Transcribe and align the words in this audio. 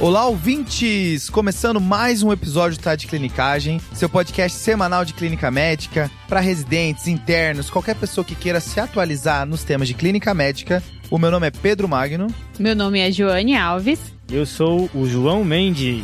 Olá, 0.00 0.26
ouvintes! 0.26 1.28
Começando 1.28 1.78
mais 1.78 2.22
um 2.22 2.32
episódio 2.32 2.78
do 2.78 2.82
Tá 2.82 2.96
de 2.96 3.06
Clinicagem, 3.06 3.78
seu 3.92 4.08
podcast 4.08 4.56
semanal 4.56 5.04
de 5.04 5.12
clínica 5.12 5.50
médica 5.50 6.10
para 6.26 6.40
residentes, 6.40 7.06
internos, 7.06 7.68
qualquer 7.68 7.94
pessoa 7.94 8.24
que 8.24 8.34
queira 8.34 8.60
se 8.60 8.80
atualizar 8.80 9.44
nos 9.44 9.62
temas 9.62 9.86
de 9.86 9.92
clínica 9.92 10.32
médica. 10.32 10.82
O 11.10 11.18
meu 11.18 11.30
nome 11.30 11.48
é 11.48 11.50
Pedro 11.50 11.86
Magno. 11.86 12.28
Meu 12.58 12.74
nome 12.74 12.98
é 12.98 13.12
Joane 13.12 13.54
Alves. 13.54 14.00
Eu 14.32 14.46
sou 14.46 14.88
o 14.94 15.06
João 15.06 15.44
Mendes. 15.44 16.02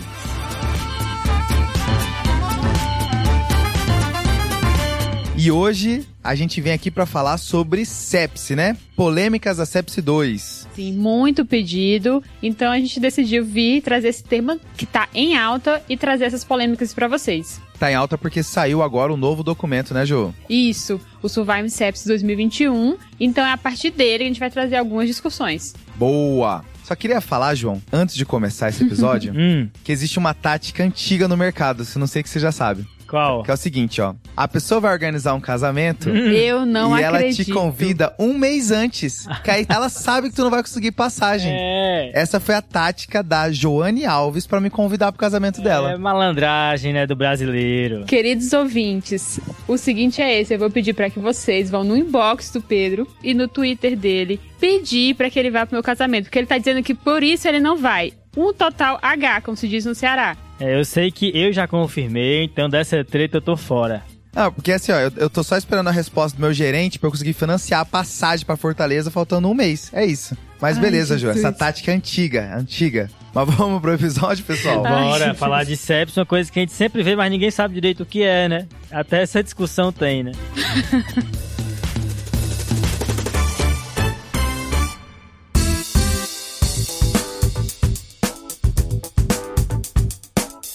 E 5.38 5.50
hoje 5.50 6.06
a 6.22 6.34
gente 6.34 6.60
vem 6.60 6.74
aqui 6.74 6.90
para 6.90 7.06
falar 7.06 7.38
sobre 7.38 7.86
sepse, 7.86 8.54
né? 8.54 8.76
Polêmicas 8.94 9.56
da 9.56 9.64
sepse 9.64 10.02
2. 10.02 10.65
Sim, 10.76 10.92
muito 10.92 11.44
pedido. 11.46 12.22
Então 12.42 12.70
a 12.70 12.78
gente 12.78 13.00
decidiu 13.00 13.42
vir 13.42 13.80
trazer 13.80 14.08
esse 14.08 14.22
tema 14.22 14.58
que 14.76 14.84
tá 14.84 15.08
em 15.14 15.34
alta 15.34 15.82
e 15.88 15.96
trazer 15.96 16.26
essas 16.26 16.44
polêmicas 16.44 16.92
para 16.92 17.08
vocês. 17.08 17.58
Tá 17.78 17.90
em 17.90 17.94
alta 17.94 18.18
porque 18.18 18.42
saiu 18.42 18.82
agora 18.82 19.12
um 19.12 19.16
novo 19.16 19.42
documento, 19.42 19.94
né, 19.94 20.04
Jo? 20.04 20.34
Isso, 20.50 21.00
o 21.22 21.28
Survive 21.30 21.70
Sepsis 21.70 22.06
2021. 22.06 22.96
Então 23.18 23.44
é 23.44 23.52
a 23.52 23.56
partir 23.56 23.90
dele 23.90 24.18
que 24.18 24.24
a 24.24 24.28
gente 24.28 24.40
vai 24.40 24.50
trazer 24.50 24.76
algumas 24.76 25.06
discussões. 25.08 25.74
Boa! 25.96 26.62
Só 26.84 26.94
queria 26.94 27.20
falar, 27.20 27.54
João, 27.54 27.82
antes 27.92 28.14
de 28.14 28.24
começar 28.24 28.68
esse 28.68 28.84
episódio, 28.84 29.32
Hum, 29.36 29.68
que 29.82 29.90
existe 29.90 30.18
uma 30.18 30.32
tática 30.34 30.84
antiga 30.84 31.26
no 31.26 31.36
mercado, 31.36 31.84
se 31.84 31.98
não 31.98 32.06
sei 32.06 32.22
que 32.22 32.28
você 32.28 32.38
já 32.38 32.52
sabe. 32.52 32.86
Qual? 33.06 33.42
Que 33.42 33.50
é 33.50 33.54
o 33.54 33.56
seguinte, 33.56 34.00
ó. 34.00 34.14
A 34.36 34.46
pessoa 34.46 34.80
vai 34.80 34.92
organizar 34.92 35.34
um 35.34 35.40
casamento 35.40 36.08
Eu 36.10 36.66
não 36.66 36.98
e 36.98 37.02
ela 37.02 37.18
acredito. 37.18 37.46
te 37.46 37.52
convida 37.52 38.14
um 38.18 38.36
mês 38.36 38.70
antes. 38.70 39.26
Que 39.44 39.50
aí 39.50 39.66
ela 39.68 39.88
sabe 39.88 40.28
que 40.28 40.34
tu 40.36 40.42
não 40.42 40.50
vai 40.50 40.62
conseguir 40.62 40.92
passagem. 40.92 41.52
É, 41.52 42.10
Essa 42.14 42.38
foi 42.40 42.54
a 42.54 42.62
tática 42.62 43.22
da 43.22 43.50
Joane 43.50 44.04
Alves 44.04 44.46
pra 44.46 44.60
me 44.60 44.68
convidar 44.70 45.12
pro 45.12 45.18
casamento 45.18 45.60
é 45.60 45.64
dela. 45.64 45.98
malandragem, 45.98 46.92
né, 46.92 47.06
do 47.06 47.16
brasileiro. 47.16 48.04
Queridos 48.04 48.52
ouvintes, 48.52 49.38
o 49.68 49.76
seguinte 49.76 50.20
é 50.20 50.40
esse, 50.40 50.54
eu 50.54 50.58
vou 50.58 50.70
pedir 50.70 50.92
para 50.94 51.08
que 51.10 51.18
vocês 51.18 51.70
vão 51.70 51.84
no 51.84 51.96
inbox 51.96 52.50
do 52.50 52.60
Pedro 52.60 53.06
e 53.22 53.32
no 53.34 53.48
Twitter 53.48 53.96
dele 53.96 54.40
pedir 54.60 55.14
para 55.14 55.30
que 55.30 55.38
ele 55.38 55.50
vá 55.50 55.64
pro 55.66 55.74
meu 55.76 55.82
casamento, 55.82 56.24
porque 56.24 56.38
ele 56.38 56.46
tá 56.46 56.58
dizendo 56.58 56.82
que 56.82 56.94
por 56.94 57.22
isso 57.22 57.46
ele 57.46 57.60
não 57.60 57.76
vai. 57.76 58.12
Um 58.36 58.52
total 58.52 58.98
H, 59.00 59.40
como 59.42 59.56
se 59.56 59.66
diz 59.68 59.84
no 59.84 59.94
Ceará. 59.94 60.36
É, 60.58 60.78
eu 60.78 60.84
sei 60.84 61.10
que 61.10 61.30
eu 61.36 61.52
já 61.52 61.66
confirmei, 61.68 62.44
então 62.44 62.68
dessa 62.68 63.04
treta 63.04 63.36
eu 63.38 63.42
tô 63.42 63.56
fora. 63.56 64.02
Ah, 64.34 64.50
porque 64.50 64.70
assim, 64.72 64.92
ó, 64.92 64.96
eu, 65.00 65.12
eu 65.16 65.30
tô 65.30 65.42
só 65.42 65.56
esperando 65.56 65.88
a 65.88 65.90
resposta 65.90 66.36
do 66.36 66.40
meu 66.42 66.52
gerente 66.52 66.98
pra 66.98 67.06
eu 67.06 67.10
conseguir 67.10 67.32
financiar 67.32 67.80
a 67.80 67.84
passagem 67.86 68.44
pra 68.44 68.54
Fortaleza 68.54 69.10
faltando 69.10 69.48
um 69.48 69.54
mês. 69.54 69.90
É 69.94 70.04
isso. 70.04 70.36
Mas 70.60 70.76
Ai, 70.76 70.82
beleza, 70.82 71.16
Jesus. 71.16 71.38
essa 71.38 71.50
tática 71.52 71.90
é 71.90 71.94
antiga, 71.94 72.54
antiga. 72.54 73.10
Mas 73.32 73.48
vamos 73.56 73.80
pro 73.80 73.94
episódio, 73.94 74.44
pessoal? 74.44 74.84
Ai, 74.84 74.92
Bora 75.04 75.18
Jesus. 75.24 75.38
falar 75.38 75.64
de 75.64 75.74
sepsis, 75.76 76.18
uma 76.18 76.26
coisa 76.26 76.52
que 76.52 76.58
a 76.58 76.62
gente 76.62 76.72
sempre 76.72 77.02
vê, 77.02 77.16
mas 77.16 77.30
ninguém 77.30 77.50
sabe 77.50 77.74
direito 77.74 78.02
o 78.02 78.06
que 78.06 78.22
é, 78.22 78.46
né? 78.46 78.66
Até 78.90 79.22
essa 79.22 79.42
discussão 79.42 79.90
tem, 79.90 80.22
né? 80.22 80.32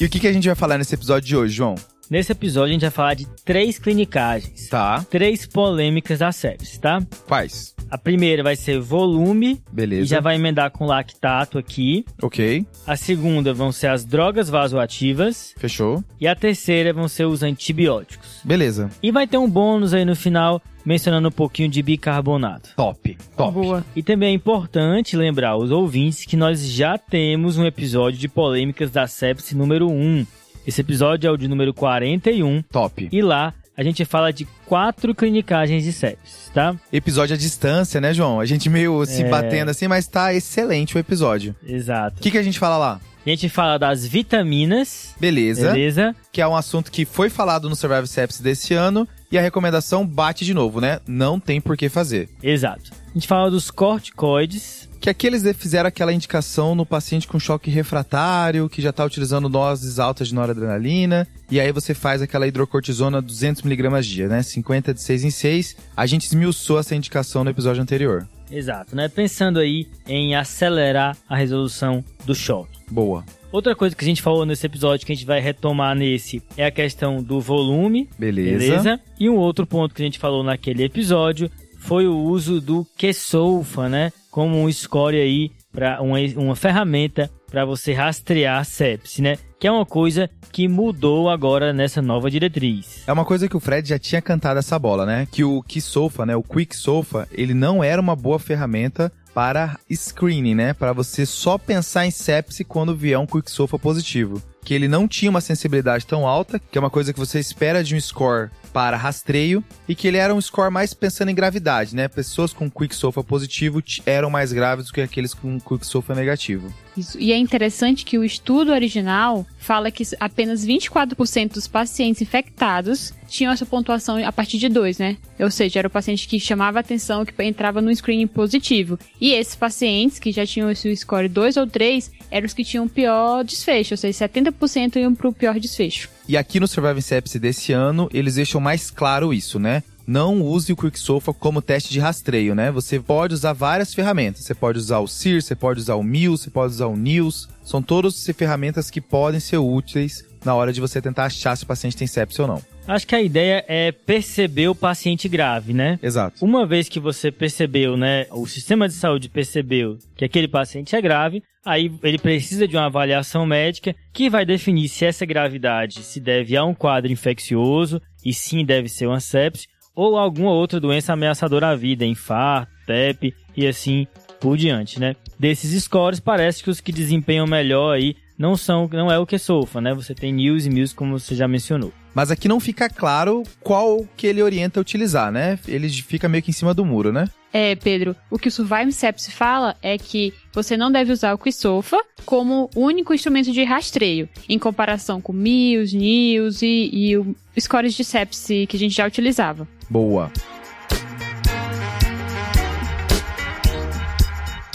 E 0.01 0.05
o 0.05 0.09
que, 0.09 0.19
que 0.19 0.27
a 0.27 0.33
gente 0.33 0.47
vai 0.47 0.55
falar 0.55 0.79
nesse 0.79 0.95
episódio 0.95 1.27
de 1.27 1.37
hoje, 1.37 1.53
João? 1.53 1.75
Nesse 2.11 2.33
episódio 2.33 2.71
a 2.71 2.73
gente 2.73 2.81
vai 2.81 2.91
falar 2.91 3.13
de 3.13 3.25
três 3.45 3.79
clinicagens. 3.79 4.67
Tá. 4.67 5.01
Três 5.09 5.45
polêmicas 5.45 6.19
da 6.19 6.29
sepsis, 6.33 6.77
tá? 6.77 7.01
Quais? 7.25 7.73
A 7.89 7.97
primeira 7.97 8.43
vai 8.43 8.57
ser 8.57 8.81
volume, 8.81 9.61
Beleza. 9.71 10.01
e 10.01 10.05
já 10.07 10.19
vai 10.19 10.35
emendar 10.35 10.71
com 10.71 10.85
lactato 10.85 11.57
aqui. 11.57 12.03
Ok. 12.21 12.65
A 12.85 12.97
segunda 12.97 13.53
vão 13.53 13.71
ser 13.71 13.87
as 13.87 14.03
drogas 14.03 14.49
vasoativas. 14.49 15.53
Fechou. 15.55 16.03
E 16.19 16.27
a 16.27 16.35
terceira 16.35 16.91
vão 16.91 17.07
ser 17.07 17.23
os 17.23 17.43
antibióticos. 17.43 18.41
Beleza. 18.43 18.89
E 19.01 19.09
vai 19.09 19.25
ter 19.25 19.37
um 19.37 19.49
bônus 19.49 19.93
aí 19.93 20.03
no 20.03 20.15
final, 20.15 20.61
mencionando 20.83 21.29
um 21.29 21.31
pouquinho 21.31 21.69
de 21.69 21.81
bicarbonato. 21.81 22.71
Top. 22.75 23.17
Top. 23.37 23.53
Boa. 23.53 23.85
E 23.95 24.03
também 24.03 24.31
é 24.31 24.33
importante 24.33 25.15
lembrar 25.15 25.51
aos 25.51 25.71
ouvintes 25.71 26.25
que 26.25 26.35
nós 26.35 26.59
já 26.67 26.97
temos 26.97 27.57
um 27.57 27.65
episódio 27.65 28.19
de 28.19 28.27
polêmicas 28.27 28.91
da 28.91 29.07
sepsi 29.07 29.55
número 29.55 29.89
1. 29.89 30.25
Esse 30.65 30.81
episódio 30.81 31.27
é 31.27 31.31
o 31.31 31.37
de 31.37 31.47
número 31.47 31.73
41 31.73 32.61
Top. 32.71 33.09
e 33.11 33.21
lá 33.21 33.53
a 33.75 33.83
gente 33.83 34.05
fala 34.05 34.31
de 34.31 34.45
quatro 34.65 35.15
clinicagens 35.15 35.83
de 35.83 35.91
sepsis, 35.91 36.51
tá? 36.53 36.75
Episódio 36.93 37.33
à 37.33 37.37
distância, 37.37 37.99
né, 37.99 38.13
João? 38.13 38.39
A 38.39 38.45
gente 38.45 38.69
meio 38.69 39.03
se 39.05 39.23
É. 39.23 39.29
batendo 39.29 39.69
assim, 39.71 39.87
mas 39.87 40.07
tá 40.07 40.33
excelente 40.33 40.95
o 40.95 40.99
episódio. 40.99 41.55
Exato. 41.65 42.17
O 42.19 42.21
que, 42.21 42.29
que 42.31 42.37
a 42.37 42.43
gente 42.43 42.59
fala 42.59 42.77
lá? 42.77 43.01
A 43.25 43.29
gente 43.29 43.49
fala 43.49 43.77
das 43.77 44.05
vitaminas, 44.05 45.15
Beleza. 45.19 45.71
beleza? 45.71 46.15
Que 46.31 46.41
é 46.41 46.47
um 46.47 46.55
assunto 46.55 46.91
que 46.91 47.05
foi 47.05 47.29
falado 47.29 47.69
no 47.69 47.75
Survive 47.75 48.07
Sepsis 48.07 48.41
desse 48.41 48.73
ano. 48.73 49.07
E 49.31 49.37
a 49.37 49.41
recomendação 49.41 50.05
bate 50.05 50.43
de 50.43 50.53
novo, 50.53 50.81
né? 50.81 50.99
Não 51.07 51.39
tem 51.39 51.61
por 51.61 51.77
que 51.77 51.87
fazer. 51.87 52.27
Exato. 52.43 52.91
A 53.09 53.13
gente 53.13 53.27
fala 53.27 53.49
dos 53.49 53.71
corticoides, 53.71 54.89
Que 55.01 55.09
aqueles 55.09 55.41
fizeram 55.57 55.87
aquela 55.87 56.13
indicação 56.13 56.75
no 56.75 56.85
paciente 56.85 57.27
com 57.27 57.39
choque 57.39 57.71
refratário, 57.71 58.69
que 58.69 58.83
já 58.83 58.93
tá 58.93 59.03
utilizando 59.03 59.49
doses 59.49 59.97
altas 59.97 60.27
de 60.27 60.35
noradrenalina. 60.35 61.27
E 61.49 61.59
aí 61.59 61.71
você 61.71 61.95
faz 61.95 62.21
aquela 62.21 62.47
hidrocortisona 62.47 63.21
200mg 63.21 64.01
dia, 64.03 64.27
né? 64.27 64.43
50 64.43 64.93
de 64.93 65.01
6 65.01 65.23
em 65.23 65.31
6. 65.31 65.75
A 65.97 66.05
gente 66.05 66.27
esmiuçou 66.27 66.77
essa 66.79 66.95
indicação 66.95 67.43
no 67.43 67.49
episódio 67.49 67.81
anterior. 67.81 68.27
exato, 68.51 68.95
né? 68.95 69.07
Pensando 69.09 69.57
aí 69.59 69.87
em 70.07 70.35
acelerar 70.35 71.17
a 71.27 71.35
resolução 71.35 72.03
do 72.23 72.35
choque. 72.35 72.79
Boa. 72.91 73.25
Outra 73.51 73.75
coisa 73.75 73.95
que 73.95 74.05
a 74.05 74.07
gente 74.07 74.21
falou 74.21 74.45
nesse 74.45 74.65
episódio 74.65 75.05
que 75.05 75.11
a 75.11 75.15
gente 75.15 75.25
vai 75.25 75.41
retomar 75.41 75.95
nesse 75.95 76.43
é 76.55 76.65
a 76.65 76.71
questão 76.71 77.23
do 77.23 77.41
volume, 77.41 78.07
Beleza. 78.19 78.59
beleza? 78.59 78.99
E 79.19 79.29
um 79.29 79.35
outro 79.35 79.65
ponto 79.65 79.95
que 79.95 80.01
a 80.01 80.05
gente 80.05 80.19
falou 80.19 80.43
naquele 80.43 80.83
episódio 80.83 81.49
foi 81.81 82.07
o 82.07 82.17
uso 82.17 82.61
do 82.61 82.87
Qsolfa, 82.97 83.89
né? 83.89 84.13
Como 84.29 84.63
um 84.63 84.71
score 84.71 85.17
aí 85.17 85.51
para 85.73 86.01
uma, 86.01 86.17
uma 86.37 86.55
ferramenta 86.55 87.29
para 87.49 87.65
você 87.65 87.91
rastrear 87.91 88.59
a 88.59 88.63
sepse, 88.63 89.21
né? 89.21 89.37
Que 89.59 89.67
é 89.67 89.71
uma 89.71 89.85
coisa 89.85 90.29
que 90.51 90.67
mudou 90.67 91.29
agora 91.29 91.73
nessa 91.73 92.01
nova 92.01 92.31
diretriz. 92.31 93.03
É 93.05 93.11
uma 93.11 93.25
coisa 93.25 93.49
que 93.49 93.57
o 93.57 93.59
Fred 93.59 93.89
já 93.89 93.99
tinha 93.99 94.21
cantado 94.21 94.59
essa 94.59 94.79
bola, 94.79 95.05
né? 95.05 95.27
Que 95.29 95.43
o 95.43 95.61
Kisofa, 95.61 96.25
né? 96.25 96.35
O 96.35 96.43
Quick 96.43 96.75
Sofa, 96.75 97.27
ele 97.31 97.53
não 97.53 97.83
era 97.83 98.01
uma 98.01 98.15
boa 98.15 98.39
ferramenta 98.39 99.11
para 99.33 99.77
screening, 99.89 100.55
né? 100.55 100.73
Para 100.73 100.93
você 100.93 101.25
só 101.25 101.57
pensar 101.57 102.05
em 102.05 102.11
sepse 102.11 102.63
quando 102.63 102.95
vier 102.95 103.19
um 103.19 103.25
Quick 103.25 103.51
Sofa 103.51 103.77
positivo. 103.77 104.41
Que 104.63 104.73
ele 104.73 104.87
não 104.87 105.07
tinha 105.07 105.29
uma 105.29 105.41
sensibilidade 105.41 106.05
tão 106.05 106.27
alta, 106.27 106.59
que 106.59 106.77
é 106.77 106.81
uma 106.81 106.89
coisa 106.89 107.11
que 107.11 107.19
você 107.19 107.39
espera 107.39 107.83
de 107.83 107.95
um 107.95 107.99
score 107.99 108.49
para 108.71 108.97
rastreio, 108.97 109.63
e 109.87 109.95
que 109.95 110.07
ele 110.07 110.17
era 110.17 110.33
um 110.33 110.41
score 110.41 110.71
mais 110.71 110.93
pensando 110.93 111.29
em 111.29 111.35
gravidade, 111.35 111.95
né? 111.95 112.07
Pessoas 112.07 112.53
com 112.53 112.69
Quick 112.69 112.95
Sofa 112.95 113.23
positivo 113.23 113.83
eram 114.05 114.29
mais 114.29 114.53
graves 114.53 114.87
do 114.87 114.93
que 114.93 115.01
aqueles 115.01 115.33
com 115.33 115.59
Quick 115.59 115.85
Sofa 115.85 116.15
negativo. 116.15 116.73
Isso. 116.95 117.17
E 117.19 117.31
é 117.31 117.37
interessante 117.37 118.03
que 118.03 118.17
o 118.17 118.23
estudo 118.23 118.71
original 118.71 119.45
fala 119.57 119.91
que 119.91 120.03
apenas 120.19 120.65
24% 120.65 121.53
dos 121.53 121.67
pacientes 121.67 122.21
infectados 122.21 123.13
tinham 123.27 123.53
essa 123.53 123.65
pontuação 123.65 124.17
a 124.17 124.31
partir 124.31 124.57
de 124.57 124.67
2, 124.67 124.97
né? 124.97 125.17
Ou 125.39 125.49
seja, 125.49 125.79
era 125.79 125.87
o 125.87 125.91
paciente 125.91 126.27
que 126.27 126.39
chamava 126.39 126.79
atenção, 126.79 127.25
que 127.25 127.43
entrava 127.43 127.81
no 127.81 127.95
screening 127.95 128.27
positivo. 128.27 128.99
E 129.21 129.31
esses 129.31 129.55
pacientes 129.55 130.19
que 130.19 130.31
já 130.31 130.45
tinham 130.45 130.69
esse 130.69 130.93
score 130.97 131.29
2 131.29 131.57
ou 131.57 131.67
3 131.67 132.11
eram 132.29 132.45
os 132.45 132.53
que 132.53 132.63
tinham 132.63 132.85
o 132.85 132.89
pior 132.89 133.43
desfecho, 133.43 133.93
ou 133.93 133.97
seja, 133.97 134.27
70% 134.27 134.97
iam 134.97 135.15
pro 135.15 135.31
pior 135.31 135.59
desfecho. 135.59 136.09
E 136.27 136.37
aqui 136.37 136.59
no 136.59 136.67
Surviving 136.67 137.01
Sepsis 137.01 137.41
desse 137.41 137.73
ano, 137.73 138.09
eles 138.13 138.35
deixam 138.35 138.61
mais 138.61 138.89
claro 138.91 139.33
isso, 139.33 139.59
né? 139.59 139.83
Não 140.05 140.41
use 140.41 140.73
o 140.73 140.75
QuickSofa 140.75 141.33
como 141.33 141.61
teste 141.61 141.91
de 141.91 141.99
rastreio, 141.99 142.55
né? 142.55 142.71
Você 142.71 142.99
pode 142.99 143.33
usar 143.33 143.53
várias 143.53 143.93
ferramentas. 143.93 144.43
Você 144.43 144.53
pode 144.53 144.77
usar 144.77 144.99
o 144.99 145.07
CIR, 145.07 145.41
você 145.41 145.55
pode 145.55 145.79
usar 145.79 145.95
o 145.95 146.03
MIL, 146.03 146.37
você 146.37 146.49
pode 146.49 146.73
usar 146.73 146.87
o 146.87 146.97
NILS. 146.97 147.47
São 147.63 147.81
todas 147.81 148.25
ferramentas 148.35 148.89
que 148.89 148.99
podem 148.99 149.39
ser 149.39 149.57
úteis 149.57 150.25
na 150.43 150.55
hora 150.55 150.73
de 150.73 150.81
você 150.81 151.01
tentar 151.01 151.25
achar 151.25 151.55
se 151.55 151.63
o 151.63 151.67
paciente 151.67 151.97
tem 151.97 152.07
sepsis 152.07 152.39
ou 152.39 152.47
não. 152.47 152.61
Acho 152.87 153.07
que 153.07 153.15
a 153.15 153.21
ideia 153.21 153.63
é 153.67 153.91
perceber 153.91 154.67
o 154.67 154.75
paciente 154.75 155.29
grave, 155.29 155.73
né? 155.73 155.99
Exato. 156.01 156.43
Uma 156.43 156.65
vez 156.65 156.89
que 156.89 156.99
você 156.99 157.31
percebeu, 157.31 157.95
né, 157.95 158.25
o 158.31 158.47
sistema 158.47 158.87
de 158.87 158.95
saúde 158.95 159.29
percebeu 159.29 159.97
que 160.15 160.25
aquele 160.25 160.47
paciente 160.47 160.95
é 160.95 161.01
grave, 161.01 161.43
aí 161.65 161.91
ele 162.01 162.17
precisa 162.17 162.67
de 162.67 162.75
uma 162.75 162.87
avaliação 162.87 163.45
médica 163.45 163.95
que 164.11 164.29
vai 164.29 164.45
definir 164.45 164.89
se 164.89 165.05
essa 165.05 165.25
gravidade 165.25 166.01
se 166.03 166.19
deve 166.19 166.57
a 166.57 166.65
um 166.65 166.73
quadro 166.73 167.11
infeccioso 167.11 168.01
e 168.25 168.33
sim 168.33 168.65
deve 168.65 168.89
ser 168.89 169.07
uma 169.07 169.19
sepse 169.19 169.67
ou 169.95 170.17
alguma 170.17 170.51
outra 170.51 170.79
doença 170.79 171.13
ameaçadora 171.13 171.69
à 171.69 171.75
vida, 171.75 172.05
infarto, 172.05 172.71
TEP 172.87 173.33
e 173.55 173.67
assim 173.67 174.07
por 174.39 174.57
diante, 174.57 174.99
né? 174.99 175.15
Desses 175.39 175.83
scores 175.83 176.19
parece 176.19 176.63
que 176.63 176.69
os 176.69 176.81
que 176.81 176.91
desempenham 176.91 177.45
melhor 177.45 177.95
aí 177.95 178.15
não 178.41 178.57
são, 178.57 178.89
não 178.91 179.11
é 179.11 179.19
o 179.19 179.25
que 179.25 179.37
sofa, 179.37 179.79
né? 179.79 179.93
Você 179.93 180.15
tem 180.15 180.33
news 180.33 180.65
e 180.65 180.69
news 180.69 180.91
como 180.91 181.19
você 181.19 181.35
já 181.35 181.47
mencionou. 181.47 181.93
Mas 182.13 182.31
aqui 182.31 182.47
não 182.47 182.59
fica 182.59 182.89
claro 182.89 183.43
qual 183.61 184.05
que 184.17 184.25
ele 184.25 184.41
orienta 184.41 184.79
a 184.79 184.81
utilizar, 184.81 185.31
né? 185.31 185.57
Ele 185.67 185.87
fica 185.87 186.27
meio 186.27 186.43
que 186.43 186.49
em 186.49 186.53
cima 186.53 186.73
do 186.73 186.83
muro, 186.83 187.13
né? 187.13 187.29
É, 187.53 187.75
Pedro, 187.75 188.15
o 188.29 188.39
que 188.39 188.47
o 188.47 188.51
Survive 188.51 188.91
Sepsis 188.91 189.33
fala 189.33 189.75
é 189.81 189.97
que 189.97 190.33
você 190.51 190.75
não 190.75 190.91
deve 190.91 191.11
usar 191.11 191.33
o 191.33 191.37
Quisofa 191.37 191.97
como 192.25 192.69
único 192.75 193.13
instrumento 193.13 193.51
de 193.51 193.63
rastreio, 193.63 194.27
em 194.49 194.57
comparação 194.57 195.21
com 195.21 195.31
MIOS, 195.31 195.93
NIOS 195.93 196.61
e, 196.63 196.89
e 196.91 197.17
o 197.17 197.35
scores 197.59 197.93
de 197.93 198.03
sepsis 198.03 198.67
que 198.67 198.75
a 198.75 198.79
gente 198.79 198.95
já 198.95 199.05
utilizava. 199.05 199.67
Boa. 199.89 200.31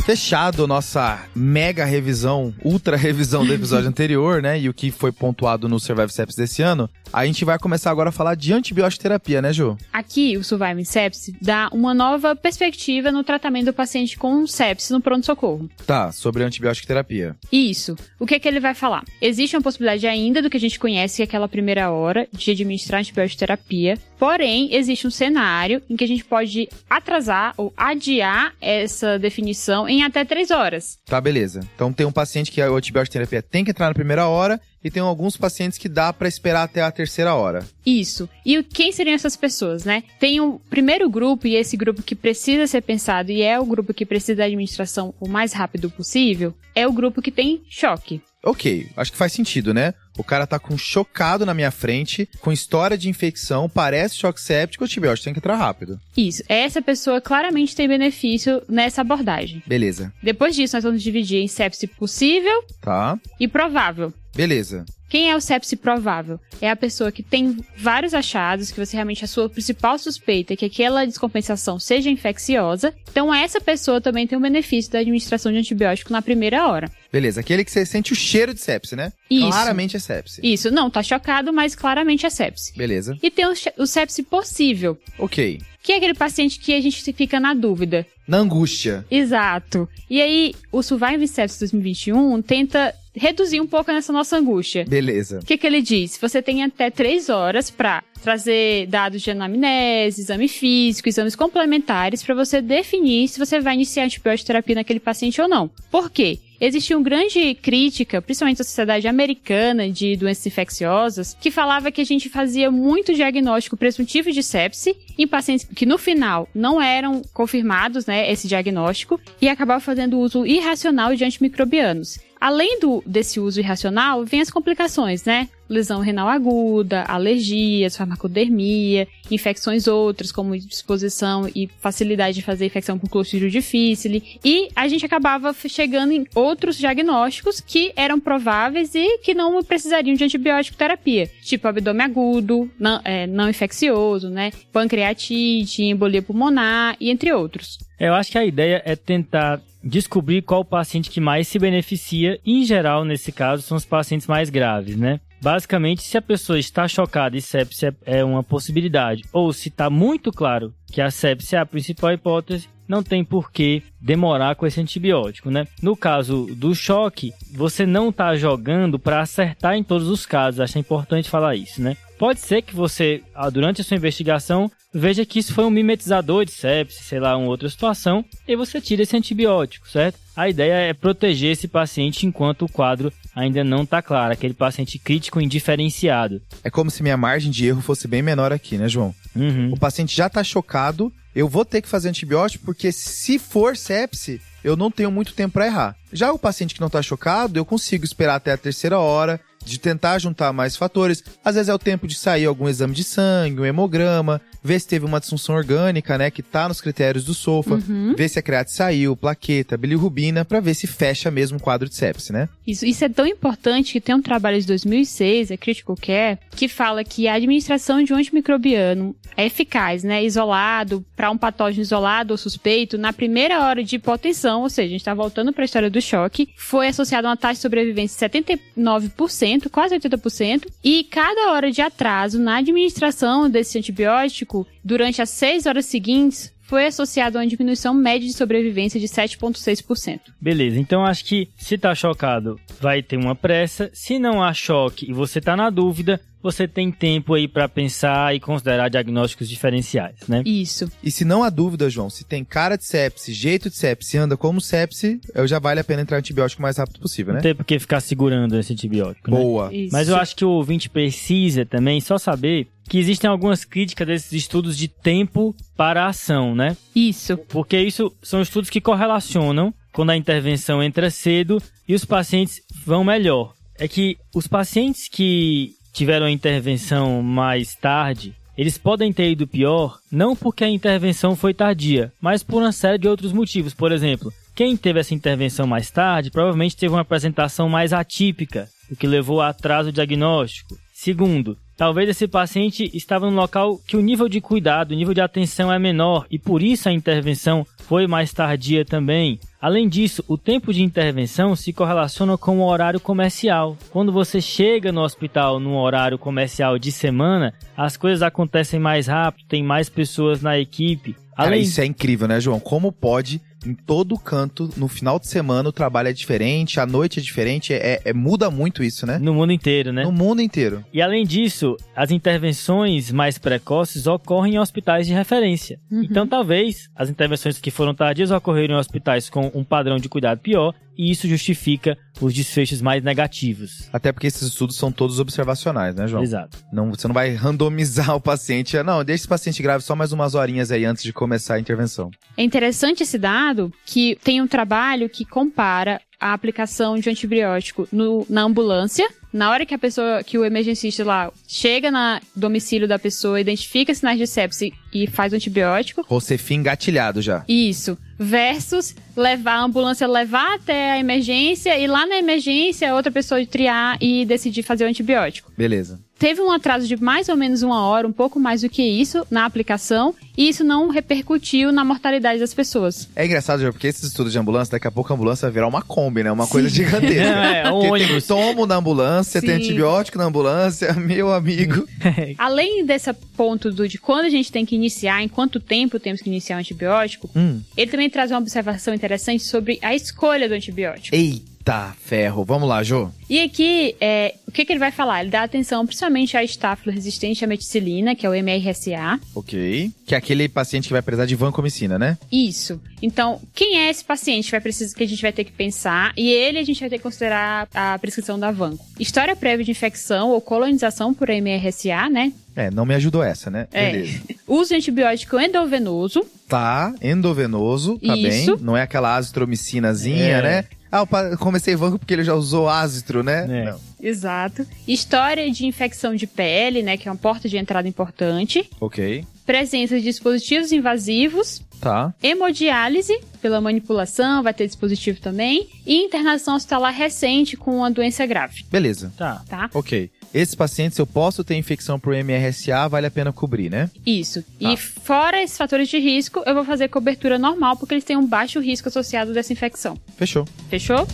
Fechado 0.06 0.68
nossa 0.68 1.26
mega 1.34 1.84
revisão, 1.84 2.54
ultra 2.62 2.96
revisão 2.96 3.44
do 3.44 3.52
episódio 3.52 3.88
anterior, 3.90 4.40
né? 4.40 4.56
E 4.56 4.68
o 4.68 4.72
que 4.72 4.92
foi 4.92 5.10
pontuado 5.10 5.68
no 5.68 5.80
Survive 5.80 6.12
Sepsis 6.12 6.36
desse 6.36 6.62
ano, 6.62 6.88
a 7.12 7.26
gente 7.26 7.44
vai 7.44 7.58
começar 7.58 7.90
agora 7.90 8.10
a 8.10 8.12
falar 8.12 8.36
de 8.36 8.52
antibiótico 8.52 9.02
terapia, 9.02 9.42
né, 9.42 9.52
Ju? 9.52 9.76
Aqui, 9.92 10.36
o 10.36 10.44
Surviving 10.44 10.84
Sepsis 10.84 11.34
dá 11.42 11.68
uma 11.72 11.92
nova 11.92 12.36
perspectiva 12.36 13.10
no 13.10 13.24
tratamento 13.24 13.66
do 13.66 13.72
paciente 13.72 14.16
com 14.16 14.46
sepsis 14.46 14.90
no 14.90 15.00
pronto-socorro. 15.00 15.68
Tá, 15.84 16.12
sobre 16.12 16.44
antibiótico 16.44 16.86
terapia. 16.86 17.34
Isso. 17.50 17.96
O 18.20 18.26
que 18.26 18.36
é 18.36 18.38
que 18.38 18.46
ele 18.46 18.60
vai 18.60 18.74
falar? 18.74 19.02
Existe 19.20 19.56
uma 19.56 19.62
possibilidade 19.62 20.06
ainda 20.06 20.40
do 20.40 20.48
que 20.48 20.56
a 20.56 20.60
gente 20.60 20.78
conhece, 20.78 21.16
que 21.16 21.22
é 21.22 21.24
aquela 21.24 21.48
primeira 21.48 21.90
hora 21.90 22.28
de 22.32 22.52
administrar 22.52 23.00
antibiótico 23.00 23.40
terapia. 23.40 23.98
Porém, 24.18 24.72
existe 24.72 25.04
um 25.06 25.10
cenário 25.10 25.82
em 25.90 25.96
que 25.96 26.04
a 26.04 26.08
gente 26.08 26.24
pode 26.24 26.68
atrasar 26.88 27.54
ou 27.56 27.72
adiar 27.76 28.54
essa 28.60 29.18
definição 29.18 29.88
em 29.88 29.95
até 30.02 30.24
três 30.24 30.50
horas. 30.50 30.98
Tá, 31.04 31.20
beleza. 31.20 31.60
Então 31.74 31.92
tem 31.92 32.06
um 32.06 32.12
paciente 32.12 32.50
que 32.50 32.60
a 32.60 32.68
antibiótico 32.68 33.12
terapia 33.12 33.42
tem 33.42 33.64
que 33.64 33.70
entrar 33.70 33.88
na 33.88 33.94
primeira 33.94 34.26
hora 34.26 34.60
e 34.82 34.90
tem 34.90 35.02
alguns 35.02 35.36
pacientes 35.36 35.78
que 35.78 35.88
dá 35.88 36.12
para 36.12 36.28
esperar 36.28 36.62
até 36.62 36.82
a 36.82 36.92
terceira 36.92 37.34
hora. 37.34 37.66
Isso. 37.84 38.28
E 38.44 38.62
quem 38.62 38.92
seriam 38.92 39.14
essas 39.14 39.36
pessoas, 39.36 39.84
né? 39.84 40.04
Tem 40.20 40.40
o 40.40 40.60
primeiro 40.70 41.10
grupo, 41.10 41.46
e 41.46 41.56
esse 41.56 41.76
grupo 41.76 42.02
que 42.02 42.14
precisa 42.14 42.66
ser 42.66 42.82
pensado, 42.82 43.32
e 43.32 43.42
é 43.42 43.58
o 43.58 43.64
grupo 43.64 43.92
que 43.92 44.06
precisa 44.06 44.36
da 44.36 44.44
administração 44.44 45.12
o 45.18 45.28
mais 45.28 45.52
rápido 45.52 45.90
possível, 45.90 46.54
é 46.74 46.86
o 46.86 46.92
grupo 46.92 47.20
que 47.20 47.32
tem 47.32 47.62
choque. 47.68 48.22
Ok, 48.46 48.88
acho 48.96 49.10
que 49.12 49.18
faz 49.18 49.32
sentido, 49.32 49.74
né? 49.74 49.92
O 50.16 50.22
cara 50.22 50.46
tá 50.46 50.56
com 50.58 50.78
chocado 50.78 51.44
na 51.44 51.52
minha 51.52 51.70
frente, 51.72 52.28
com 52.40 52.52
história 52.52 52.96
de 52.96 53.08
infecção, 53.08 53.68
parece 53.68 54.14
choque 54.16 54.40
séptico, 54.40 54.84
o 54.84 54.86
antibiótico 54.86 55.24
tem 55.24 55.32
que 55.34 55.40
entrar 55.40 55.56
rápido. 55.56 55.98
Isso. 56.16 56.42
Essa 56.48 56.80
pessoa 56.80 57.20
claramente 57.20 57.74
tem 57.74 57.88
benefício 57.88 58.62
nessa 58.68 59.00
abordagem. 59.00 59.62
Beleza. 59.66 60.12
Depois 60.22 60.54
disso, 60.54 60.76
nós 60.76 60.84
vamos 60.84 61.02
dividir 61.02 61.38
em 61.42 61.48
sepse 61.48 61.86
possível 61.88 62.64
Tá. 62.80 63.18
e 63.40 63.48
provável. 63.48 64.12
Beleza. 64.36 64.84
Quem 65.08 65.30
é 65.30 65.36
o 65.36 65.40
sepse 65.40 65.76
provável? 65.76 66.38
É 66.60 66.68
a 66.68 66.74
pessoa 66.76 67.12
que 67.12 67.22
tem 67.22 67.56
vários 67.76 68.12
achados, 68.12 68.70
que 68.72 68.78
você 68.84 68.96
realmente 68.96 69.24
a 69.24 69.28
sua 69.28 69.48
principal 69.48 69.98
suspeita 69.98 70.52
é 70.52 70.56
que 70.56 70.64
aquela 70.64 71.06
descompensação 71.06 71.78
seja 71.78 72.10
infecciosa. 72.10 72.92
Então 73.10 73.32
essa 73.32 73.60
pessoa 73.60 74.00
também 74.00 74.26
tem 74.26 74.36
o 74.36 74.40
benefício 74.40 74.90
da 74.92 74.98
administração 74.98 75.52
de 75.52 75.58
antibiótico 75.58 76.12
na 76.12 76.20
primeira 76.20 76.66
hora. 76.66 76.90
Beleza. 77.12 77.40
Aquele 77.40 77.64
que 77.64 77.70
você 77.70 77.86
sente 77.86 78.12
o 78.12 78.16
cheiro 78.16 78.52
de 78.52 78.60
sepse, 78.60 78.96
né? 78.96 79.12
Isso. 79.30 79.46
Claramente 79.48 79.96
é 79.96 80.00
sepse. 80.00 80.40
Isso, 80.42 80.70
não, 80.70 80.90
tá 80.90 81.02
chocado, 81.02 81.52
mas 81.52 81.74
claramente 81.74 82.26
é 82.26 82.30
sepse. 82.30 82.76
Beleza. 82.76 83.16
E 83.22 83.30
tem 83.30 83.46
o, 83.46 83.54
o 83.78 83.86
sepse 83.86 84.22
possível, 84.24 84.98
Ok. 85.18 85.60
que 85.82 85.92
é 85.92 85.96
aquele 85.96 86.14
paciente 86.14 86.58
que 86.58 86.74
a 86.74 86.80
gente 86.80 87.12
fica 87.12 87.38
na 87.38 87.54
dúvida. 87.54 88.04
Na 88.26 88.38
angústia. 88.38 89.06
Exato. 89.08 89.88
E 90.10 90.20
aí, 90.20 90.52
o 90.72 90.82
Survive 90.82 91.28
Sepsis 91.28 91.60
2021 91.60 92.42
tenta 92.42 92.92
reduzir 93.16 93.60
um 93.60 93.66
pouco 93.66 93.90
nessa 93.90 94.12
nossa 94.12 94.36
angústia. 94.36 94.84
Beleza. 94.86 95.40
O 95.42 95.44
que, 95.44 95.56
que 95.56 95.66
ele 95.66 95.80
diz? 95.80 96.18
Você 96.20 96.42
tem 96.42 96.62
até 96.62 96.90
três 96.90 97.28
horas 97.28 97.70
para 97.70 98.02
trazer 98.22 98.86
dados 98.86 99.22
de 99.22 99.30
anamnese, 99.30 100.20
exame 100.20 100.48
físico, 100.48 101.08
exames 101.08 101.36
complementares 101.36 102.22
para 102.22 102.34
você 102.34 102.60
definir 102.60 103.28
se 103.28 103.38
você 103.38 103.60
vai 103.60 103.74
iniciar 103.74 104.04
antibiótico 104.04 104.46
terapia 104.46 104.74
naquele 104.74 105.00
paciente 105.00 105.40
ou 105.40 105.48
não. 105.48 105.70
Por 105.90 106.10
quê? 106.10 106.38
Existia 106.58 106.96
uma 106.96 107.04
grande 107.04 107.54
crítica, 107.54 108.22
principalmente 108.22 108.58
da 108.58 108.64
Sociedade 108.64 109.06
Americana 109.06 109.90
de 109.90 110.16
Doenças 110.16 110.46
Infecciosas, 110.46 111.36
que 111.38 111.50
falava 111.50 111.90
que 111.92 112.00
a 112.00 112.04
gente 112.04 112.30
fazia 112.30 112.70
muito 112.70 113.12
diagnóstico 113.12 113.76
presuntivo 113.76 114.32
de 114.32 114.42
sepse 114.42 114.96
em 115.18 115.26
pacientes 115.26 115.68
que 115.74 115.84
no 115.84 115.98
final 115.98 116.48
não 116.54 116.80
eram 116.80 117.20
confirmados, 117.34 118.06
né, 118.06 118.30
esse 118.32 118.48
diagnóstico, 118.48 119.20
e 119.40 119.48
acabava 119.48 119.80
fazendo 119.80 120.18
uso 120.18 120.46
irracional 120.46 121.14
de 121.14 121.24
antimicrobianos. 121.24 122.18
Além 122.46 122.78
do, 122.78 123.02
desse 123.04 123.40
uso 123.40 123.58
irracional, 123.58 124.24
vem 124.24 124.40
as 124.40 124.52
complicações, 124.52 125.24
né? 125.24 125.48
Lesão 125.68 125.98
renal 125.98 126.28
aguda, 126.28 127.02
alergias, 127.02 127.96
farmacodermia, 127.96 129.08
infecções 129.28 129.88
outras, 129.88 130.30
como 130.30 130.54
exposição 130.54 131.50
e 131.52 131.68
facilidade 131.80 132.36
de 132.36 132.42
fazer 132.42 132.66
infecção 132.66 133.00
com 133.00 133.08
Clostridium 133.08 133.48
difficile. 133.48 134.38
E 134.44 134.68
a 134.76 134.86
gente 134.86 135.04
acabava 135.04 135.52
chegando 135.52 136.12
em 136.12 136.24
outros 136.36 136.78
diagnósticos 136.78 137.60
que 137.60 137.92
eram 137.96 138.20
prováveis 138.20 138.94
e 138.94 139.18
que 139.18 139.34
não 139.34 139.60
precisariam 139.64 140.14
de 140.14 140.22
antibiótico 140.22 140.78
terapia, 140.78 141.28
tipo 141.42 141.66
abdômen 141.66 142.06
agudo, 142.06 142.70
não, 142.78 143.00
é, 143.02 143.26
não 143.26 143.50
infeccioso, 143.50 144.30
né? 144.30 144.52
Pancreatite, 144.72 145.82
embolia 145.82 146.22
pulmonar 146.22 146.96
e 147.00 147.10
entre 147.10 147.32
outros. 147.32 147.85
Eu 147.98 148.14
acho 148.14 148.30
que 148.30 148.38
a 148.38 148.44
ideia 148.44 148.82
é 148.84 148.94
tentar 148.94 149.60
descobrir 149.82 150.42
qual 150.42 150.60
o 150.60 150.64
paciente 150.64 151.10
que 151.10 151.20
mais 151.20 151.48
se 151.48 151.58
beneficia. 151.58 152.38
Em 152.44 152.64
geral, 152.64 153.04
nesse 153.04 153.32
caso, 153.32 153.62
são 153.62 153.76
os 153.76 153.84
pacientes 153.84 154.26
mais 154.26 154.50
graves, 154.50 154.96
né? 154.96 155.20
Basicamente, 155.40 156.02
se 156.02 156.16
a 156.16 156.22
pessoa 156.22 156.58
está 156.58 156.88
chocada 156.88 157.36
e 157.36 157.42
sepsia 157.42 157.94
é 158.04 158.24
uma 158.24 158.42
possibilidade, 158.42 159.22
ou 159.32 159.52
se 159.52 159.68
está 159.68 159.88
muito 159.88 160.32
claro 160.32 160.74
que 160.90 161.00
a 161.00 161.10
sepsia 161.10 161.58
é 161.58 161.62
a 161.62 161.66
principal 161.66 162.12
hipótese, 162.12 162.68
não 162.88 163.02
tem 163.02 163.24
por 163.24 163.50
que 163.50 163.82
demorar 164.00 164.54
com 164.54 164.66
esse 164.66 164.80
antibiótico, 164.80 165.50
né? 165.50 165.66
No 165.82 165.96
caso 165.96 166.46
do 166.54 166.74
choque, 166.74 167.32
você 167.52 167.84
não 167.84 168.10
está 168.10 168.34
jogando 168.36 168.98
para 168.98 169.20
acertar 169.20 169.74
em 169.74 169.82
todos 169.82 170.08
os 170.08 170.24
casos. 170.24 170.60
Acho 170.60 170.78
importante 170.78 171.28
falar 171.28 171.56
isso, 171.56 171.82
né? 171.82 171.96
Pode 172.18 172.40
ser 172.40 172.62
que 172.62 172.74
você, 172.74 173.22
ah, 173.34 173.50
durante 173.50 173.80
a 173.80 173.84
sua 173.84 173.96
investigação, 173.96 174.70
veja 174.92 175.26
que 175.26 175.38
isso 175.38 175.52
foi 175.52 175.64
um 175.64 175.70
mimetizador 175.70 176.46
de 176.46 176.52
sepsis, 176.52 177.04
sei 177.04 177.20
lá, 177.20 177.36
uma 177.36 177.48
outra 177.48 177.68
situação, 177.68 178.24
e 178.48 178.56
você 178.56 178.80
tira 178.80 179.02
esse 179.02 179.14
antibiótico, 179.14 179.88
certo? 179.88 180.18
A 180.34 180.48
ideia 180.48 180.72
é 180.72 180.94
proteger 180.94 181.52
esse 181.52 181.68
paciente 181.68 182.26
enquanto 182.26 182.64
o 182.64 182.72
quadro 182.72 183.12
ainda 183.34 183.62
não 183.62 183.82
está 183.82 184.00
claro, 184.00 184.32
aquele 184.32 184.54
paciente 184.54 184.98
crítico 184.98 185.40
indiferenciado. 185.40 186.40
É 186.64 186.70
como 186.70 186.90
se 186.90 187.02
minha 187.02 187.16
margem 187.18 187.50
de 187.50 187.66
erro 187.66 187.82
fosse 187.82 188.08
bem 188.08 188.22
menor 188.22 188.50
aqui, 188.50 188.78
né, 188.78 188.88
João? 188.88 189.14
Uhum. 189.34 189.72
O 189.72 189.78
paciente 189.78 190.16
já 190.16 190.30
tá 190.30 190.42
chocado, 190.42 191.12
eu 191.34 191.46
vou 191.46 191.66
ter 191.66 191.82
que 191.82 191.88
fazer 191.88 192.08
antibiótico 192.08 192.64
porque 192.64 192.90
se 192.90 193.38
for 193.38 193.76
sepse, 193.76 194.40
eu 194.64 194.74
não 194.74 194.90
tenho 194.90 195.12
muito 195.12 195.34
tempo 195.34 195.52
para 195.52 195.66
errar. 195.66 195.96
Já 196.10 196.32
o 196.32 196.38
paciente 196.38 196.74
que 196.74 196.80
não 196.80 196.88
tá 196.88 197.02
chocado, 197.02 197.58
eu 197.58 197.64
consigo 197.64 198.04
esperar 198.04 198.36
até 198.36 198.52
a 198.52 198.56
terceira 198.56 198.98
hora 198.98 199.38
de 199.66 199.78
tentar 199.78 200.18
juntar 200.18 200.52
mais 200.52 200.76
fatores. 200.76 201.22
Às 201.44 201.56
vezes 201.56 201.68
é 201.68 201.74
o 201.74 201.78
tempo 201.78 202.06
de 202.06 202.14
sair 202.14 202.46
algum 202.46 202.68
exame 202.68 202.94
de 202.94 203.04
sangue, 203.04 203.60
um 203.60 203.64
hemograma, 203.64 204.40
ver 204.62 204.80
se 204.80 204.88
teve 204.88 205.04
uma 205.04 205.20
disfunção 205.20 205.54
orgânica, 205.54 206.18
né, 206.18 206.30
que 206.30 206.42
tá 206.42 206.68
nos 206.68 206.80
critérios 206.80 207.24
do 207.24 207.34
SOFA, 207.34 207.78
ver 208.16 208.28
se 208.28 208.38
a 208.38 208.42
create 208.42 208.72
saiu, 208.72 209.16
plaqueta, 209.16 209.76
bilirrubina, 209.76 210.44
para 210.44 210.60
ver 210.60 210.74
se 210.74 210.86
fecha 210.86 211.30
mesmo 211.30 211.58
o 211.58 211.60
quadro 211.60 211.88
de 211.88 211.94
sepse, 211.94 212.32
né? 212.32 212.48
Isso, 212.66 212.84
isso 212.84 213.04
é 213.04 213.08
tão 213.08 213.26
importante 213.26 213.92
que 213.92 214.00
tem 214.00 214.14
um 214.14 214.22
trabalho 214.22 214.60
de 214.60 214.66
2006, 214.66 215.50
é 215.50 215.56
Critical 215.56 215.96
Care, 215.96 216.38
que 216.50 216.68
fala 216.68 217.04
que 217.04 217.28
a 217.28 217.34
administração 217.34 218.02
de 218.02 218.12
um 218.12 218.16
antimicrobiano 218.16 219.14
é 219.36 219.46
eficaz, 219.46 220.02
né, 220.02 220.24
isolado, 220.24 221.04
para 221.14 221.30
um 221.30 221.38
patógeno 221.38 221.82
isolado 221.82 222.32
ou 222.32 222.38
suspeito, 222.38 222.98
na 222.98 223.12
primeira 223.12 223.62
hora 223.62 223.84
de 223.84 223.96
hipotensão, 223.96 224.62
ou 224.62 224.68
seja, 224.68 224.88
a 224.88 224.90
gente 224.90 225.00
está 225.00 225.14
voltando 225.14 225.52
para 225.52 225.62
a 225.62 225.66
história 225.66 225.90
do 225.90 226.00
choque, 226.00 226.48
foi 226.56 226.88
associado 226.88 227.26
a 227.26 227.30
uma 227.30 227.36
taxa 227.36 227.54
de 227.54 227.60
sobrevivência 227.60 228.28
de 228.28 228.38
79%, 228.42 229.55
quase 229.70 229.98
80%, 229.98 230.66
e 230.82 231.04
cada 231.04 231.52
hora 231.52 231.70
de 231.70 231.80
atraso 231.80 232.38
na 232.38 232.58
administração 232.58 233.48
desse 233.48 233.78
antibiótico 233.78 234.66
durante 234.84 235.20
as 235.20 235.30
seis 235.30 235.66
horas 235.66 235.86
seguintes 235.86 236.52
foi 236.66 236.86
associado 236.86 237.38
a 237.38 237.40
uma 237.40 237.46
diminuição 237.46 237.94
média 237.94 238.26
de 238.26 238.34
sobrevivência 238.34 239.00
de 239.00 239.06
7,6%. 239.06 240.20
Beleza, 240.40 240.78
então 240.78 241.04
acho 241.04 241.24
que 241.24 241.48
se 241.56 241.78
tá 241.78 241.94
chocado, 241.94 242.60
vai 242.80 243.02
ter 243.02 243.16
uma 243.16 243.34
pressa. 243.34 243.90
Se 243.92 244.18
não 244.18 244.42
há 244.42 244.52
choque 244.52 245.08
e 245.08 245.12
você 245.12 245.40
tá 245.40 245.56
na 245.56 245.70
dúvida, 245.70 246.20
você 246.42 246.68
tem 246.68 246.92
tempo 246.92 247.34
aí 247.34 247.48
para 247.48 247.68
pensar 247.68 248.34
e 248.34 248.38
considerar 248.38 248.88
diagnósticos 248.88 249.48
diferenciais, 249.48 250.16
né? 250.28 250.42
Isso. 250.44 250.90
E 251.02 251.10
se 251.10 251.24
não 251.24 251.42
há 251.42 251.50
dúvida, 251.50 251.90
João, 251.90 252.08
se 252.08 252.24
tem 252.24 252.44
cara 252.44 252.76
de 252.76 252.84
sepse, 252.84 253.32
jeito 253.32 253.68
de 253.68 253.76
sepse, 253.76 254.16
anda 254.16 254.36
como 254.36 254.60
sepse, 254.60 255.20
eu 255.34 255.46
já 255.46 255.58
vale 255.58 255.80
a 255.80 255.84
pena 255.84 256.02
entrar 256.02 256.18
antibiótico 256.18 256.60
o 256.60 256.62
mais 256.62 256.76
rápido 256.76 257.00
possível, 257.00 257.32
né? 257.32 257.38
Não 257.38 257.42
tem 257.42 257.54
por 257.54 257.64
que 257.64 257.78
ficar 257.78 258.00
segurando 258.00 258.56
esse 258.58 258.72
antibiótico, 258.72 259.30
né? 259.30 259.36
Boa. 259.36 259.74
Isso. 259.74 259.92
Mas 259.92 260.08
eu 260.08 260.16
acho 260.16 260.36
que 260.36 260.44
o 260.44 260.50
ouvinte 260.50 260.88
precisa 260.88 261.66
também 261.66 262.00
só 262.00 262.16
saber 262.16 262.68
que 262.88 262.98
existem 262.98 263.28
algumas 263.28 263.64
críticas 263.64 264.06
desses 264.06 264.32
estudos 264.32 264.76
de 264.76 264.88
tempo 264.88 265.54
para 265.76 266.04
a 266.04 266.08
ação, 266.08 266.54
né? 266.54 266.76
Isso. 266.94 267.36
Porque 267.36 267.78
isso 267.78 268.12
são 268.22 268.40
estudos 268.40 268.70
que 268.70 268.80
correlacionam 268.80 269.74
quando 269.92 270.10
a 270.10 270.16
intervenção 270.16 270.82
entra 270.82 271.10
cedo 271.10 271.62
e 271.88 271.94
os 271.94 272.04
pacientes 272.04 272.60
vão 272.84 273.02
melhor. 273.02 273.54
É 273.78 273.88
que 273.88 274.16
os 274.34 274.46
pacientes 274.46 275.08
que 275.08 275.74
tiveram 275.92 276.26
a 276.26 276.30
intervenção 276.30 277.22
mais 277.22 277.74
tarde, 277.74 278.34
eles 278.56 278.78
podem 278.78 279.12
ter 279.12 279.30
ido 279.30 279.46
pior 279.46 279.98
não 280.10 280.36
porque 280.36 280.64
a 280.64 280.68
intervenção 280.68 281.34
foi 281.34 281.54
tardia, 281.54 282.12
mas 282.20 282.42
por 282.42 282.62
uma 282.62 282.72
série 282.72 282.98
de 282.98 283.08
outros 283.08 283.32
motivos. 283.32 283.74
Por 283.74 283.92
exemplo, 283.92 284.32
quem 284.54 284.76
teve 284.76 285.00
essa 285.00 285.14
intervenção 285.14 285.66
mais 285.66 285.90
tarde 285.90 286.30
provavelmente 286.30 286.76
teve 286.76 286.94
uma 286.94 287.02
apresentação 287.02 287.68
mais 287.68 287.92
atípica, 287.92 288.68
o 288.90 288.96
que 288.96 289.06
levou 289.06 289.40
a 289.40 289.48
atraso 289.48 289.92
diagnóstico. 289.92 290.76
Segundo, 290.98 291.58
talvez 291.76 292.08
esse 292.08 292.26
paciente 292.26 292.90
estava 292.94 293.30
num 293.30 293.36
local 293.36 293.78
que 293.86 293.98
o 293.98 294.00
nível 294.00 294.30
de 294.30 294.40
cuidado, 294.40 294.92
o 294.92 294.94
nível 294.94 295.12
de 295.12 295.20
atenção 295.20 295.70
é 295.70 295.78
menor 295.78 296.26
e 296.30 296.38
por 296.38 296.62
isso 296.62 296.88
a 296.88 296.92
intervenção 296.92 297.66
foi 297.80 298.06
mais 298.06 298.32
tardia 298.32 298.82
também. 298.82 299.38
Além 299.60 299.90
disso, 299.90 300.24
o 300.26 300.38
tempo 300.38 300.72
de 300.72 300.82
intervenção 300.82 301.54
se 301.54 301.70
correlaciona 301.70 302.38
com 302.38 302.60
o 302.60 302.66
horário 302.66 302.98
comercial. 302.98 303.76
Quando 303.90 304.10
você 304.10 304.40
chega 304.40 304.90
no 304.90 305.02
hospital 305.02 305.60
num 305.60 305.76
horário 305.76 306.16
comercial 306.16 306.78
de 306.78 306.90
semana, 306.90 307.52
as 307.76 307.94
coisas 307.98 308.22
acontecem 308.22 308.80
mais 308.80 309.06
rápido, 309.06 309.46
tem 309.46 309.62
mais 309.62 309.90
pessoas 309.90 310.40
na 310.40 310.58
equipe. 310.58 311.14
Cara, 311.36 311.50
Além 311.50 311.60
isso 311.60 311.78
é 311.78 311.84
incrível, 311.84 312.26
né, 312.26 312.40
João? 312.40 312.58
Como 312.58 312.90
pode, 312.90 313.42
em 313.66 313.74
todo 313.74 314.18
canto, 314.18 314.70
no 314.76 314.88
final 314.88 315.18
de 315.18 315.28
semana, 315.28 315.68
o 315.68 315.72
trabalho 315.72 316.08
é 316.08 316.12
diferente, 316.12 316.78
a 316.78 316.86
noite 316.86 317.18
é 317.18 317.22
diferente, 317.22 317.72
é, 317.72 318.00
é- 318.04 318.12
muda 318.12 318.50
muito 318.50 318.82
isso, 318.82 319.06
né? 319.06 319.18
no 319.18 319.34
mundo 319.34 319.52
inteiro, 319.52 319.92
né? 319.92 320.04
No 320.04 320.12
mundo 320.12 320.40
inteiro. 320.40 320.84
E 320.92 321.02
além 321.02 321.24
disso, 321.26 321.76
as 321.94 322.10
intervenções 322.10 323.10
mais 323.10 323.38
precoces 323.38 324.06
ocorrem 324.06 324.54
em 324.54 324.58
hospitais 324.58 325.06
de 325.06 325.12
referência. 325.12 325.78
Então, 325.90 326.26
talvez 326.26 326.88
as 326.94 327.10
intervenções 327.10 327.58
que 327.58 327.70
foram 327.70 327.94
tardias 327.94 328.30
ocorreram 328.30 328.76
em 328.76 328.78
hospitais 328.78 329.28
com 329.28 329.50
um 329.54 329.64
padrão 329.64 329.96
de 329.96 330.08
cuidado 330.08 330.38
pior, 330.40 330.74
e 330.96 331.10
isso 331.10 331.28
justifica 331.28 331.96
os 332.20 332.32
desfechos 332.32 332.80
mais 332.80 333.02
negativos. 333.02 333.88
Até 333.92 334.12
porque 334.12 334.26
esses 334.26 334.42
estudos 334.48 334.76
são 334.76 334.90
todos 334.90 335.20
observacionais, 335.20 335.94
né, 335.94 336.06
João? 336.08 336.22
Exato. 336.22 336.58
Não, 336.72 336.90
você 336.90 337.06
não 337.06 337.14
vai 337.14 337.34
randomizar 337.34 338.14
o 338.14 338.20
paciente. 338.20 338.80
Não, 338.82 339.04
deixa 339.04 339.22
esse 339.22 339.28
paciente 339.28 339.62
grave 339.62 339.84
só 339.84 339.94
mais 339.94 340.12
umas 340.12 340.34
horinhas 340.34 340.70
aí 340.70 340.84
antes 340.84 341.02
de 341.02 341.12
começar 341.12 341.54
a 341.54 341.60
intervenção. 341.60 342.10
É 342.36 342.42
interessante 342.42 343.02
esse 343.02 343.18
dado 343.18 343.72
que 343.84 344.16
tem 344.24 344.40
um 344.40 344.46
trabalho 344.46 345.08
que 345.08 345.24
compara 345.24 346.00
a 346.18 346.32
aplicação 346.32 346.98
de 346.98 347.10
antibiótico 347.10 347.86
no- 347.92 348.26
na 348.30 348.42
ambulância. 348.42 349.06
Na 349.36 349.50
hora 349.50 349.66
que 349.66 349.74
a 349.74 349.78
pessoa, 349.78 350.24
que 350.24 350.38
o 350.38 350.46
emergencista 350.46 351.04
lá 351.04 351.30
chega 351.46 351.90
no 351.90 351.98
domicílio 352.34 352.88
da 352.88 352.98
pessoa, 352.98 353.38
identifica 353.38 353.94
sinais 353.94 354.18
de 354.18 354.26
sepse 354.26 354.72
e 354.90 355.06
faz 355.06 355.30
o 355.30 355.36
antibiótico. 355.36 356.02
Rocefim 356.08 356.54
engatilhado 356.54 357.20
já. 357.20 357.44
Isso. 357.46 357.98
Versus 358.18 358.96
levar 359.14 359.56
a 359.56 359.64
ambulância, 359.64 360.06
levar 360.06 360.54
até 360.54 360.92
a 360.92 360.98
emergência 360.98 361.78
e 361.78 361.86
lá 361.86 362.06
na 362.06 362.16
emergência 362.16 362.94
outra 362.94 363.12
pessoa 363.12 363.44
triar 363.44 363.98
e 364.00 364.24
decidir 364.24 364.62
fazer 364.62 364.86
o 364.86 364.88
antibiótico. 364.88 365.52
Beleza. 365.54 366.00
Teve 366.18 366.40
um 366.40 366.50
atraso 366.50 366.86
de 366.88 366.96
mais 366.96 367.28
ou 367.28 367.36
menos 367.36 367.62
uma 367.62 367.84
hora, 367.86 368.08
um 368.08 368.12
pouco 368.12 368.40
mais 368.40 368.62
do 368.62 368.70
que 368.70 368.82
isso, 368.82 369.26
na 369.30 369.44
aplicação, 369.44 370.14
e 370.36 370.48
isso 370.48 370.64
não 370.64 370.88
repercutiu 370.88 371.70
na 371.70 371.84
mortalidade 371.84 372.40
das 372.40 372.54
pessoas. 372.54 373.06
É 373.14 373.26
engraçado, 373.26 373.60
João, 373.60 373.72
porque 373.72 373.86
esses 373.86 374.04
estudos 374.04 374.32
de 374.32 374.38
ambulância, 374.38 374.72
daqui 374.72 374.86
a 374.86 374.90
pouco 374.90 375.12
a 375.12 375.16
ambulância 375.16 375.46
vai 375.46 375.52
virar 375.52 375.66
uma 375.66 375.82
Kombi, 375.82 376.22
né? 376.22 376.32
Uma 376.32 376.46
coisa 376.46 376.68
gigantesca. 376.68 377.06
É, 377.36 377.68
um 377.70 377.72
Porque 377.74 377.88
ônibus. 377.88 378.26
Tem 378.26 378.36
tomo 378.36 378.66
na 378.66 378.76
ambulância, 378.76 379.40
tem 379.40 379.50
Sim. 379.50 379.56
antibiótico 379.56 380.16
na 380.18 380.24
ambulância, 380.24 380.92
meu 380.96 381.32
amigo. 381.32 381.86
Além 382.38 382.84
desse 382.84 383.12
ponto 383.36 383.70
do 383.70 383.86
de 383.86 383.98
quando 383.98 384.24
a 384.26 384.30
gente 384.30 384.50
tem 384.50 384.64
que 384.64 384.74
iniciar, 384.74 385.22
em 385.22 385.28
quanto 385.28 385.60
tempo 385.60 386.00
temos 386.00 386.20
que 386.20 386.28
iniciar 386.30 386.56
o 386.56 386.60
antibiótico, 386.60 387.28
Hum. 387.36 387.60
ele 387.76 387.90
também 387.90 388.08
traz 388.08 388.30
uma 388.30 388.38
observação 388.38 388.94
interessante 388.94 389.42
sobre 389.44 389.78
a 389.82 389.94
escolha 389.94 390.48
do 390.48 390.54
antibiótico. 390.54 391.14
Eita 391.14 391.55
ferro. 392.00 392.44
Vamos 392.44 392.68
lá, 392.68 392.82
Jô. 392.82 393.10
E 393.28 393.40
aqui, 393.42 393.96
é, 394.00 394.34
o 394.46 394.52
que, 394.52 394.64
que 394.64 394.72
ele 394.72 394.78
vai 394.78 394.92
falar? 394.92 395.20
Ele 395.22 395.30
dá 395.30 395.42
atenção 395.42 395.84
principalmente 395.84 396.36
à 396.36 396.44
estáfilo 396.44 396.94
resistente 396.94 397.44
à 397.44 397.48
meticilina, 397.48 398.14
que 398.14 398.24
é 398.24 398.30
o 398.30 398.32
MRSA. 398.32 399.18
Ok. 399.34 399.90
Que 400.06 400.14
é 400.14 400.18
aquele 400.18 400.48
paciente 400.48 400.86
que 400.86 400.92
vai 400.92 401.02
precisar 401.02 401.26
de 401.26 401.34
vancomicina, 401.34 401.98
né? 401.98 402.16
Isso. 402.30 402.80
Então, 403.02 403.40
quem 403.52 403.78
é 403.78 403.90
esse 403.90 404.04
paciente 404.04 404.50
vai 404.50 404.60
precisar, 404.60 404.94
que 404.96 405.02
a 405.02 405.08
gente 405.08 405.20
vai 405.20 405.32
ter 405.32 405.44
que 405.44 405.52
pensar? 405.52 406.12
E 406.16 406.30
ele 406.30 406.58
a 406.58 406.64
gente 406.64 406.78
vai 406.78 406.88
ter 406.88 406.98
que 406.98 407.02
considerar 407.02 407.68
a 407.74 407.98
prescrição 407.98 408.38
da 408.38 408.52
vanco. 408.52 408.84
História 409.00 409.34
prévia 409.34 409.64
de 409.64 409.72
infecção 409.72 410.30
ou 410.30 410.40
colonização 410.40 411.12
por 411.12 411.28
MRSA, 411.28 412.08
né? 412.08 412.32
É, 412.54 412.70
não 412.70 412.86
me 412.86 412.94
ajudou 412.94 413.22
essa, 413.22 413.50
né? 413.50 413.66
É. 413.72 413.90
Beleza. 413.92 414.20
Uso 414.46 414.68
de 414.70 414.76
antibiótico 414.76 415.38
endovenoso. 415.38 416.24
Tá, 416.48 416.94
endovenoso, 417.02 417.98
tá 417.98 418.16
Isso. 418.16 418.56
bem. 418.56 418.64
Não 418.64 418.76
é 418.76 418.82
aquela 418.82 419.16
azitromicinazinha, 419.16 420.36
É. 420.38 420.42
né? 420.42 420.64
Ah, 421.02 421.22
eu 421.30 421.38
comecei 421.38 421.76
vanco 421.76 421.98
porque 421.98 422.14
ele 422.14 422.24
já 422.24 422.34
usou 422.34 422.68
ácitro, 422.68 423.22
né? 423.22 423.46
É. 423.48 423.64
Não. 423.70 423.80
Exato. 424.00 424.66
História 424.86 425.50
de 425.50 425.66
infecção 425.66 426.14
de 426.14 426.26
pele, 426.26 426.82
né? 426.82 426.96
Que 426.96 427.08
é 427.08 427.10
uma 427.12 427.18
porta 427.18 427.48
de 427.48 427.56
entrada 427.56 427.88
importante. 427.88 428.68
Ok. 428.80 429.24
Presença 429.44 429.96
de 429.96 430.02
dispositivos 430.02 430.72
invasivos. 430.72 431.62
Tá. 431.80 432.14
Hemodiálise, 432.22 433.18
pela 433.40 433.60
manipulação, 433.60 434.42
vai 434.42 434.54
ter 434.54 434.66
dispositivo 434.66 435.20
também. 435.20 435.68
E 435.86 435.96
internação 436.04 436.56
hospitalar 436.56 436.92
recente 436.92 437.56
com 437.56 437.76
uma 437.78 437.90
doença 437.90 438.24
grave, 438.26 438.64
Beleza. 438.70 439.12
Tá. 439.16 439.42
tá? 439.48 439.70
Ok. 439.74 440.10
Esses 440.34 440.54
pacientes, 440.54 440.98
eu 440.98 441.06
posso 441.06 441.42
ter 441.42 441.56
infecção 441.56 441.98
por 441.98 442.14
MRSA, 442.14 442.88
vale 442.88 443.06
a 443.06 443.10
pena 443.10 443.32
cobrir, 443.32 443.70
né? 443.70 443.90
Isso. 444.04 444.42
Tá. 444.42 444.72
E 444.72 444.76
fora 444.76 445.42
esses 445.42 445.56
fatores 445.56 445.88
de 445.88 445.98
risco, 445.98 446.42
eu 446.44 446.54
vou 446.54 446.64
fazer 446.64 446.88
cobertura 446.88 447.38
normal, 447.38 447.76
porque 447.76 447.94
eles 447.94 448.04
têm 448.04 448.16
um 448.16 448.26
baixo 448.26 448.60
risco 448.60 448.88
associado 448.88 449.32
dessa 449.32 449.52
infecção. 449.52 449.98
Fechou. 450.16 450.46
Fechou? 450.68 451.06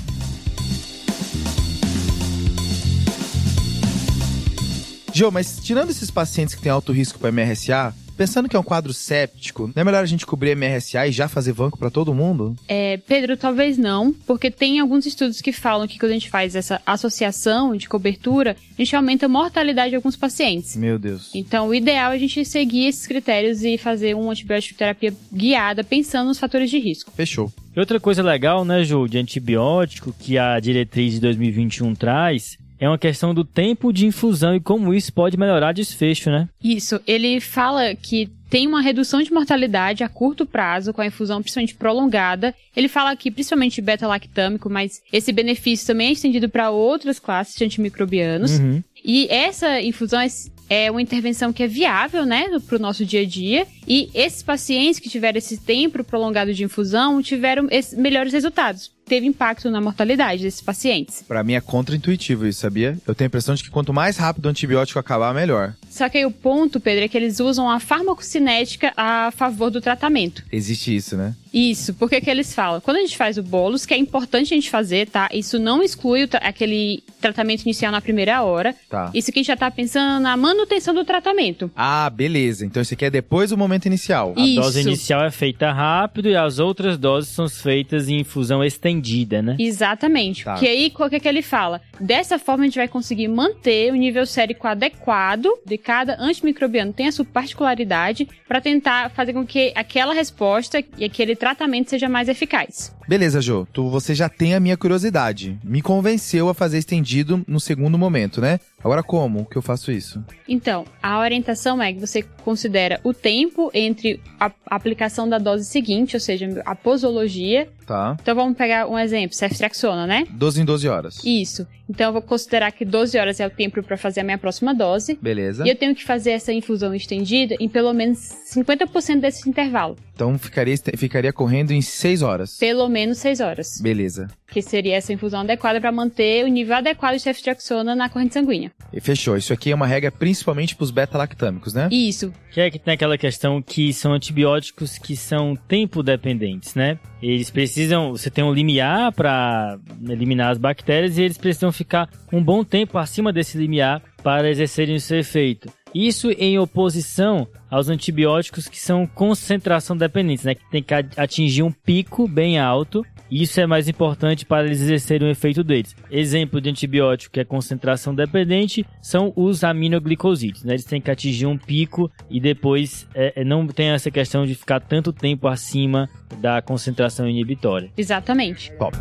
Jô, 5.14 5.30
mas 5.30 5.60
tirando 5.62 5.90
esses 5.90 6.10
pacientes 6.10 6.54
que 6.54 6.62
têm 6.62 6.72
alto 6.72 6.90
risco 6.90 7.18
para 7.18 7.30
MRSA, 7.30 7.94
pensando 8.22 8.48
que 8.48 8.54
é 8.54 8.58
um 8.58 8.62
quadro 8.62 8.94
séptico, 8.94 9.72
não 9.74 9.80
é 9.80 9.84
melhor 9.84 10.00
a 10.00 10.06
gente 10.06 10.24
cobrir 10.24 10.54
MRSA 10.54 11.08
e 11.08 11.10
já 11.10 11.26
fazer 11.26 11.50
vanco 11.50 11.76
para 11.76 11.90
todo 11.90 12.14
mundo? 12.14 12.54
É, 12.68 12.96
Pedro, 12.98 13.36
talvez 13.36 13.76
não, 13.76 14.12
porque 14.12 14.48
tem 14.48 14.78
alguns 14.78 15.06
estudos 15.06 15.40
que 15.40 15.50
falam 15.50 15.88
que 15.88 15.98
quando 15.98 16.12
a 16.12 16.14
gente 16.14 16.30
faz 16.30 16.54
essa 16.54 16.80
associação 16.86 17.76
de 17.76 17.88
cobertura, 17.88 18.56
a 18.78 18.80
gente 18.80 18.94
aumenta 18.94 19.26
a 19.26 19.28
mortalidade 19.28 19.90
de 19.90 19.96
alguns 19.96 20.14
pacientes. 20.14 20.76
Meu 20.76 21.00
Deus. 21.00 21.30
Então, 21.34 21.66
o 21.66 21.74
ideal 21.74 22.12
é 22.12 22.14
a 22.14 22.18
gente 22.18 22.44
seguir 22.44 22.86
esses 22.86 23.08
critérios 23.08 23.64
e 23.64 23.76
fazer 23.76 24.14
uma 24.14 24.30
antibiótico 24.30 24.78
terapia 24.78 25.12
guiada 25.32 25.82
pensando 25.82 26.28
nos 26.28 26.38
fatores 26.38 26.70
de 26.70 26.78
risco. 26.78 27.10
Fechou. 27.10 27.52
E 27.74 27.80
outra 27.80 27.98
coisa 27.98 28.22
legal, 28.22 28.64
né, 28.64 28.84
Ju, 28.84 29.08
de 29.08 29.18
antibiótico 29.18 30.14
que 30.16 30.38
a 30.38 30.60
diretriz 30.60 31.14
de 31.14 31.20
2021 31.20 31.92
traz 31.96 32.56
é 32.82 32.88
uma 32.88 32.98
questão 32.98 33.32
do 33.32 33.44
tempo 33.44 33.92
de 33.92 34.06
infusão 34.06 34.56
e 34.56 34.60
como 34.60 34.92
isso 34.92 35.12
pode 35.12 35.36
melhorar 35.36 35.70
desfecho, 35.72 36.30
né? 36.30 36.48
Isso, 36.62 37.00
ele 37.06 37.40
fala 37.40 37.94
que 37.94 38.28
tem 38.50 38.66
uma 38.66 38.82
redução 38.82 39.22
de 39.22 39.32
mortalidade 39.32 40.02
a 40.02 40.08
curto 40.08 40.44
prazo 40.44 40.92
com 40.92 41.00
a 41.00 41.06
infusão 41.06 41.40
principalmente 41.40 41.76
prolongada. 41.76 42.52
Ele 42.76 42.88
fala 42.88 43.12
aqui 43.12 43.30
principalmente 43.30 43.80
beta-lactâmico, 43.80 44.68
mas 44.68 45.00
esse 45.12 45.30
benefício 45.32 45.86
também 45.86 46.08
é 46.08 46.12
estendido 46.12 46.48
para 46.48 46.70
outras 46.70 47.20
classes 47.20 47.54
de 47.54 47.64
antimicrobianos. 47.64 48.58
Uhum. 48.58 48.82
E 49.04 49.28
essa 49.30 49.80
infusão 49.80 50.20
é- 50.20 50.28
é 50.68 50.90
uma 50.90 51.00
intervenção 51.00 51.52
que 51.52 51.62
é 51.62 51.68
viável, 51.68 52.26
né, 52.26 52.46
para 52.66 52.76
o 52.76 52.80
nosso 52.80 53.04
dia 53.04 53.20
a 53.20 53.26
dia. 53.26 53.64
E 53.86 54.10
esses 54.12 54.42
pacientes 54.42 54.98
que 54.98 55.08
tiveram 55.08 55.38
esse 55.38 55.56
tempo 55.58 56.02
prolongado 56.02 56.52
de 56.52 56.64
infusão 56.64 57.22
tiveram 57.22 57.68
melhores 57.96 58.32
resultados. 58.32 58.90
Teve 59.06 59.26
impacto 59.26 59.70
na 59.70 59.80
mortalidade 59.80 60.42
desses 60.42 60.60
pacientes. 60.60 61.22
Pra 61.26 61.42
mim 61.44 61.54
é 61.54 61.60
contra-intuitivo 61.60 62.46
isso, 62.46 62.60
sabia? 62.60 62.96
Eu 63.06 63.14
tenho 63.14 63.26
a 63.26 63.30
impressão 63.30 63.54
de 63.54 63.62
que 63.62 63.70
quanto 63.70 63.92
mais 63.92 64.16
rápido 64.16 64.46
o 64.46 64.48
antibiótico 64.48 64.98
acabar, 64.98 65.34
melhor. 65.34 65.74
Só 65.90 66.08
que 66.08 66.18
aí 66.18 66.24
o 66.24 66.30
ponto, 66.30 66.80
Pedro, 66.80 67.04
é 67.04 67.08
que 67.08 67.16
eles 67.16 67.38
usam 67.40 67.68
a 67.68 67.78
farmacocinética 67.78 68.92
a 68.96 69.30
favor 69.32 69.70
do 69.70 69.80
tratamento. 69.80 70.42
Existe 70.50 70.94
isso, 70.94 71.16
né? 71.16 71.34
Isso, 71.52 71.92
porque 71.94 72.18
que 72.20 72.30
eles 72.30 72.54
falam? 72.54 72.80
Quando 72.80 72.96
a 72.96 73.00
gente 73.00 73.14
faz 73.14 73.36
o 73.36 73.42
bolos, 73.42 73.84
que 73.84 73.92
é 73.92 73.96
importante 73.98 74.54
a 74.54 74.56
gente 74.56 74.70
fazer, 74.70 75.06
tá? 75.08 75.28
Isso 75.34 75.58
não 75.58 75.82
exclui 75.82 76.26
tra- 76.26 76.40
aquele 76.40 77.02
tratamento 77.20 77.62
inicial 77.62 77.92
na 77.92 78.00
primeira 78.00 78.42
hora. 78.42 78.74
Tá. 78.88 79.10
Isso 79.12 79.30
que 79.30 79.38
a 79.38 79.42
gente 79.42 79.48
já 79.48 79.56
tá 79.56 79.70
pensando 79.70 80.22
na 80.22 80.34
manutenção 80.34 80.94
do 80.94 81.04
tratamento. 81.04 81.70
Ah, 81.76 82.08
beleza. 82.08 82.64
Então 82.64 82.80
isso 82.80 82.94
aqui 82.94 83.04
é 83.04 83.10
depois 83.10 83.50
do 83.50 83.58
momento 83.58 83.84
inicial. 83.84 84.32
A 84.34 84.40
Isso. 84.40 84.60
dose 84.62 84.80
inicial 84.80 85.22
é 85.26 85.30
feita 85.30 85.70
rápido 85.70 86.30
e 86.30 86.36
as 86.36 86.58
outras 86.58 86.96
doses 86.96 87.28
são 87.30 87.46
feitas 87.50 88.08
em 88.08 88.20
infusão 88.20 88.64
estendida, 88.92 89.42
né? 89.42 89.56
Exatamente. 89.58 90.44
Tá. 90.44 90.54
Que 90.54 90.66
aí, 90.66 90.90
qual 90.90 91.08
que 91.08 91.16
é 91.16 91.20
que 91.20 91.28
ele 91.28 91.42
fala? 91.42 91.80
Dessa 91.98 92.38
forma, 92.38 92.64
a 92.64 92.66
gente 92.66 92.76
vai 92.76 92.88
conseguir 92.88 93.28
manter 93.28 93.92
o 93.92 93.96
nível 93.96 94.26
sérico 94.26 94.66
adequado 94.66 95.48
de 95.64 95.78
cada 95.78 96.16
antimicrobiano. 96.20 96.92
Tem 96.92 97.08
a 97.08 97.12
sua 97.12 97.24
particularidade 97.24 98.28
para 98.46 98.60
tentar 98.60 99.10
fazer 99.10 99.32
com 99.32 99.46
que 99.46 99.72
aquela 99.74 100.14
resposta 100.14 100.82
e 100.98 101.04
aquele 101.04 101.34
tratamento 101.34 101.90
seja 101.90 102.08
mais 102.08 102.28
eficaz. 102.28 102.94
Beleza, 103.08 103.40
Jô. 103.40 103.66
Tu, 103.72 103.88
você 103.88 104.14
já 104.14 104.28
tem 104.28 104.54
a 104.54 104.60
minha 104.60 104.76
curiosidade. 104.76 105.58
Me 105.64 105.82
convenceu 105.82 106.48
a 106.48 106.54
fazer 106.54 106.78
estendido 106.78 107.44
no 107.46 107.60
segundo 107.60 107.98
momento, 107.98 108.40
né? 108.40 108.60
Agora 108.84 109.02
como 109.02 109.44
que 109.46 109.56
eu 109.56 109.62
faço 109.62 109.92
isso? 109.92 110.22
Então, 110.48 110.84
a 111.02 111.18
orientação 111.18 111.80
é 111.82 111.92
que 111.92 112.00
você 112.00 112.22
considera 112.44 113.00
o 113.04 113.14
tempo 113.14 113.70
entre 113.72 114.20
a 114.38 114.50
aplicação 114.66 115.28
da 115.28 115.38
dose 115.38 115.64
seguinte, 115.64 116.16
ou 116.16 116.20
seja, 116.20 116.62
a 116.64 116.74
posologia. 116.74 117.68
Tá. 117.86 118.16
Então 118.20 118.34
vamos 118.34 118.56
pegar 118.56 118.86
um 118.88 118.98
exemplo, 118.98 119.34
ceftriaxona, 119.34 120.06
né? 120.06 120.24
12 120.30 120.62
em 120.62 120.64
12 120.64 120.88
horas. 120.88 121.24
Isso. 121.24 121.66
Então 121.88 122.06
eu 122.06 122.12
vou 122.12 122.22
considerar 122.22 122.72
que 122.72 122.84
12 122.84 123.18
horas 123.18 123.38
é 123.38 123.46
o 123.46 123.50
tempo 123.50 123.82
para 123.82 123.96
fazer 123.96 124.20
a 124.20 124.24
minha 124.24 124.38
próxima 124.38 124.74
dose. 124.74 125.18
Beleza. 125.20 125.64
E 125.66 125.68
eu 125.68 125.76
tenho 125.76 125.94
que 125.94 126.04
fazer 126.04 126.30
essa 126.30 126.52
infusão 126.52 126.94
estendida 126.94 127.54
em 127.60 127.68
pelo 127.68 127.92
menos 127.92 128.18
50% 128.54 129.20
desse 129.20 129.48
intervalo. 129.48 129.96
Então 130.14 130.38
ficaria, 130.38 130.76
ficaria 130.96 131.32
correndo 131.32 131.72
em 131.72 131.82
6 131.82 132.22
horas. 132.22 132.56
Pelo 132.56 132.88
menos 132.88 133.18
6 133.18 133.40
horas. 133.40 133.80
Beleza. 133.80 134.28
Que 134.46 134.62
seria 134.62 134.96
essa 134.96 135.12
infusão 135.12 135.40
adequada 135.40 135.80
para 135.80 135.92
manter 135.92 136.44
o 136.44 136.48
nível 136.48 136.76
adequado 136.76 137.14
de 137.14 137.20
ceftriaxona 137.20 137.94
na 137.94 138.08
corrente 138.08 138.34
sanguínea. 138.34 138.71
E 138.92 139.00
fechou. 139.00 139.36
Isso 139.36 139.52
aqui 139.52 139.70
é 139.70 139.74
uma 139.74 139.86
regra 139.86 140.10
principalmente 140.10 140.76
para 140.76 140.84
os 140.84 140.90
beta-lactâmicos, 140.90 141.72
né? 141.72 141.88
Isso. 141.90 142.32
Que 142.52 142.60
é 142.60 142.70
que 142.70 142.78
tem 142.78 142.94
aquela 142.94 143.16
questão 143.16 143.62
que 143.62 143.92
são 143.92 144.12
antibióticos 144.12 144.98
que 144.98 145.16
são 145.16 145.56
tempo 145.56 146.02
dependentes, 146.02 146.74
né? 146.74 146.98
Eles 147.22 147.50
precisam, 147.50 148.10
você 148.10 148.30
tem 148.30 148.44
um 148.44 148.52
limiar 148.52 149.12
para 149.12 149.78
eliminar 150.08 150.50
as 150.50 150.58
bactérias 150.58 151.16
e 151.16 151.22
eles 151.22 151.38
precisam 151.38 151.72
ficar 151.72 152.08
um 152.32 152.42
bom 152.42 152.62
tempo 152.62 152.98
acima 152.98 153.32
desse 153.32 153.56
limiar 153.56 154.02
para 154.22 154.50
exercerem 154.50 154.96
o 154.96 155.00
seu 155.00 155.18
efeito. 155.18 155.72
Isso 155.94 156.30
em 156.30 156.58
oposição 156.58 157.46
aos 157.70 157.88
antibióticos 157.88 158.66
que 158.66 158.80
são 158.80 159.06
concentração 159.06 159.96
dependentes, 159.96 160.44
né? 160.44 160.54
Que 160.54 160.70
tem 160.70 160.82
que 160.82 160.94
atingir 161.16 161.62
um 161.62 161.72
pico 161.72 162.26
bem 162.28 162.58
alto 162.58 163.04
isso 163.40 163.60
é 163.60 163.66
mais 163.66 163.88
importante 163.88 164.44
para 164.44 164.66
eles 164.66 164.80
exercerem 164.80 165.28
o 165.28 165.30
efeito 165.30 165.62
deles. 165.62 165.96
Exemplo 166.10 166.60
de 166.60 166.68
antibiótico 166.68 167.32
que 167.32 167.40
é 167.40 167.44
concentração 167.44 168.14
dependente 168.14 168.84
são 169.00 169.32
os 169.36 169.64
aminoglicosídeos. 169.64 170.64
Né? 170.64 170.74
Eles 170.74 170.84
têm 170.84 171.00
que 171.00 171.10
atingir 171.10 171.46
um 171.46 171.56
pico 171.56 172.10
e 172.28 172.40
depois 172.40 173.08
é, 173.14 173.40
é 173.40 173.44
não 173.44 173.66
tem 173.66 173.88
essa 173.88 174.10
questão 174.10 174.44
de 174.44 174.54
ficar 174.54 174.80
tanto 174.80 175.12
tempo 175.12 175.48
acima 175.48 176.08
da 176.40 176.60
concentração 176.60 177.28
inibitória. 177.28 177.90
Exatamente. 177.96 178.72
Top. 178.78 178.96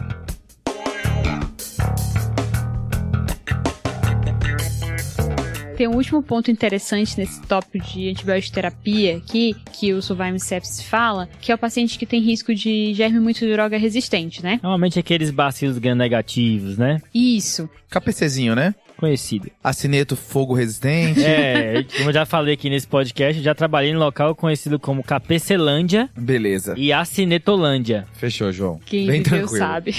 Tem 5.82 5.88
um 5.88 5.96
último 5.96 6.22
ponto 6.22 6.52
interessante 6.52 7.18
nesse 7.18 7.42
tópico 7.42 7.84
de 7.88 8.10
antibiótico 8.10 8.54
terapia 8.54 9.18
aqui, 9.18 9.56
que 9.72 9.92
o 9.96 10.00
Surviving 10.00 10.38
Sepsis 10.38 10.84
fala, 10.84 11.28
que 11.42 11.52
é 11.52 11.56
o 11.56 11.58
paciente 11.58 11.98
que 11.98 12.06
tem 12.06 12.22
risco 12.22 12.54
de 12.54 12.94
germe 12.94 13.20
muito 13.20 13.48
droga 13.48 13.80
resistente, 13.80 14.44
né? 14.44 14.60
Normalmente 14.62 15.00
aqueles 15.00 15.32
bacilos 15.32 15.80
gram-negativos, 15.80 16.78
né? 16.78 17.02
Isso. 17.12 17.68
KPCzinho, 17.90 18.54
né? 18.54 18.76
Conhecido. 19.02 19.50
Acineto 19.64 20.16
fogo 20.16 20.54
resistente. 20.54 21.22
É, 21.24 21.84
como 21.98 22.10
eu 22.10 22.14
já 22.14 22.26
falei 22.26 22.54
aqui 22.54 22.70
nesse 22.70 22.88
podcast, 22.88 23.42
já 23.42 23.56
trabalhei 23.56 23.92
em 23.92 23.98
local 23.98 24.36
conhecido 24.36 24.80
como 24.80 25.04
Capecelândia. 25.04 26.08
Beleza. 26.16 26.76
E 26.78 26.94
Acinetolândia. 26.94 28.06
Fechou, 28.14 28.52
João. 28.52 28.80
Quem 28.86 29.08
Bem 29.08 29.24
viveu 29.24 29.40
tranquilo. 29.40 29.58
sabe. 29.58 29.96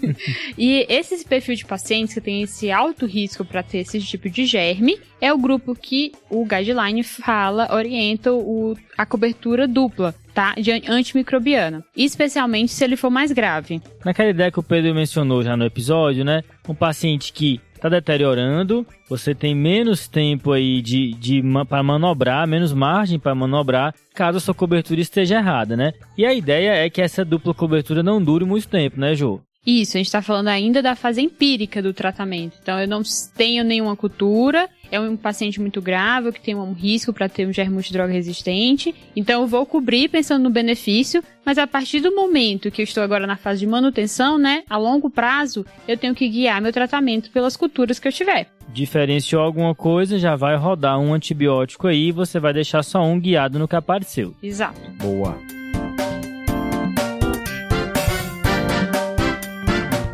e 0.56 0.86
esse 0.88 1.22
perfil 1.24 1.54
de 1.54 1.66
pacientes 1.66 2.14
que 2.14 2.20
tem 2.20 2.42
esse 2.42 2.70
alto 2.70 3.04
risco 3.04 3.44
para 3.44 3.62
ter 3.62 3.78
esse 3.78 4.00
tipo 4.00 4.30
de 4.30 4.46
germe 4.46 4.98
é 5.20 5.32
o 5.32 5.38
grupo 5.38 5.74
que 5.74 6.12
o 6.30 6.44
guideline 6.46 7.02
fala, 7.02 7.68
orienta 7.74 8.32
o, 8.32 8.76
a 8.96 9.04
cobertura 9.04 9.68
dupla. 9.68 10.14
Tá? 10.32 10.54
De 10.54 10.70
antimicrobiana, 10.70 11.84
especialmente 11.96 12.70
se 12.70 12.84
ele 12.84 12.94
for 12.94 13.10
mais 13.10 13.32
grave. 13.32 13.82
Naquela 14.04 14.30
ideia 14.30 14.52
que 14.52 14.60
o 14.60 14.62
Pedro 14.62 14.94
mencionou 14.94 15.42
já 15.42 15.56
no 15.56 15.64
episódio, 15.64 16.24
né? 16.24 16.44
Um 16.68 16.76
paciente 16.76 17.32
que 17.32 17.60
está 17.78 17.88
deteriorando, 17.88 18.86
você 19.08 19.34
tem 19.34 19.54
menos 19.54 20.06
tempo 20.06 20.52
aí 20.52 20.82
de, 20.82 21.14
de 21.14 21.42
para 21.68 21.82
manobrar, 21.82 22.46
menos 22.46 22.72
margem 22.72 23.18
para 23.18 23.34
manobrar, 23.34 23.94
caso 24.14 24.38
a 24.38 24.40
sua 24.40 24.54
cobertura 24.54 25.00
esteja 25.00 25.36
errada, 25.36 25.76
né? 25.76 25.92
E 26.16 26.26
a 26.26 26.34
ideia 26.34 26.72
é 26.72 26.90
que 26.90 27.00
essa 27.00 27.24
dupla 27.24 27.54
cobertura 27.54 28.02
não 28.02 28.22
dure 28.22 28.44
muito 28.44 28.68
tempo, 28.68 29.00
né, 29.00 29.14
Jô? 29.14 29.40
Isso, 29.66 29.96
a 29.96 29.98
gente 29.98 30.06
está 30.06 30.22
falando 30.22 30.48
ainda 30.48 30.80
da 30.80 30.96
fase 30.96 31.20
empírica 31.20 31.82
do 31.82 31.92
tratamento. 31.92 32.56
Então, 32.62 32.80
eu 32.80 32.88
não 32.88 33.02
tenho 33.36 33.62
nenhuma 33.62 33.94
cultura, 33.94 34.66
é 34.90 35.00
um 35.00 35.16
paciente 35.16 35.60
muito 35.60 35.80
grave, 35.80 36.32
que 36.32 36.40
tem 36.40 36.54
um 36.54 36.72
risco 36.72 37.12
para 37.12 37.28
ter 37.28 37.46
um 37.46 37.52
germe 37.52 37.74
multidroga 37.74 38.12
resistente. 38.12 38.94
Então, 39.14 39.42
eu 39.42 39.46
vou 39.46 39.64
cobrir 39.66 40.08
pensando 40.08 40.42
no 40.42 40.50
benefício, 40.50 41.22
mas 41.44 41.58
a 41.58 41.66
partir 41.66 42.00
do 42.00 42.14
momento 42.14 42.70
que 42.70 42.82
eu 42.82 42.84
estou 42.84 43.02
agora 43.02 43.26
na 43.26 43.36
fase 43.36 43.60
de 43.60 43.66
manutenção, 43.66 44.38
né, 44.38 44.62
a 44.68 44.76
longo 44.76 45.10
prazo, 45.10 45.64
eu 45.86 45.96
tenho 45.96 46.14
que 46.14 46.28
guiar 46.28 46.60
meu 46.60 46.72
tratamento 46.72 47.30
pelas 47.30 47.56
culturas 47.56 47.98
que 47.98 48.08
eu 48.08 48.12
tiver. 48.12 48.48
Diferenciou 48.68 49.42
alguma 49.42 49.74
coisa, 49.74 50.18
já 50.18 50.36
vai 50.36 50.56
rodar 50.56 50.98
um 50.98 51.14
antibiótico 51.14 51.86
aí, 51.86 52.12
você 52.12 52.38
vai 52.38 52.52
deixar 52.52 52.82
só 52.82 53.02
um 53.02 53.18
guiado 53.18 53.58
no 53.58 53.66
que 53.66 53.76
apareceu. 53.76 54.34
Exato. 54.42 54.80
Boa. 54.98 55.38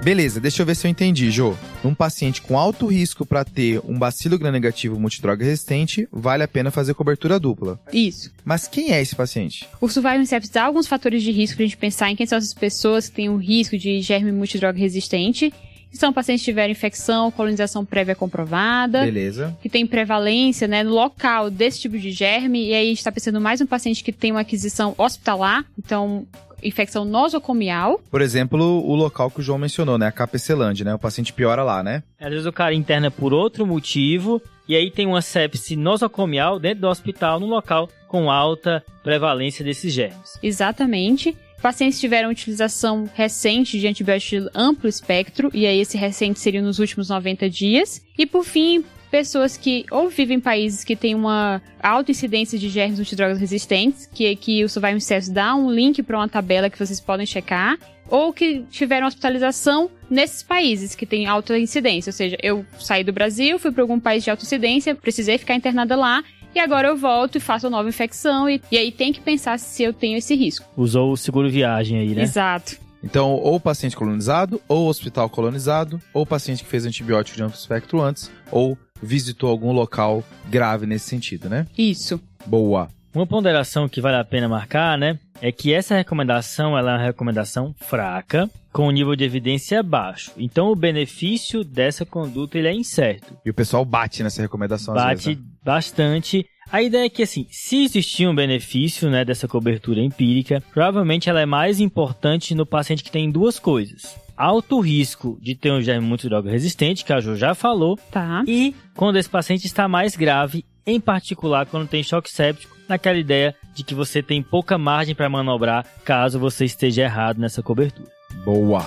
Beleza, 0.04 0.38
deixa 0.38 0.60
eu 0.60 0.66
ver 0.66 0.74
se 0.74 0.86
eu 0.86 0.90
entendi, 0.90 1.30
Jô. 1.30 1.54
Um 1.84 1.94
paciente 1.94 2.40
com 2.40 2.58
alto 2.58 2.86
risco 2.86 3.26
para 3.26 3.44
ter 3.44 3.80
um 3.84 3.98
bacilo 3.98 4.38
gram-negativo 4.38 4.98
multidroga 4.98 5.44
resistente, 5.44 6.08
vale 6.10 6.42
a 6.42 6.48
pena 6.48 6.70
fazer 6.70 6.94
cobertura 6.94 7.38
dupla. 7.38 7.78
Isso. 7.92 8.32
Mas 8.44 8.66
quem 8.66 8.92
é 8.92 9.02
esse 9.02 9.14
paciente? 9.14 9.68
O 9.80 9.88
survival 9.88 10.24
sepsis 10.24 10.50
dá 10.50 10.64
alguns 10.64 10.86
fatores 10.86 11.22
de 11.22 11.30
risco 11.30 11.56
pra 11.56 11.66
gente 11.66 11.76
pensar 11.76 12.10
em 12.10 12.16
quem 12.16 12.26
são 12.26 12.38
essas 12.38 12.54
pessoas 12.54 13.08
que 13.08 13.16
têm 13.16 13.28
um 13.28 13.36
risco 13.36 13.76
de 13.76 14.00
germe 14.00 14.32
multidroga 14.32 14.78
resistente. 14.78 15.52
Que 15.90 15.98
são 15.98 16.12
pacientes 16.12 16.44
que 16.44 16.50
tiveram 16.50 16.72
infecção, 16.72 17.30
colonização 17.30 17.84
prévia 17.84 18.16
comprovada. 18.16 19.04
Beleza. 19.04 19.56
Que 19.62 19.68
tem 19.68 19.86
prevalência, 19.86 20.66
né, 20.66 20.82
no 20.82 20.90
local 20.90 21.48
desse 21.48 21.82
tipo 21.82 21.96
de 21.96 22.10
germe. 22.10 22.66
E 22.66 22.74
aí 22.74 22.86
a 22.86 22.88
gente 22.88 23.04
tá 23.04 23.12
pensando 23.12 23.40
mais 23.40 23.60
um 23.60 23.66
paciente 23.66 24.02
que 24.02 24.10
tem 24.10 24.32
uma 24.32 24.40
aquisição 24.40 24.92
hospitalar. 24.98 25.64
Então, 25.78 26.26
infecção 26.64 27.04
nosocomial. 27.04 28.00
Por 28.10 28.22
exemplo, 28.22 28.60
o 28.60 28.94
local 28.94 29.30
que 29.30 29.40
o 29.40 29.42
João 29.42 29.58
mencionou, 29.58 29.98
né? 29.98 30.06
A 30.06 30.12
KPClândia, 30.12 30.84
né? 30.84 30.94
O 30.94 30.98
paciente 30.98 31.32
piora 31.32 31.62
lá, 31.62 31.82
né? 31.82 32.02
Às 32.20 32.30
vezes 32.30 32.46
o 32.46 32.52
cara 32.52 32.74
interna 32.74 33.10
por 33.10 33.32
outro 33.32 33.66
motivo 33.66 34.40
e 34.66 34.74
aí 34.74 34.90
tem 34.90 35.06
uma 35.06 35.20
sepse 35.20 35.76
nosocomial 35.76 36.58
dentro 36.58 36.80
do 36.80 36.88
hospital, 36.88 37.38
no 37.38 37.46
local 37.46 37.88
com 38.08 38.30
alta 38.30 38.82
prevalência 39.02 39.64
desses 39.64 39.92
germes. 39.92 40.38
Exatamente. 40.42 41.36
Pacientes 41.60 41.98
tiveram 41.98 42.30
utilização 42.30 43.08
recente 43.14 43.78
de 43.80 43.86
antibiótico 43.86 44.42
de 44.42 44.50
amplo 44.54 44.88
espectro, 44.88 45.50
e 45.54 45.66
aí 45.66 45.80
esse 45.80 45.96
recente 45.96 46.38
seria 46.38 46.60
nos 46.60 46.78
últimos 46.78 47.08
90 47.08 47.48
dias. 47.48 48.02
E 48.18 48.26
por 48.26 48.44
fim, 48.44 48.84
pessoas 49.14 49.56
que 49.56 49.86
ou 49.92 50.08
vivem 50.08 50.38
em 50.38 50.40
países 50.40 50.82
que 50.82 50.96
têm 50.96 51.14
uma 51.14 51.62
alta 51.80 52.10
incidência 52.10 52.58
de 52.58 52.68
germes 52.68 52.98
multidrogas 52.98 53.38
resistentes, 53.38 54.10
que 54.12 54.28
aqui 54.28 54.64
o 54.64 54.68
Surviving 54.68 54.98
Cells 54.98 55.30
dá 55.32 55.54
um 55.54 55.70
link 55.70 56.02
para 56.02 56.18
uma 56.18 56.28
tabela 56.28 56.68
que 56.68 56.76
vocês 56.76 57.00
podem 57.00 57.24
checar, 57.24 57.78
ou 58.08 58.32
que 58.32 58.64
tiveram 58.72 59.06
hospitalização 59.06 59.88
nesses 60.10 60.42
países 60.42 60.96
que 60.96 61.06
têm 61.06 61.28
alta 61.28 61.56
incidência. 61.56 62.10
Ou 62.10 62.12
seja, 62.12 62.36
eu 62.42 62.66
saí 62.76 63.04
do 63.04 63.12
Brasil, 63.12 63.56
fui 63.56 63.70
para 63.70 63.84
algum 63.84 64.00
país 64.00 64.24
de 64.24 64.30
alta 64.30 64.42
incidência, 64.42 64.96
precisei 64.96 65.38
ficar 65.38 65.54
internada 65.54 65.94
lá, 65.94 66.24
e 66.52 66.58
agora 66.58 66.88
eu 66.88 66.96
volto 66.96 67.36
e 67.36 67.40
faço 67.40 67.68
uma 67.68 67.76
nova 67.76 67.88
infecção, 67.88 68.50
e, 68.50 68.60
e 68.68 68.76
aí 68.76 68.90
tem 68.90 69.12
que 69.12 69.20
pensar 69.20 69.60
se 69.60 69.84
eu 69.84 69.92
tenho 69.92 70.18
esse 70.18 70.34
risco. 70.34 70.66
Usou 70.76 71.12
o 71.12 71.16
seguro 71.16 71.48
viagem 71.48 72.00
aí, 72.00 72.16
né? 72.16 72.22
Exato. 72.24 72.82
Então, 73.04 73.34
ou 73.34 73.60
paciente 73.60 73.94
colonizado, 73.94 74.60
ou 74.66 74.88
hospital 74.88 75.28
colonizado, 75.28 76.00
ou 76.12 76.24
paciente 76.24 76.64
que 76.64 76.70
fez 76.70 76.86
antibiótico 76.86 77.36
de 77.36 77.42
amplo 77.42 77.56
espectro 77.56 78.00
antes, 78.00 78.30
ou 78.50 78.76
visitou 79.04 79.50
algum 79.50 79.72
local 79.72 80.24
grave 80.48 80.86
nesse 80.86 81.08
sentido, 81.08 81.48
né? 81.48 81.66
Isso. 81.76 82.20
Boa. 82.46 82.88
Uma 83.14 83.26
ponderação 83.26 83.88
que 83.88 84.00
vale 84.00 84.16
a 84.16 84.24
pena 84.24 84.48
marcar, 84.48 84.98
né, 84.98 85.18
é 85.40 85.52
que 85.52 85.72
essa 85.72 85.94
recomendação 85.94 86.76
ela 86.76 86.92
é 86.92 86.94
uma 86.96 87.04
recomendação 87.04 87.72
fraca, 87.78 88.50
com 88.72 88.90
nível 88.90 89.14
de 89.14 89.22
evidência 89.22 89.82
baixo. 89.84 90.32
Então 90.36 90.66
o 90.72 90.74
benefício 90.74 91.62
dessa 91.62 92.04
conduta 92.04 92.58
ele 92.58 92.66
é 92.66 92.74
incerto. 92.74 93.36
E 93.44 93.50
o 93.50 93.54
pessoal 93.54 93.84
bate 93.84 94.22
nessa 94.24 94.42
recomendação 94.42 94.94
Bate 94.94 95.12
às 95.12 95.24
vezes, 95.26 95.40
né? 95.40 95.46
bastante. 95.64 96.46
A 96.72 96.82
ideia 96.82 97.04
é 97.06 97.08
que, 97.08 97.22
assim, 97.22 97.46
se 97.50 97.84
existir 97.84 98.26
um 98.26 98.34
benefício 98.34 99.08
né, 99.08 99.24
dessa 99.24 99.46
cobertura 99.46 100.00
empírica, 100.00 100.60
provavelmente 100.72 101.28
ela 101.30 101.40
é 101.40 101.46
mais 101.46 101.78
importante 101.78 102.54
no 102.54 102.66
paciente 102.66 103.04
que 103.04 103.12
tem 103.12 103.30
duas 103.30 103.58
coisas. 103.60 104.16
Alto 104.36 104.80
risco 104.80 105.38
de 105.40 105.54
ter 105.54 105.70
um 105.70 105.80
germe 105.80 106.04
muito 106.04 106.28
droga 106.28 106.50
resistente, 106.50 107.04
que 107.04 107.12
a 107.12 107.20
Jo 107.20 107.36
já 107.36 107.54
falou, 107.54 107.96
Tá. 108.10 108.42
e 108.48 108.74
quando 108.96 109.16
esse 109.16 109.28
paciente 109.30 109.66
está 109.66 109.86
mais 109.86 110.16
grave, 110.16 110.64
em 110.86 111.00
particular 111.00 111.66
quando 111.66 111.88
tem 111.88 112.02
choque 112.02 112.30
séptico, 112.30 112.74
naquela 112.88 113.18
ideia 113.18 113.54
de 113.74 113.82
que 113.82 113.94
você 113.94 114.22
tem 114.22 114.42
pouca 114.42 114.76
margem 114.76 115.14
para 115.14 115.28
manobrar 115.28 115.86
caso 116.04 116.38
você 116.38 116.64
esteja 116.64 117.02
errado 117.02 117.38
nessa 117.38 117.62
cobertura. 117.62 118.08
Boa. 118.44 118.86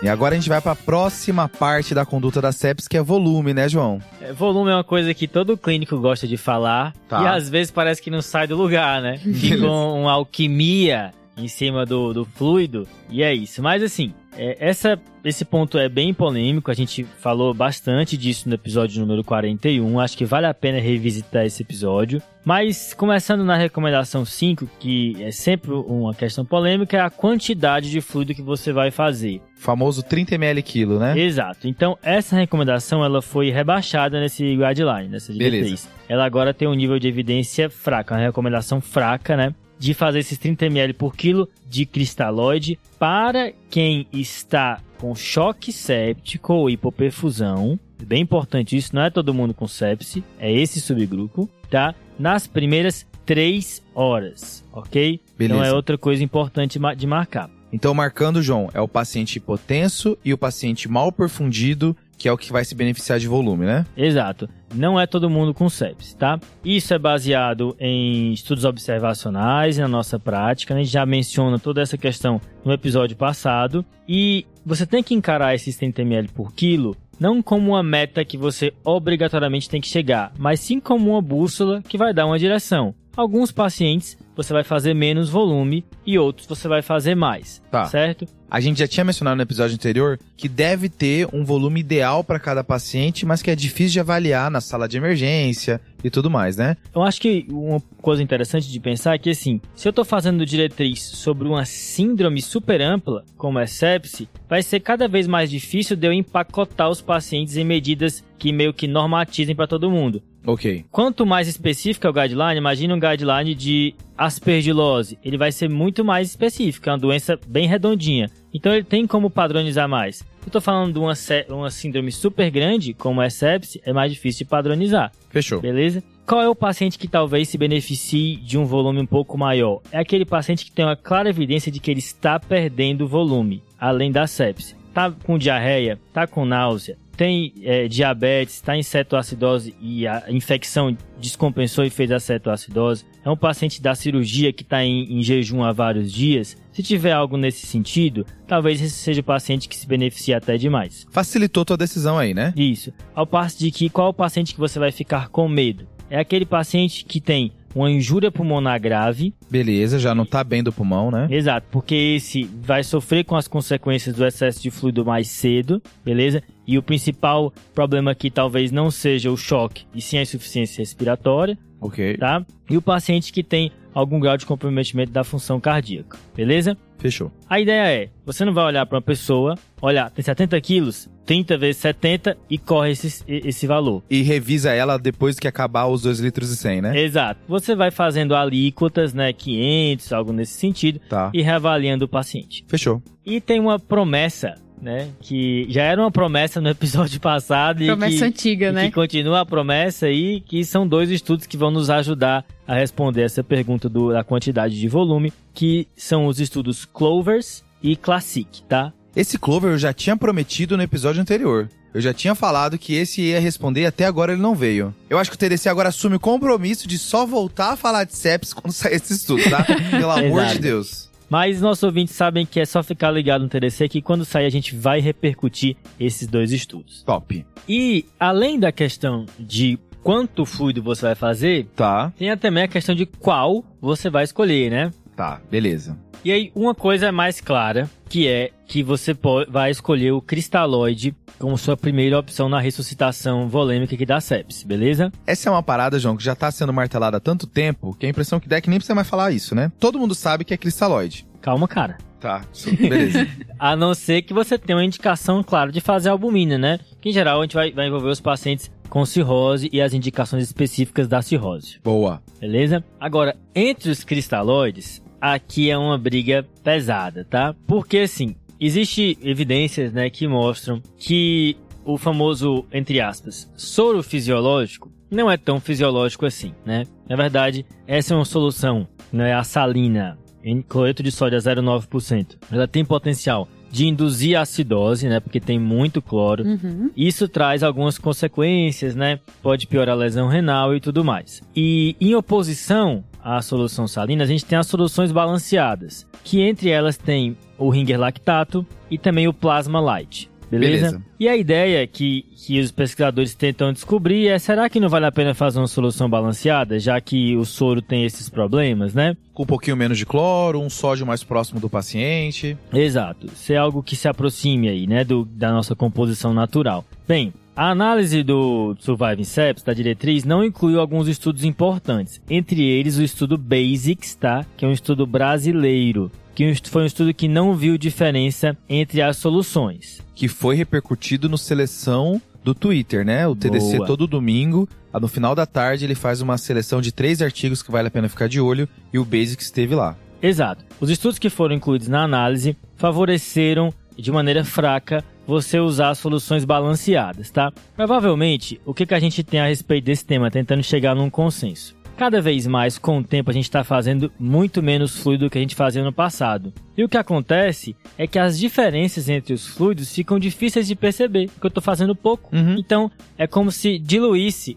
E 0.00 0.08
agora 0.08 0.34
a 0.34 0.38
gente 0.38 0.48
vai 0.48 0.60
para 0.60 0.72
a 0.72 0.76
próxima 0.76 1.48
parte 1.48 1.92
da 1.92 2.06
conduta 2.06 2.40
da 2.40 2.52
sepsis, 2.52 2.86
que 2.86 2.96
é 2.96 3.02
volume, 3.02 3.52
né, 3.52 3.68
João? 3.68 4.00
É, 4.20 4.32
volume 4.32 4.70
é 4.70 4.74
uma 4.74 4.84
coisa 4.84 5.12
que 5.12 5.26
todo 5.26 5.56
clínico 5.58 5.98
gosta 5.98 6.26
de 6.26 6.36
falar 6.36 6.94
Tá. 7.08 7.20
e 7.22 7.26
às 7.26 7.48
vezes 7.48 7.72
parece 7.72 8.00
que 8.00 8.08
não 8.08 8.22
sai 8.22 8.46
do 8.46 8.56
lugar, 8.56 9.02
né? 9.02 9.18
Fica 9.34 9.66
uma 9.66 10.12
alquimia 10.12 11.12
em 11.38 11.48
cima 11.48 11.84
do, 11.84 12.12
do 12.12 12.24
fluido, 12.24 12.86
e 13.10 13.22
é 13.22 13.32
isso. 13.34 13.62
Mas 13.62 13.82
assim, 13.82 14.12
é, 14.36 14.56
essa, 14.60 14.98
esse 15.24 15.44
ponto 15.44 15.78
é 15.78 15.88
bem 15.88 16.14
polêmico, 16.14 16.70
a 16.70 16.74
gente 16.74 17.04
falou 17.04 17.52
bastante 17.52 18.16
disso 18.16 18.48
no 18.48 18.54
episódio 18.54 19.00
número 19.00 19.24
41, 19.24 19.98
acho 19.98 20.16
que 20.16 20.24
vale 20.24 20.46
a 20.46 20.54
pena 20.54 20.78
revisitar 20.78 21.44
esse 21.44 21.62
episódio. 21.62 22.22
Mas 22.44 22.94
começando 22.94 23.44
na 23.44 23.56
recomendação 23.56 24.24
5, 24.24 24.68
que 24.78 25.16
é 25.22 25.30
sempre 25.30 25.72
uma 25.72 26.14
questão 26.14 26.44
polêmica, 26.44 26.96
é 26.96 27.00
a 27.00 27.10
quantidade 27.10 27.90
de 27.90 28.00
fluido 28.00 28.34
que 28.34 28.40
você 28.40 28.72
vai 28.72 28.90
fazer. 28.90 29.42
Famoso 29.56 30.02
30 30.02 30.36
ml 30.36 30.62
quilo, 30.62 30.98
né? 30.98 31.18
Exato. 31.18 31.68
Então, 31.68 31.98
essa 32.02 32.36
recomendação 32.36 33.04
ela 33.04 33.20
foi 33.20 33.50
rebaixada 33.50 34.20
nesse 34.20 34.44
guideline, 34.56 35.08
nessa 35.08 35.32
diretriz. 35.32 35.62
Beleza. 35.62 35.88
Ela 36.08 36.24
agora 36.24 36.54
tem 36.54 36.66
um 36.66 36.74
nível 36.74 36.98
de 36.98 37.08
evidência 37.08 37.68
fraca, 37.68 38.14
uma 38.14 38.20
recomendação 38.20 38.80
fraca, 38.80 39.36
né? 39.36 39.52
De 39.78 39.94
fazer 39.94 40.20
esses 40.20 40.38
30 40.38 40.66
ml 40.66 40.92
por 40.92 41.14
quilo 41.14 41.48
de 41.68 41.86
cristalóide 41.86 42.78
para 42.98 43.52
quem 43.70 44.06
está 44.12 44.80
com 44.98 45.14
choque 45.14 45.72
séptico 45.72 46.52
ou 46.52 46.68
hipoperfusão. 46.70 47.78
Bem 48.04 48.22
importante 48.22 48.76
isso, 48.76 48.94
não 48.94 49.02
é 49.02 49.10
todo 49.10 49.34
mundo 49.34 49.54
com 49.54 49.66
sepse, 49.66 50.24
é 50.38 50.52
esse 50.52 50.80
subgrupo, 50.80 51.48
tá? 51.70 51.94
Nas 52.18 52.46
primeiras 52.46 53.06
3 53.26 53.82
horas, 53.94 54.64
ok? 54.72 55.20
Beleza. 55.36 55.60
Então 55.60 55.64
é 55.64 55.72
outra 55.72 55.98
coisa 55.98 56.24
importante 56.24 56.78
de 56.96 57.06
marcar. 57.06 57.50
Então, 57.72 57.92
marcando, 57.92 58.42
João, 58.42 58.70
é 58.72 58.80
o 58.80 58.88
paciente 58.88 59.36
hipotenso 59.36 60.16
e 60.24 60.32
o 60.32 60.38
paciente 60.38 60.88
mal 60.88 61.12
perfundido, 61.12 61.94
que 62.18 62.28
é 62.28 62.32
o 62.32 62.36
que 62.36 62.52
vai 62.52 62.64
se 62.64 62.74
beneficiar 62.74 63.18
de 63.18 63.28
volume, 63.28 63.64
né? 63.64 63.86
Exato. 63.96 64.48
Não 64.74 65.00
é 65.00 65.06
todo 65.06 65.30
mundo 65.30 65.54
com 65.54 65.68
sepsis, 65.70 66.12
tá? 66.14 66.38
Isso 66.64 66.92
é 66.92 66.98
baseado 66.98 67.76
em 67.78 68.32
estudos 68.32 68.64
observacionais 68.64 69.78
na 69.78 69.88
nossa 69.88 70.18
prática. 70.18 70.74
né? 70.74 70.80
A 70.80 70.84
gente 70.84 70.92
já 70.92 71.06
menciona 71.06 71.58
toda 71.58 71.80
essa 71.80 71.96
questão 71.96 72.40
no 72.64 72.72
episódio 72.72 73.16
passado. 73.16 73.84
E 74.06 74.44
você 74.66 74.84
tem 74.84 75.02
que 75.02 75.14
encarar 75.14 75.54
esses 75.54 75.76
30 75.76 76.02
ml 76.02 76.28
por 76.28 76.52
quilo 76.52 76.96
não 77.18 77.42
como 77.42 77.72
uma 77.72 77.82
meta 77.82 78.24
que 78.24 78.38
você 78.38 78.72
obrigatoriamente 78.84 79.68
tem 79.68 79.80
que 79.80 79.88
chegar, 79.88 80.32
mas 80.38 80.60
sim 80.60 80.78
como 80.78 81.10
uma 81.10 81.22
bússola 81.22 81.82
que 81.82 81.98
vai 81.98 82.14
dar 82.14 82.26
uma 82.26 82.38
direção. 82.38 82.94
Alguns 83.16 83.50
pacientes 83.50 84.16
você 84.38 84.52
vai 84.52 84.62
fazer 84.62 84.94
menos 84.94 85.28
volume 85.28 85.84
e 86.06 86.16
outros 86.16 86.46
você 86.46 86.68
vai 86.68 86.80
fazer 86.80 87.16
mais, 87.16 87.60
Tá. 87.72 87.86
certo? 87.86 88.24
A 88.50 88.60
gente 88.60 88.78
já 88.78 88.86
tinha 88.88 89.04
mencionado 89.04 89.36
no 89.36 89.42
episódio 89.42 89.74
anterior 89.74 90.18
que 90.36 90.48
deve 90.48 90.88
ter 90.88 91.28
um 91.34 91.44
volume 91.44 91.80
ideal 91.80 92.24
para 92.24 92.38
cada 92.38 92.64
paciente, 92.64 93.26
mas 93.26 93.42
que 93.42 93.50
é 93.50 93.54
difícil 93.56 93.92
de 93.94 94.00
avaliar 94.00 94.50
na 94.50 94.60
sala 94.60 94.88
de 94.88 94.96
emergência 94.96 95.78
e 96.02 96.08
tudo 96.08 96.30
mais, 96.30 96.56
né? 96.56 96.76
Eu 96.94 97.02
acho 97.02 97.20
que 97.20 97.44
uma 97.50 97.78
coisa 98.00 98.22
interessante 98.22 98.70
de 98.70 98.80
pensar 98.80 99.14
é 99.14 99.18
que, 99.18 99.28
assim, 99.28 99.60
se 99.74 99.86
eu 99.86 99.92
tô 99.92 100.02
fazendo 100.02 100.46
diretriz 100.46 101.02
sobre 101.02 101.46
uma 101.46 101.66
síndrome 101.66 102.40
super 102.40 102.80
ampla, 102.80 103.22
como 103.36 103.58
é 103.58 103.66
sepse, 103.66 104.28
vai 104.48 104.62
ser 104.62 104.80
cada 104.80 105.06
vez 105.08 105.26
mais 105.26 105.50
difícil 105.50 105.94
de 105.96 106.06
eu 106.06 106.12
empacotar 106.12 106.88
os 106.88 107.02
pacientes 107.02 107.56
em 107.56 107.64
medidas 107.64 108.24
que 108.38 108.50
meio 108.52 108.72
que 108.72 108.86
normatizem 108.88 109.54
para 109.54 109.66
todo 109.66 109.90
mundo. 109.90 110.22
Ok. 110.48 110.86
Quanto 110.90 111.26
mais 111.26 111.46
específico 111.46 112.06
é 112.06 112.10
o 112.10 112.12
guideline, 112.12 112.56
imagina 112.56 112.94
um 112.94 112.98
guideline 112.98 113.54
de 113.54 113.94
aspergilose. 114.16 115.18
Ele 115.22 115.36
vai 115.36 115.52
ser 115.52 115.68
muito 115.68 116.02
mais 116.02 116.30
específico, 116.30 116.88
é 116.88 116.92
uma 116.92 116.98
doença 116.98 117.38
bem 117.46 117.68
redondinha. 117.68 118.30
Então 118.52 118.72
ele 118.72 118.82
tem 118.82 119.06
como 119.06 119.28
padronizar 119.28 119.86
mais. 119.86 120.24
Eu 120.46 120.50
tô 120.50 120.58
falando 120.58 120.94
de 120.94 120.98
uma, 120.98 121.12
uma 121.50 121.70
síndrome 121.70 122.10
super 122.10 122.50
grande, 122.50 122.94
como 122.94 123.20
é 123.20 123.28
sepse, 123.28 123.78
é 123.84 123.92
mais 123.92 124.10
difícil 124.10 124.46
de 124.46 124.50
padronizar. 124.50 125.12
Fechou. 125.28 125.60
Beleza? 125.60 126.02
Qual 126.26 126.40
é 126.40 126.48
o 126.48 126.54
paciente 126.54 126.98
que 126.98 127.08
talvez 127.08 127.50
se 127.50 127.58
beneficie 127.58 128.36
de 128.36 128.56
um 128.56 128.64
volume 128.64 129.00
um 129.00 129.06
pouco 129.06 129.36
maior? 129.36 129.82
É 129.92 129.98
aquele 129.98 130.24
paciente 130.24 130.64
que 130.64 130.72
tem 130.72 130.82
uma 130.82 130.96
clara 130.96 131.28
evidência 131.28 131.70
de 131.70 131.78
que 131.78 131.90
ele 131.90 132.00
está 132.00 132.40
perdendo 132.40 133.06
volume, 133.06 133.62
além 133.78 134.10
da 134.10 134.26
sepse. 134.26 134.74
Tá 134.94 135.10
com 135.10 135.36
diarreia, 135.36 136.00
tá 136.10 136.26
com 136.26 136.46
náusea, 136.46 136.96
tem 137.18 137.52
é, 137.64 137.88
diabetes, 137.88 138.54
está 138.54 138.76
em 138.76 138.82
cetoacidose 138.82 139.74
e 139.80 140.06
a 140.06 140.26
infecção 140.28 140.96
descompensou 141.20 141.84
e 141.84 141.90
fez 141.90 142.12
a 142.12 142.20
cetoacidose. 142.20 143.04
É 143.24 143.28
um 143.28 143.36
paciente 143.36 143.82
da 143.82 143.92
cirurgia 143.96 144.52
que 144.52 144.62
está 144.62 144.84
em, 144.84 145.18
em 145.18 145.20
jejum 145.20 145.64
há 145.64 145.72
vários 145.72 146.12
dias. 146.12 146.56
Se 146.70 146.80
tiver 146.80 147.10
algo 147.10 147.36
nesse 147.36 147.66
sentido, 147.66 148.24
talvez 148.46 148.80
esse 148.80 148.94
seja 148.94 149.20
o 149.20 149.24
paciente 149.24 149.68
que 149.68 149.76
se 149.76 149.84
beneficie 149.84 150.32
até 150.32 150.56
demais. 150.56 151.08
Facilitou 151.10 151.64
tua 151.64 151.76
decisão 151.76 152.16
aí, 152.16 152.32
né? 152.32 152.54
Isso. 152.56 152.92
Ao 153.12 153.26
passo 153.26 153.58
de 153.58 153.72
que 153.72 153.90
qual 153.90 154.06
é 154.06 154.10
o 154.10 154.14
paciente 154.14 154.54
que 154.54 154.60
você 154.60 154.78
vai 154.78 154.92
ficar 154.92 155.28
com 155.28 155.48
medo? 155.48 155.88
É 156.08 156.20
aquele 156.20 156.46
paciente 156.46 157.04
que 157.04 157.20
tem 157.20 157.50
uma 157.80 157.90
injúria 157.90 158.30
pulmonar 158.30 158.80
grave, 158.80 159.32
Beleza, 159.50 159.98
já 159.98 160.14
não 160.14 160.24
tá 160.26 160.42
bem 160.42 160.62
do 160.62 160.72
pulmão, 160.72 161.10
né? 161.10 161.26
exato, 161.30 161.66
porque 161.70 161.94
esse 161.94 162.44
vai 162.62 162.82
sofrer 162.82 163.24
com 163.24 163.36
as 163.36 163.46
consequências 163.48 164.14
do 164.16 164.24
excesso 164.26 164.62
de 164.62 164.70
fluido 164.70 165.04
mais 165.04 165.28
cedo, 165.28 165.82
beleza? 166.04 166.42
E 166.66 166.76
o 166.76 166.82
principal 166.82 167.52
problema 167.74 168.10
aqui 168.10 168.30
talvez 168.30 168.70
não 168.70 168.90
seja 168.90 169.30
o 169.30 169.36
choque, 169.36 169.84
e 169.94 170.00
sim 170.02 170.18
a 170.18 170.22
insuficiência 170.22 170.80
respiratória, 170.82 171.56
Ok. 171.80 172.16
tá? 172.16 172.44
E 172.68 172.76
o 172.76 172.82
paciente 172.82 173.32
que 173.32 173.42
tem 173.42 173.70
algum 173.94 174.20
grau 174.20 174.36
de 174.36 174.46
comprometimento 174.46 175.12
da 175.12 175.24
função 175.24 175.60
cardíaca, 175.60 176.18
beleza? 176.34 176.76
Fechou. 176.98 177.30
A 177.48 177.60
ideia 177.60 177.86
é, 178.04 178.08
você 178.26 178.44
não 178.44 178.52
vai 178.52 178.64
olhar 178.64 178.84
para 178.84 178.96
uma 178.96 179.02
pessoa, 179.02 179.54
olhar, 179.80 180.10
tem 180.10 180.24
70 180.24 180.60
quilos, 180.60 181.08
30 181.24 181.56
vezes 181.56 181.76
70 181.80 182.36
e 182.50 182.58
corre 182.58 182.90
esse, 182.90 183.22
esse 183.28 183.66
valor. 183.68 184.02
E 184.10 184.22
revisa 184.22 184.72
ela 184.72 184.98
depois 184.98 185.38
que 185.38 185.46
acabar 185.46 185.86
os 185.86 186.02
2 186.02 186.18
litros 186.18 186.50
e 186.50 186.56
100, 186.56 186.82
né? 186.82 187.00
Exato. 187.00 187.40
Você 187.46 187.76
vai 187.76 187.90
fazendo 187.92 188.34
alíquotas, 188.34 189.14
né, 189.14 189.32
500, 189.32 190.12
algo 190.12 190.32
nesse 190.32 190.54
sentido, 190.54 190.98
Tá. 191.08 191.30
e 191.32 191.40
reavaliando 191.40 192.04
o 192.04 192.08
paciente. 192.08 192.64
Fechou. 192.66 193.00
E 193.24 193.40
tem 193.40 193.60
uma 193.60 193.78
promessa, 193.78 194.54
né, 194.80 195.08
que 195.20 195.66
já 195.68 195.82
era 195.82 196.00
uma 196.00 196.10
promessa 196.10 196.60
no 196.60 196.68
episódio 196.68 197.20
passado 197.20 197.84
Promessa 197.86 198.14
e 198.14 198.18
que, 198.18 198.24
antiga, 198.24 198.66
e 198.68 198.72
né? 198.72 198.86
que 198.86 198.92
continua 198.92 199.40
a 199.40 199.46
promessa 199.46 200.06
aí, 200.06 200.40
que 200.40 200.64
são 200.64 200.86
dois 200.86 201.10
estudos 201.10 201.46
que 201.46 201.56
vão 201.56 201.70
nos 201.70 201.90
ajudar 201.90 202.44
a 202.66 202.74
responder 202.74 203.22
essa 203.22 203.42
pergunta 203.42 203.88
do- 203.88 204.12
da 204.12 204.22
quantidade 204.24 204.78
de 204.78 204.88
volume, 204.88 205.32
que 205.54 205.86
são 205.96 206.26
os 206.26 206.38
estudos 206.40 206.84
Clovers 206.84 207.64
e 207.82 207.96
Classic, 207.96 208.62
tá? 208.68 208.92
Esse 209.16 209.38
Clover 209.38 209.72
eu 209.72 209.78
já 209.78 209.92
tinha 209.92 210.16
prometido 210.16 210.76
no 210.76 210.82
episódio 210.82 211.20
anterior. 211.20 211.68
Eu 211.94 212.00
já 212.02 212.12
tinha 212.12 212.34
falado 212.34 212.78
que 212.78 212.94
esse 212.94 213.22
ia 213.22 213.40
responder 213.40 213.80
e 213.80 213.86
até 213.86 214.04
agora 214.04 214.32
ele 214.32 214.42
não 214.42 214.54
veio. 214.54 214.94
Eu 215.08 215.18
acho 215.18 215.30
que 215.30 215.36
o 215.36 215.38
TDC 215.38 215.68
agora 215.70 215.88
assume 215.88 216.16
o 216.16 216.20
compromisso 216.20 216.86
de 216.86 216.98
só 216.98 217.24
voltar 217.26 217.72
a 217.72 217.76
falar 217.76 218.04
de 218.04 218.14
sepsis 218.14 218.52
quando 218.52 218.72
sair 218.72 218.96
esse 218.96 219.14
estudo, 219.14 219.42
tá? 219.48 219.64
Pelo 219.90 220.10
amor 220.10 220.44
de 220.46 220.58
Deus. 220.58 221.07
Mas 221.28 221.60
nossos 221.60 221.82
ouvintes 221.82 222.14
sabem 222.14 222.46
que 222.46 222.58
é 222.60 222.64
só 222.64 222.82
ficar 222.82 223.10
ligado 223.10 223.42
no 223.42 223.48
TDC 223.48 223.88
que 223.88 224.00
quando 224.02 224.24
sair 224.24 224.46
a 224.46 224.50
gente 224.50 224.74
vai 224.74 225.00
repercutir 225.00 225.76
esses 226.00 226.26
dois 226.26 226.52
estudos. 226.52 227.02
Top. 227.02 227.44
E 227.68 228.04
além 228.18 228.58
da 228.58 228.72
questão 228.72 229.26
de 229.38 229.78
quanto 230.02 230.46
fluido 230.46 230.82
você 230.82 231.02
vai 231.02 231.14
fazer, 231.14 231.66
Tá. 231.76 232.10
tem 232.16 232.34
também 232.36 232.62
a 232.64 232.68
questão 232.68 232.94
de 232.94 233.04
qual 233.04 233.64
você 233.80 234.08
vai 234.08 234.24
escolher, 234.24 234.70
né? 234.70 234.90
Tá, 235.14 235.40
beleza. 235.50 235.98
E 236.28 236.30
aí, 236.30 236.52
uma 236.54 236.74
coisa 236.74 237.06
é 237.06 237.10
mais 237.10 237.40
clara, 237.40 237.88
que 238.06 238.28
é 238.28 238.50
que 238.66 238.82
você 238.82 239.16
vai 239.48 239.70
escolher 239.70 240.12
o 240.12 240.20
cristalóide 240.20 241.16
como 241.38 241.56
sua 241.56 241.74
primeira 241.74 242.18
opção 242.18 242.50
na 242.50 242.60
ressuscitação 242.60 243.48
volêmica 243.48 243.96
que 243.96 244.04
dá 244.04 244.20
sepsis, 244.20 244.62
beleza? 244.62 245.10
Essa 245.26 245.48
é 245.48 245.52
uma 245.52 245.62
parada, 245.62 245.98
João, 245.98 246.18
que 246.18 246.22
já 246.22 246.34
tá 246.34 246.50
sendo 246.50 246.70
martelada 246.70 247.16
há 247.16 247.20
tanto 247.20 247.46
tempo 247.46 247.96
que 247.98 248.04
a 248.04 248.10
impressão 248.10 248.38
que 248.38 248.46
dá 248.46 248.56
é 248.56 248.60
que 248.60 248.68
nem 248.68 248.78
precisa 248.78 248.94
mais 248.94 249.08
falar 249.08 249.32
isso, 249.32 249.54
né? 249.54 249.72
Todo 249.80 249.98
mundo 249.98 250.14
sabe 250.14 250.44
que 250.44 250.52
é 250.52 250.58
cristalóide. 250.58 251.26
Calma, 251.40 251.66
cara. 251.66 251.96
Tá, 252.20 252.44
beleza. 252.78 253.26
A 253.58 253.74
não 253.74 253.94
ser 253.94 254.20
que 254.20 254.34
você 254.34 254.58
tenha 254.58 254.76
uma 254.76 254.84
indicação 254.84 255.42
clara 255.42 255.72
de 255.72 255.80
fazer 255.80 256.10
albumina, 256.10 256.58
né? 256.58 256.78
Que 257.00 257.08
em 257.08 257.12
geral 257.12 257.40
a 257.40 257.44
gente 257.44 257.54
vai, 257.54 257.72
vai 257.72 257.86
envolver 257.86 258.10
os 258.10 258.20
pacientes 258.20 258.70
com 258.90 259.06
cirrose 259.06 259.70
e 259.72 259.80
as 259.80 259.94
indicações 259.94 260.44
específicas 260.44 261.08
da 261.08 261.22
cirrose. 261.22 261.78
Boa. 261.82 262.20
Beleza? 262.38 262.84
Agora, 263.00 263.34
entre 263.54 263.90
os 263.90 264.04
cristalóides, 264.04 265.02
aqui 265.20 265.70
é 265.70 265.76
uma 265.76 265.98
briga 265.98 266.46
pesada, 266.62 267.24
tá? 267.24 267.54
Porque 267.66 267.98
assim, 267.98 268.34
existe 268.60 269.18
evidências, 269.22 269.92
né, 269.92 270.10
que 270.10 270.26
mostram 270.26 270.82
que 270.96 271.56
o 271.84 271.96
famoso, 271.96 272.66
entre 272.72 273.00
aspas, 273.00 273.50
soro 273.56 274.02
fisiológico 274.02 274.92
não 275.10 275.30
é 275.30 275.36
tão 275.36 275.58
fisiológico 275.58 276.26
assim, 276.26 276.52
né? 276.64 276.84
Na 277.08 277.16
verdade, 277.16 277.64
essa 277.86 278.12
é 278.12 278.16
uma 278.16 278.24
solução, 278.24 278.86
né, 279.12 279.32
a 279.34 279.42
salina 279.42 280.18
em 280.44 280.62
cloreto 280.62 281.02
de 281.02 281.10
sódio 281.10 281.38
a 281.38 281.40
0,9%. 281.40 282.36
Ela 282.50 282.68
tem 282.68 282.84
potencial 282.84 283.48
de 283.70 283.86
induzir 283.86 284.36
a 284.36 284.42
acidose, 284.42 285.08
né, 285.08 285.20
porque 285.20 285.40
tem 285.40 285.58
muito 285.58 286.00
cloro. 286.00 286.44
Uhum. 286.44 286.90
Isso 286.96 287.28
traz 287.28 287.62
algumas 287.62 287.98
consequências, 287.98 288.94
né? 288.94 289.20
Pode 289.42 289.66
piorar 289.66 289.94
a 289.94 289.98
lesão 289.98 290.28
renal 290.28 290.74
e 290.74 290.80
tudo 290.80 291.04
mais. 291.04 291.42
E 291.54 291.94
em 292.00 292.14
oposição 292.14 293.04
à 293.22 293.40
solução 293.42 293.86
salina, 293.86 294.24
a 294.24 294.26
gente 294.26 294.44
tem 294.44 294.58
as 294.58 294.66
soluções 294.66 295.12
balanceadas, 295.12 296.06
que 296.24 296.40
entre 296.40 296.70
elas 296.70 296.96
tem 296.96 297.36
o 297.58 297.68
ringer 297.68 297.98
lactato 297.98 298.66
e 298.90 298.96
também 298.96 299.26
o 299.28 299.32
plasma 299.32 299.80
light. 299.80 300.30
Beleza? 300.50 300.86
Beleza. 300.86 301.02
E 301.20 301.28
a 301.28 301.36
ideia 301.36 301.86
que, 301.86 302.24
que 302.34 302.58
os 302.58 302.70
pesquisadores 302.70 303.34
tentam 303.34 303.72
descobrir 303.72 304.28
é: 304.28 304.38
será 304.38 304.68
que 304.68 304.80
não 304.80 304.88
vale 304.88 305.04
a 305.04 305.12
pena 305.12 305.34
fazer 305.34 305.58
uma 305.58 305.66
solução 305.66 306.08
balanceada, 306.08 306.78
já 306.78 306.98
que 307.00 307.36
o 307.36 307.44
soro 307.44 307.82
tem 307.82 308.04
esses 308.04 308.28
problemas, 308.30 308.94
né? 308.94 309.16
Com 309.34 309.42
um 309.42 309.46
pouquinho 309.46 309.76
menos 309.76 309.98
de 309.98 310.06
cloro, 310.06 310.60
um 310.60 310.70
sódio 310.70 311.06
mais 311.06 311.22
próximo 311.22 311.60
do 311.60 311.68
paciente. 311.68 312.56
Exato. 312.72 313.28
Ser 313.34 313.56
algo 313.56 313.82
que 313.82 313.94
se 313.94 314.08
aproxime 314.08 314.68
aí, 314.68 314.86
né, 314.86 315.04
do, 315.04 315.24
da 315.24 315.52
nossa 315.52 315.76
composição 315.76 316.32
natural. 316.32 316.84
Bem, 317.06 317.32
a 317.58 317.72
análise 317.72 318.22
do 318.22 318.76
Surviving 318.78 319.24
Sepsis, 319.24 319.64
da 319.64 319.74
diretriz, 319.74 320.22
não 320.22 320.44
incluiu 320.44 320.78
alguns 320.78 321.08
estudos 321.08 321.42
importantes. 321.42 322.20
Entre 322.30 322.62
eles, 322.62 322.98
o 322.98 323.02
estudo 323.02 323.36
BASICS, 323.36 324.14
tá? 324.14 324.46
Que 324.56 324.64
é 324.64 324.68
um 324.68 324.72
estudo 324.72 325.04
brasileiro. 325.04 326.08
Que 326.36 326.54
foi 326.70 326.84
um 326.84 326.86
estudo 326.86 327.12
que 327.12 327.26
não 327.26 327.56
viu 327.56 327.76
diferença 327.76 328.56
entre 328.68 329.02
as 329.02 329.16
soluções. 329.16 330.00
Que 330.14 330.28
foi 330.28 330.54
repercutido 330.54 331.28
no 331.28 331.36
seleção 331.36 332.22
do 332.44 332.54
Twitter, 332.54 333.04
né? 333.04 333.26
O 333.26 333.34
TDC 333.34 333.78
Boa. 333.78 333.86
todo 333.88 334.06
domingo, 334.06 334.68
no 334.94 335.08
final 335.08 335.34
da 335.34 335.44
tarde, 335.44 335.84
ele 335.84 335.96
faz 335.96 336.20
uma 336.20 336.38
seleção 336.38 336.80
de 336.80 336.92
três 336.92 337.20
artigos 337.20 337.60
que 337.60 337.72
vale 337.72 337.88
a 337.88 337.90
pena 337.90 338.08
ficar 338.08 338.28
de 338.28 338.40
olho 338.40 338.68
e 338.92 339.00
o 339.00 339.04
Basics 339.04 339.46
esteve 339.46 339.74
lá. 339.74 339.96
Exato. 340.22 340.64
Os 340.80 340.90
estudos 340.90 341.18
que 341.18 341.28
foram 341.28 341.56
incluídos 341.56 341.88
na 341.88 342.04
análise 342.04 342.56
favoreceram 342.76 343.74
de 343.96 344.12
maneira 344.12 344.44
fraca 344.44 345.04
você 345.28 345.60
usar 345.60 345.94
soluções 345.94 346.44
balanceadas, 346.44 347.30
tá? 347.30 347.52
Provavelmente, 347.76 348.60
o 348.64 348.72
que, 348.72 348.86
que 348.86 348.94
a 348.94 348.98
gente 349.00 349.22
tem 349.22 349.38
a 349.40 349.46
respeito 349.46 349.84
desse 349.84 350.04
tema, 350.04 350.30
tentando 350.30 350.62
chegar 350.62 350.94
num 350.94 351.10
consenso. 351.10 351.76
Cada 351.96 352.20
vez 352.22 352.46
mais, 352.46 352.78
com 352.78 352.98
o 352.98 353.02
tempo, 353.04 353.28
a 353.28 353.32
gente 353.34 353.44
está 353.44 353.64
fazendo 353.64 354.10
muito 354.20 354.62
menos 354.62 354.96
fluido 354.98 355.24
do 355.26 355.30
que 355.30 355.36
a 355.36 355.40
gente 355.40 355.56
fazia 355.56 355.82
no 355.82 355.92
passado. 355.92 356.52
E 356.76 356.84
o 356.84 356.88
que 356.88 356.96
acontece 356.96 357.74
é 357.98 358.06
que 358.06 358.18
as 358.20 358.38
diferenças 358.38 359.08
entre 359.08 359.34
os 359.34 359.46
fluidos 359.48 359.92
ficam 359.92 360.16
difíceis 360.16 360.68
de 360.68 360.76
perceber, 360.76 361.28
porque 361.28 361.46
eu 361.46 361.48
estou 361.48 361.62
fazendo 361.62 361.96
pouco. 361.96 362.34
Uhum. 362.34 362.54
Então, 362.56 362.88
é 363.18 363.26
como 363.26 363.50
se 363.50 363.80
diluísse, 363.80 364.56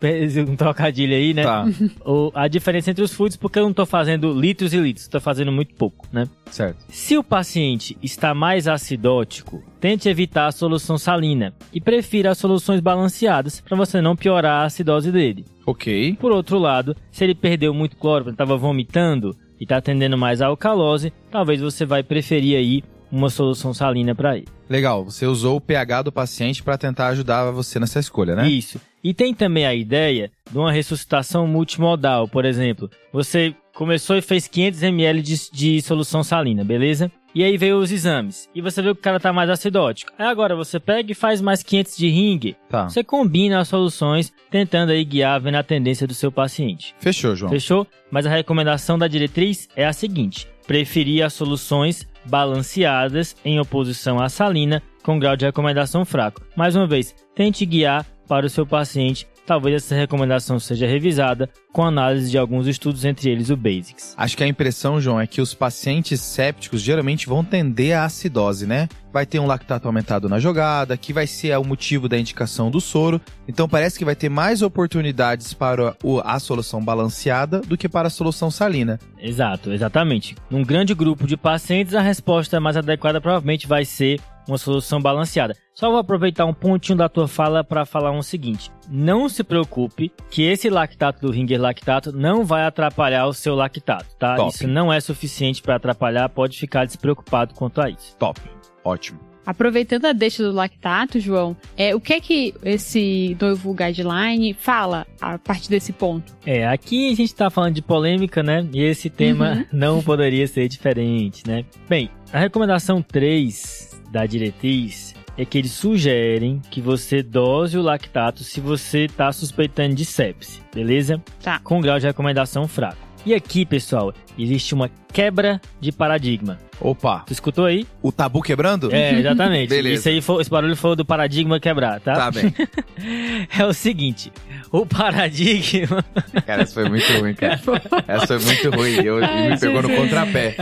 um 0.48 0.56
trocadilho 0.56 1.14
aí, 1.14 1.34
né? 1.34 1.42
Tá, 1.42 1.66
O- 2.06 2.30
a 2.34 2.48
diferença 2.48 2.90
entre 2.90 3.04
os 3.04 3.12
fluidos, 3.12 3.36
porque 3.36 3.58
eu 3.58 3.64
não 3.64 3.70
estou 3.70 3.84
fazendo 3.84 4.32
litros 4.32 4.72
e 4.72 4.78
litros, 4.78 5.04
estou 5.04 5.20
fazendo 5.20 5.52
muito 5.52 5.74
pouco, 5.74 6.06
né? 6.10 6.26
certo. 6.50 6.78
Se 6.88 7.18
o 7.18 7.22
paciente 7.22 7.98
está 8.02 8.32
mais 8.32 8.66
acidótico, 8.66 9.62
tente 9.80 10.08
evitar 10.08 10.46
a 10.46 10.52
solução 10.52 10.98
salina 10.98 11.54
e 11.72 11.80
prefira 11.80 12.30
as 12.30 12.38
soluções 12.38 12.80
balanceadas 12.80 13.60
para 13.60 13.76
você 13.76 14.00
não 14.00 14.16
piorar 14.16 14.62
a 14.62 14.64
acidose 14.64 15.10
dele. 15.12 15.44
Ok. 15.66 16.16
Por 16.20 16.32
outro 16.32 16.58
lado, 16.58 16.96
se 17.10 17.24
ele 17.24 17.34
perdeu 17.34 17.72
muito 17.74 17.96
cloro, 17.96 18.30
estava 18.30 18.56
vomitando 18.56 19.36
e 19.60 19.64
está 19.64 19.80
tendendo 19.80 20.16
mais 20.16 20.40
à 20.40 20.46
alcalose, 20.46 21.12
talvez 21.30 21.60
você 21.60 21.84
vai 21.84 22.02
preferir 22.02 22.56
aí 22.56 22.82
uma 23.10 23.30
solução 23.30 23.72
salina 23.72 24.14
para 24.14 24.36
ele. 24.36 24.46
Legal, 24.68 25.04
você 25.04 25.26
usou 25.26 25.56
o 25.56 25.60
pH 25.60 26.02
do 26.02 26.12
paciente 26.12 26.62
para 26.62 26.76
tentar 26.76 27.08
ajudar 27.08 27.50
você 27.50 27.78
nessa 27.78 27.98
escolha, 27.98 28.36
né? 28.36 28.46
Isso. 28.48 28.80
E 29.02 29.14
tem 29.14 29.32
também 29.32 29.66
a 29.66 29.74
ideia 29.74 30.30
de 30.50 30.58
uma 30.58 30.72
ressuscitação 30.72 31.46
multimodal, 31.46 32.28
por 32.28 32.44
exemplo. 32.44 32.90
Você 33.12 33.54
começou 33.74 34.16
e 34.16 34.20
fez 34.20 34.46
500 34.46 34.82
ml 34.82 35.22
de, 35.22 35.50
de 35.50 35.82
solução 35.82 36.22
salina, 36.22 36.64
beleza? 36.64 37.10
E 37.38 37.44
aí 37.44 37.56
veio 37.56 37.78
os 37.78 37.92
exames. 37.92 38.50
E 38.52 38.60
você 38.60 38.82
viu 38.82 38.96
que 38.96 39.00
o 39.00 39.04
cara 39.04 39.20
tá 39.20 39.32
mais 39.32 39.48
acidótico. 39.48 40.10
Aí 40.18 40.26
agora 40.26 40.56
você 40.56 40.80
pega 40.80 41.12
e 41.12 41.14
faz 41.14 41.40
mais 41.40 41.62
500 41.62 41.96
de 41.96 42.08
ringue. 42.08 42.56
Tá. 42.68 42.88
Você 42.88 43.04
combina 43.04 43.60
as 43.60 43.68
soluções, 43.68 44.32
tentando 44.50 44.90
aí 44.90 45.04
guiar, 45.04 45.40
vendo 45.40 45.54
a 45.54 45.62
tendência 45.62 46.04
do 46.04 46.14
seu 46.14 46.32
paciente. 46.32 46.96
Fechou, 46.98 47.36
João. 47.36 47.52
Fechou? 47.52 47.86
Mas 48.10 48.26
a 48.26 48.30
recomendação 48.30 48.98
da 48.98 49.06
diretriz 49.06 49.68
é 49.76 49.86
a 49.86 49.92
seguinte: 49.92 50.48
preferir 50.66 51.24
as 51.24 51.32
soluções 51.32 52.08
balanceadas 52.24 53.36
em 53.44 53.60
oposição 53.60 54.18
à 54.18 54.28
salina 54.28 54.82
com 55.04 55.16
grau 55.16 55.36
de 55.36 55.44
recomendação 55.44 56.04
fraco. 56.04 56.42
Mais 56.56 56.74
uma 56.74 56.88
vez, 56.88 57.14
tente 57.36 57.64
guiar 57.64 58.04
para 58.26 58.46
o 58.46 58.50
seu 58.50 58.66
paciente. 58.66 59.28
Talvez 59.48 59.76
essa 59.76 59.94
recomendação 59.94 60.60
seja 60.60 60.86
revisada 60.86 61.48
com 61.72 61.82
análise 61.82 62.30
de 62.30 62.36
alguns 62.36 62.66
estudos, 62.66 63.06
entre 63.06 63.30
eles 63.30 63.48
o 63.48 63.56
BASICS. 63.56 64.14
Acho 64.14 64.36
que 64.36 64.44
a 64.44 64.46
impressão, 64.46 65.00
João, 65.00 65.18
é 65.18 65.26
que 65.26 65.40
os 65.40 65.54
pacientes 65.54 66.20
sépticos 66.20 66.82
geralmente 66.82 67.26
vão 67.26 67.42
tender 67.42 67.96
à 67.96 68.04
acidose, 68.04 68.66
né? 68.66 68.90
Vai 69.10 69.24
ter 69.24 69.38
um 69.38 69.46
lactato 69.46 69.88
aumentado 69.88 70.28
na 70.28 70.38
jogada, 70.38 70.98
que 70.98 71.14
vai 71.14 71.26
ser 71.26 71.56
o 71.56 71.64
motivo 71.64 72.10
da 72.10 72.18
indicação 72.18 72.70
do 72.70 72.78
soro. 72.78 73.18
Então 73.48 73.66
parece 73.66 73.98
que 73.98 74.04
vai 74.04 74.14
ter 74.14 74.28
mais 74.28 74.60
oportunidades 74.60 75.54
para 75.54 75.96
a 76.26 76.38
solução 76.38 76.84
balanceada 76.84 77.62
do 77.62 77.78
que 77.78 77.88
para 77.88 78.08
a 78.08 78.10
solução 78.10 78.50
salina. 78.50 79.00
Exato, 79.18 79.72
exatamente. 79.72 80.36
Num 80.50 80.62
grande 80.62 80.92
grupo 80.92 81.26
de 81.26 81.38
pacientes, 81.38 81.94
a 81.94 82.02
resposta 82.02 82.60
mais 82.60 82.76
adequada 82.76 83.18
provavelmente 83.18 83.66
vai 83.66 83.86
ser 83.86 84.20
uma 84.48 84.58
solução 84.58 85.00
balanceada. 85.00 85.54
Só 85.74 85.90
vou 85.90 85.98
aproveitar 85.98 86.44
um 86.46 86.54
pontinho 86.54 86.98
da 86.98 87.08
tua 87.08 87.28
fala 87.28 87.62
para 87.62 87.84
falar 87.84 88.10
um 88.10 88.22
seguinte: 88.22 88.70
não 88.88 89.28
se 89.28 89.44
preocupe 89.44 90.10
que 90.30 90.42
esse 90.42 90.68
lactato 90.68 91.20
do 91.20 91.30
Ringer 91.32 91.60
lactato 91.60 92.10
não 92.12 92.44
vai 92.44 92.64
atrapalhar 92.64 93.26
o 93.26 93.34
seu 93.34 93.54
lactato, 93.54 94.14
tá? 94.18 94.36
Top. 94.36 94.54
Isso 94.54 94.66
não 94.66 94.92
é 94.92 95.00
suficiente 95.00 95.62
para 95.62 95.76
atrapalhar, 95.76 96.28
pode 96.28 96.58
ficar 96.58 96.84
despreocupado 96.84 97.54
quanto 97.54 97.80
a 97.80 97.88
isso. 97.88 98.16
Top. 98.18 98.40
Ótimo. 98.84 99.28
Aproveitando 99.48 100.04
a 100.04 100.12
deixa 100.12 100.42
do 100.42 100.52
lactato, 100.52 101.18
João, 101.18 101.56
é, 101.74 101.94
o 101.94 102.00
que 102.00 102.12
é 102.12 102.20
que 102.20 102.54
esse 102.62 103.34
novo 103.40 103.72
guideline 103.72 104.52
fala 104.52 105.06
a 105.18 105.38
partir 105.38 105.70
desse 105.70 105.90
ponto? 105.90 106.36
É, 106.44 106.68
aqui 106.68 107.10
a 107.10 107.14
gente 107.16 107.34
tá 107.34 107.48
falando 107.48 107.74
de 107.74 107.80
polêmica, 107.80 108.42
né? 108.42 108.68
E 108.74 108.82
esse 108.82 109.08
tema 109.08 109.52
Uhum. 109.52 109.64
não 109.72 110.02
poderia 110.02 110.46
ser 110.46 110.68
diferente, 110.68 111.44
né? 111.46 111.64
Bem, 111.88 112.10
a 112.30 112.38
recomendação 112.38 113.00
3 113.00 113.87
da 114.10 114.26
diretriz 114.26 115.14
é 115.36 115.44
que 115.44 115.56
eles 115.56 115.72
sugerem 115.72 116.60
que 116.70 116.80
você 116.80 117.22
dose 117.22 117.78
o 117.78 117.82
lactato 117.82 118.42
se 118.42 118.60
você 118.60 119.06
tá 119.06 119.30
suspeitando 119.32 119.94
de 119.94 120.04
sepse, 120.04 120.60
beleza? 120.74 121.22
Tá. 121.42 121.60
Com 121.60 121.80
grau 121.80 121.98
de 121.98 122.06
recomendação 122.06 122.66
fraco. 122.66 123.07
E 123.26 123.34
aqui, 123.34 123.66
pessoal, 123.66 124.14
existe 124.38 124.74
uma 124.74 124.90
quebra 125.12 125.60
de 125.80 125.92
paradigma. 125.92 126.58
Opa, 126.80 127.24
Tu 127.26 127.32
escutou 127.32 127.64
aí? 127.64 127.86
o 128.00 128.12
tabu 128.12 128.40
quebrando? 128.40 128.94
É, 128.94 129.12
exatamente. 129.18 129.68
Beleza. 129.68 129.94
Isso 129.96 130.08
aí 130.08 130.20
foi, 130.22 130.40
esse 130.40 130.50
barulho 130.50 130.76
foi 130.76 130.94
do 130.94 131.04
paradigma 131.04 131.58
quebrar, 131.58 132.00
tá? 132.00 132.14
Tá 132.14 132.30
bem. 132.30 132.54
É 133.56 133.64
o 133.64 133.72
seguinte, 133.72 134.32
o 134.72 134.84
paradigma 134.84 136.04
Cara, 136.46 136.62
essa 136.62 136.74
foi 136.74 136.88
muito 136.88 137.12
ruim, 137.12 137.34
cara. 137.34 137.60
Essa 138.06 138.26
foi 138.26 138.38
muito 138.40 138.70
ruim. 138.70 138.94
Eu, 139.04 139.24
Ai, 139.24 139.50
me 139.50 139.58
pegou 139.58 139.82
no 139.82 139.94
contrapé. 139.94 140.56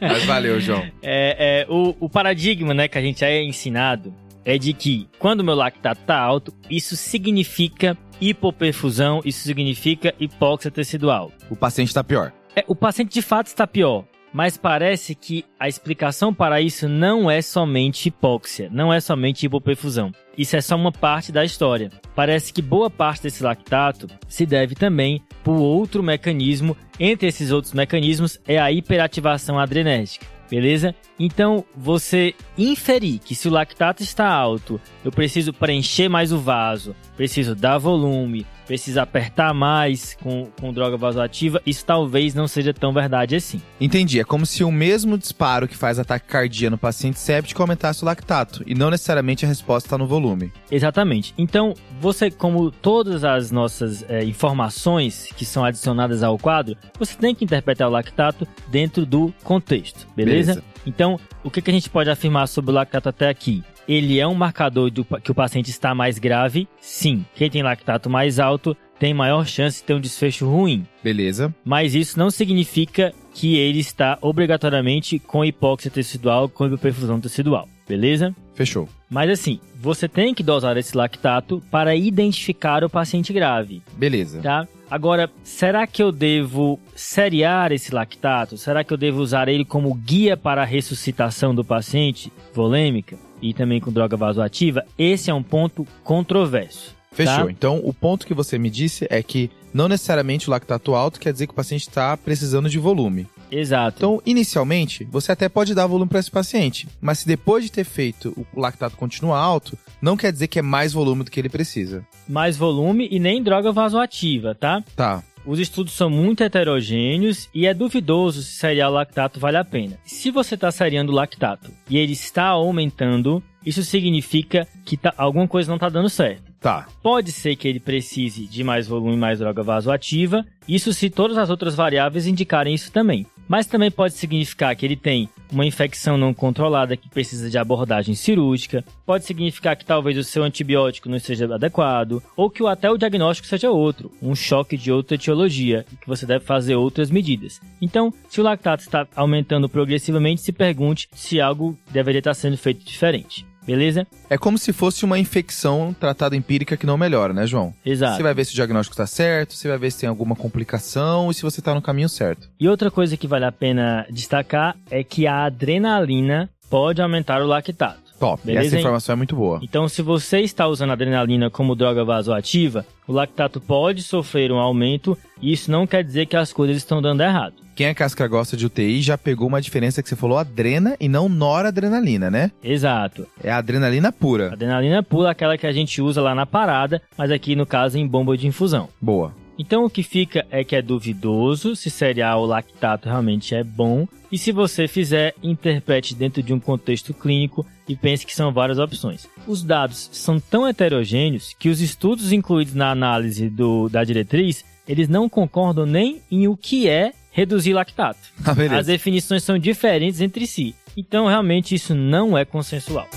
Mas 0.00 0.24
valeu, 0.24 0.60
João. 0.60 0.82
É, 1.02 1.64
é, 1.66 1.72
o, 1.72 1.94
o 2.00 2.08
paradigma 2.08 2.72
né, 2.74 2.86
que 2.88 2.96
a 2.98 3.00
gente 3.02 3.24
é 3.24 3.42
ensinado 3.42 4.14
é 4.44 4.58
de 4.58 4.72
que 4.72 5.08
quando 5.18 5.40
o 5.40 5.44
meu 5.44 5.54
lactato 5.54 6.00
tá 6.06 6.16
alto, 6.18 6.52
isso 6.70 6.96
significa 6.96 7.96
hipoperfusão, 8.30 9.20
isso 9.24 9.40
significa 9.40 10.14
hipóxia 10.18 10.70
tecidual. 10.70 11.32
O 11.50 11.56
paciente 11.56 11.92
tá 11.92 12.02
pior. 12.02 12.32
É, 12.56 12.64
o 12.66 12.74
paciente 12.74 13.12
de 13.12 13.22
fato 13.22 13.48
está 13.48 13.66
pior, 13.66 14.04
mas 14.32 14.56
parece 14.56 15.14
que 15.14 15.44
a 15.58 15.68
explicação 15.68 16.32
para 16.32 16.60
isso 16.60 16.88
não 16.88 17.30
é 17.30 17.42
somente 17.42 18.08
hipóxia, 18.08 18.68
não 18.72 18.92
é 18.92 19.00
somente 19.00 19.46
hipoperfusão. 19.46 20.12
Isso 20.36 20.56
é 20.56 20.60
só 20.60 20.74
uma 20.74 20.90
parte 20.90 21.30
da 21.30 21.44
história. 21.44 21.90
Parece 22.14 22.52
que 22.52 22.60
boa 22.60 22.90
parte 22.90 23.24
desse 23.24 23.42
lactato 23.42 24.08
se 24.26 24.44
deve 24.44 24.74
também 24.74 25.22
por 25.44 25.56
outro 25.56 26.02
mecanismo. 26.02 26.76
Entre 26.98 27.28
esses 27.28 27.50
outros 27.50 27.72
mecanismos 27.72 28.40
é 28.46 28.58
a 28.58 28.72
hiperativação 28.72 29.58
adrenérgica. 29.58 30.26
Beleza? 30.54 30.94
Então, 31.18 31.64
você 31.76 32.32
inferir 32.56 33.18
que 33.18 33.34
se 33.34 33.48
o 33.48 33.50
lactato 33.50 34.04
está 34.04 34.28
alto, 34.28 34.80
eu 35.04 35.10
preciso 35.10 35.52
preencher 35.52 36.08
mais 36.08 36.30
o 36.30 36.38
vaso, 36.38 36.94
preciso 37.16 37.56
dar 37.56 37.76
volume, 37.76 38.46
preciso 38.66 39.00
apertar 39.00 39.52
mais 39.54 40.16
com, 40.22 40.48
com 40.60 40.72
droga 40.72 40.96
vasoativa, 40.96 41.60
isso 41.66 41.84
talvez 41.84 42.34
não 42.34 42.48
seja 42.48 42.72
tão 42.72 42.92
verdade 42.92 43.36
assim. 43.36 43.60
Entendi. 43.80 44.20
É 44.20 44.24
como 44.24 44.46
se 44.46 44.64
o 44.64 44.72
mesmo 44.72 45.16
disparo 45.18 45.68
que 45.68 45.76
faz 45.76 45.98
ataque 45.98 46.26
cardíaco 46.26 46.72
no 46.72 46.78
paciente 46.78 47.18
séptico 47.18 47.62
aumentasse 47.62 48.02
o 48.02 48.06
lactato. 48.06 48.62
E 48.66 48.74
não 48.74 48.90
necessariamente 48.90 49.44
a 49.44 49.48
resposta 49.48 49.86
está 49.86 49.98
no 49.98 50.06
volume. 50.06 50.52
Exatamente. 50.70 51.34
Então, 51.36 51.74
você, 52.00 52.30
como 52.30 52.70
todas 52.70 53.24
as 53.24 53.50
nossas 53.50 54.04
eh, 54.08 54.24
informações 54.24 55.28
que 55.36 55.44
são 55.44 55.64
adicionadas 55.64 56.22
ao 56.22 56.38
quadro, 56.38 56.76
você 56.98 57.14
tem 57.16 57.34
que 57.34 57.44
interpretar 57.44 57.88
o 57.88 57.90
lactato 57.90 58.46
dentro 58.68 59.04
do 59.04 59.32
contexto, 59.42 60.06
beleza? 60.16 60.54
Beleza. 60.54 60.73
Então, 60.86 61.18
o 61.42 61.50
que, 61.50 61.62
que 61.62 61.70
a 61.70 61.74
gente 61.74 61.90
pode 61.90 62.10
afirmar 62.10 62.46
sobre 62.48 62.70
o 62.70 62.74
lactato 62.74 63.08
até 63.08 63.28
aqui? 63.28 63.62
Ele 63.86 64.18
é 64.18 64.26
um 64.26 64.34
marcador 64.34 64.90
do, 64.90 65.04
que 65.04 65.30
o 65.30 65.34
paciente 65.34 65.70
está 65.70 65.94
mais 65.94 66.18
grave? 66.18 66.66
Sim. 66.80 67.24
Quem 67.34 67.50
tem 67.50 67.62
lactato 67.62 68.08
mais 68.08 68.38
alto 68.38 68.76
tem 68.98 69.12
maior 69.12 69.46
chance 69.46 69.80
de 69.80 69.84
ter 69.84 69.94
um 69.94 70.00
desfecho 70.00 70.48
ruim. 70.48 70.86
Beleza. 71.02 71.54
Mas 71.64 71.94
isso 71.94 72.18
não 72.18 72.30
significa 72.30 73.12
que 73.34 73.56
ele 73.56 73.80
está 73.80 74.16
obrigatoriamente 74.22 75.18
com 75.18 75.44
hipóxia 75.44 75.90
tecidual, 75.90 76.48
com 76.48 76.66
hiperfusão 76.66 77.20
tecidual, 77.20 77.68
beleza? 77.86 78.34
Fechou. 78.54 78.88
Mas 79.10 79.28
assim, 79.30 79.60
você 79.76 80.08
tem 80.08 80.32
que 80.32 80.42
dosar 80.42 80.76
esse 80.76 80.96
lactato 80.96 81.62
para 81.70 81.94
identificar 81.96 82.84
o 82.84 82.88
paciente 82.90 83.32
grave, 83.32 83.82
Beleza. 83.96 84.40
tá? 84.40 84.66
Agora, 84.94 85.28
será 85.42 85.88
que 85.88 86.00
eu 86.00 86.12
devo 86.12 86.78
seriar 86.94 87.72
esse 87.72 87.92
lactato? 87.92 88.56
Será 88.56 88.84
que 88.84 88.92
eu 88.92 88.96
devo 88.96 89.20
usar 89.20 89.48
ele 89.48 89.64
como 89.64 89.92
guia 89.92 90.36
para 90.36 90.62
a 90.62 90.64
ressuscitação 90.64 91.52
do 91.52 91.64
paciente 91.64 92.32
volêmica? 92.54 93.18
e 93.42 93.52
também 93.52 93.78
com 93.78 93.92
droga 93.92 94.16
vasoativa, 94.16 94.86
esse 94.96 95.30
é 95.30 95.34
um 95.34 95.42
ponto 95.42 95.86
controverso. 96.02 96.96
Fechou. 97.12 97.44
Tá. 97.44 97.50
Então, 97.50 97.78
o 97.84 97.92
ponto 97.92 98.26
que 98.26 98.32
você 98.32 98.58
me 98.58 98.70
disse 98.70 99.06
é 99.10 99.22
que 99.22 99.50
não 99.74 99.88
necessariamente 99.88 100.48
o 100.48 100.50
lactato 100.52 100.94
alto 100.94 101.20
quer 101.20 101.32
dizer 101.32 101.46
que 101.48 101.52
o 101.52 101.56
paciente 101.56 101.88
está 101.88 102.16
precisando 102.16 102.70
de 102.70 102.78
volume. 102.78 103.26
Exato. 103.50 103.96
Então, 103.98 104.22
inicialmente, 104.24 105.04
você 105.04 105.32
até 105.32 105.48
pode 105.48 105.74
dar 105.74 105.86
volume 105.86 106.08
para 106.08 106.18
esse 106.20 106.30
paciente, 106.30 106.88
mas 107.00 107.18
se 107.18 107.26
depois 107.26 107.64
de 107.64 107.70
ter 107.72 107.84
feito 107.84 108.46
o 108.54 108.60
lactato 108.60 108.96
continua 108.96 109.38
alto, 109.38 109.76
não 110.00 110.16
quer 110.16 110.32
dizer 110.32 110.48
que 110.48 110.58
é 110.58 110.62
mais 110.62 110.92
volume 110.92 111.24
do 111.24 111.30
que 111.30 111.38
ele 111.40 111.48
precisa. 111.48 112.04
mais 112.28 112.56
volume 112.56 113.06
e 113.10 113.18
nem 113.20 113.42
droga 113.42 113.70
vasoativa, 113.72 114.54
tá? 114.54 114.82
Tá. 114.96 115.22
Os 115.46 115.58
estudos 115.58 115.92
são 115.92 116.08
muito 116.08 116.42
heterogêneos 116.42 117.48
e 117.54 117.66
é 117.66 117.74
duvidoso 117.74 118.42
se 118.42 118.52
seriar 118.52 118.90
o 118.90 118.94
lactato 118.94 119.38
vale 119.38 119.56
a 119.58 119.64
pena. 119.64 119.98
Se 120.04 120.30
você 120.30 120.54
está 120.54 120.70
seriando 120.72 121.12
o 121.12 121.14
lactato 121.14 121.70
e 121.88 121.98
ele 121.98 122.12
está 122.12 122.46
aumentando, 122.46 123.42
isso 123.64 123.82
significa 123.84 124.66
que 124.84 124.96
tá- 124.96 125.12
alguma 125.18 125.46
coisa 125.46 125.68
não 125.68 125.76
está 125.76 125.88
dando 125.88 126.08
certo. 126.08 126.53
Tá. 126.64 126.88
Pode 127.02 127.30
ser 127.30 127.56
que 127.56 127.68
ele 127.68 127.78
precise 127.78 128.46
de 128.46 128.64
mais 128.64 128.88
volume 128.88 129.18
mais 129.18 129.38
droga 129.38 129.62
vasoativa, 129.62 130.46
isso 130.66 130.94
se 130.94 131.10
todas 131.10 131.36
as 131.36 131.50
outras 131.50 131.74
variáveis 131.74 132.26
indicarem 132.26 132.74
isso 132.74 132.90
também. 132.90 133.26
Mas 133.46 133.66
também 133.66 133.90
pode 133.90 134.14
significar 134.14 134.74
que 134.74 134.86
ele 134.86 134.96
tem 134.96 135.28
uma 135.52 135.66
infecção 135.66 136.16
não 136.16 136.32
controlada 136.32 136.96
que 136.96 137.10
precisa 137.10 137.50
de 137.50 137.58
abordagem 137.58 138.14
cirúrgica, 138.14 138.82
pode 139.04 139.26
significar 139.26 139.76
que 139.76 139.84
talvez 139.84 140.16
o 140.16 140.24
seu 140.24 140.42
antibiótico 140.42 141.10
não 141.10 141.18
esteja 141.18 141.54
adequado, 141.54 142.22
ou 142.34 142.48
que 142.48 142.66
até 142.66 142.90
o 142.90 142.96
diagnóstico 142.96 143.46
seja 143.46 143.70
outro, 143.70 144.10
um 144.22 144.34
choque 144.34 144.78
de 144.78 144.90
outra 144.90 145.16
etiologia, 145.16 145.84
e 145.92 145.96
que 145.96 146.08
você 146.08 146.24
deve 146.24 146.46
fazer 146.46 146.76
outras 146.76 147.10
medidas. 147.10 147.60
Então, 147.78 148.10
se 148.26 148.40
o 148.40 148.42
lactato 148.42 148.82
está 148.82 149.06
aumentando 149.14 149.68
progressivamente, 149.68 150.40
se 150.40 150.50
pergunte 150.50 151.10
se 151.12 151.42
algo 151.42 151.78
deveria 151.92 152.20
estar 152.20 152.32
sendo 152.32 152.56
feito 152.56 152.82
diferente. 152.82 153.44
Beleza? 153.66 154.06
É 154.28 154.36
como 154.36 154.58
se 154.58 154.72
fosse 154.72 155.04
uma 155.04 155.18
infecção 155.18 155.94
tratada 155.98 156.36
empírica 156.36 156.76
que 156.76 156.86
não 156.86 156.98
melhora, 156.98 157.32
né, 157.32 157.46
João? 157.46 157.72
Exato. 157.84 158.16
Você 158.16 158.22
vai 158.22 158.34
ver 158.34 158.44
se 158.44 158.52
o 158.52 158.54
diagnóstico 158.54 158.94
está 158.94 159.06
certo, 159.06 159.54
você 159.54 159.68
vai 159.68 159.78
ver 159.78 159.90
se 159.90 160.00
tem 160.00 160.08
alguma 160.08 160.36
complicação 160.36 161.30
e 161.30 161.34
se 161.34 161.42
você 161.42 161.60
está 161.60 161.74
no 161.74 161.82
caminho 161.82 162.08
certo. 162.08 162.48
E 162.60 162.68
outra 162.68 162.90
coisa 162.90 163.16
que 163.16 163.26
vale 163.26 163.44
a 163.44 163.52
pena 163.52 164.06
destacar 164.10 164.76
é 164.90 165.02
que 165.02 165.26
a 165.26 165.44
adrenalina 165.44 166.50
pode 166.68 167.00
aumentar 167.00 167.40
o 167.42 167.46
lactato. 167.46 168.04
Top. 168.18 168.40
Beleza, 168.44 168.66
Essa 168.66 168.76
hein? 168.76 168.80
informação 168.80 169.12
é 169.12 169.16
muito 169.16 169.34
boa. 169.34 169.60
Então, 169.62 169.88
se 169.88 170.00
você 170.00 170.40
está 170.40 170.66
usando 170.66 170.92
adrenalina 170.92 171.50
como 171.50 171.74
droga 171.74 172.04
vasoativa, 172.04 172.86
o 173.08 173.12
lactato 173.12 173.60
pode 173.60 174.02
sofrer 174.02 174.52
um 174.52 174.58
aumento 174.58 175.18
e 175.42 175.52
isso 175.52 175.70
não 175.70 175.86
quer 175.86 176.04
dizer 176.04 176.26
que 176.26 176.36
as 176.36 176.52
coisas 176.52 176.76
estão 176.76 177.02
dando 177.02 177.22
errado. 177.22 177.63
Quem 177.74 177.88
é 177.88 177.94
casca 177.94 178.28
grossa 178.28 178.56
de 178.56 178.66
UTI 178.66 179.02
já 179.02 179.18
pegou 179.18 179.48
uma 179.48 179.60
diferença 179.60 180.00
que 180.00 180.08
você 180.08 180.14
falou 180.14 180.38
adrena 180.38 180.96
e 181.00 181.08
não 181.08 181.28
noradrenalina, 181.28 182.30
né? 182.30 182.52
Exato. 182.62 183.26
É 183.42 183.50
a 183.50 183.56
adrenalina 183.56 184.12
pura. 184.12 184.52
Adrenalina 184.52 185.02
pura, 185.02 185.30
aquela 185.30 185.58
que 185.58 185.66
a 185.66 185.72
gente 185.72 186.00
usa 186.00 186.22
lá 186.22 186.36
na 186.36 186.46
parada, 186.46 187.02
mas 187.18 187.32
aqui 187.32 187.56
no 187.56 187.66
caso 187.66 187.98
em 187.98 188.06
bomba 188.06 188.36
de 188.36 188.46
infusão. 188.46 188.88
Boa. 189.00 189.34
Então 189.58 189.84
o 189.84 189.90
que 189.90 190.04
fica 190.04 190.46
é 190.52 190.62
que 190.62 190.76
é 190.76 190.82
duvidoso 190.82 191.74
se 191.74 191.90
cereal 191.90 192.42
ou 192.42 192.46
lactato 192.46 193.08
realmente 193.08 193.56
é 193.56 193.64
bom. 193.64 194.06
E 194.30 194.38
se 194.38 194.52
você 194.52 194.86
fizer, 194.86 195.34
interprete 195.42 196.14
dentro 196.14 196.44
de 196.44 196.52
um 196.52 196.60
contexto 196.60 197.12
clínico 197.12 197.66
e 197.88 197.96
pense 197.96 198.24
que 198.24 198.34
são 198.34 198.52
várias 198.52 198.78
opções. 198.78 199.26
Os 199.48 199.64
dados 199.64 200.10
são 200.12 200.38
tão 200.38 200.66
heterogêneos 200.66 201.54
que 201.58 201.68
os 201.68 201.80
estudos 201.80 202.32
incluídos 202.32 202.74
na 202.74 202.90
análise 202.90 203.50
do, 203.50 203.88
da 203.88 204.04
diretriz, 204.04 204.64
eles 204.86 205.08
não 205.08 205.28
concordam 205.28 205.86
nem 205.86 206.20
em 206.30 206.46
o 206.46 206.56
que 206.56 206.88
é 206.88 207.12
reduzir 207.34 207.72
lactato. 207.74 208.20
Ah. 208.44 208.78
As 208.78 208.86
definições 208.86 209.42
são 209.42 209.58
diferentes 209.58 210.20
entre 210.20 210.46
si. 210.46 210.74
Então 210.96 211.26
realmente 211.26 211.74
isso 211.74 211.92
não 211.94 212.38
é 212.38 212.44
consensual. 212.44 213.08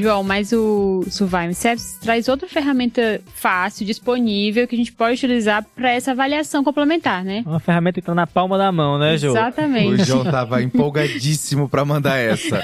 João, 0.00 0.24
mas 0.24 0.52
o 0.52 1.04
Survive 1.08 1.54
Sepsis 1.54 1.98
traz 1.98 2.28
outra 2.28 2.48
ferramenta 2.48 3.20
fácil, 3.34 3.86
disponível, 3.86 4.66
que 4.66 4.74
a 4.74 4.78
gente 4.78 4.92
pode 4.92 5.14
utilizar 5.14 5.64
para 5.76 5.92
essa 5.92 6.10
avaliação 6.10 6.64
complementar, 6.64 7.24
né? 7.24 7.44
Uma 7.46 7.60
ferramenta 7.60 8.00
que 8.00 8.06
tá 8.06 8.14
na 8.14 8.26
palma 8.26 8.58
da 8.58 8.72
mão, 8.72 8.98
né, 8.98 9.16
Jô? 9.16 9.28
O 9.28 9.30
Exatamente. 9.30 10.04
João 10.04 10.24
tava 10.24 10.62
empolgadíssimo 10.62 11.68
pra 11.68 11.84
mandar 11.84 12.18
essa. 12.18 12.62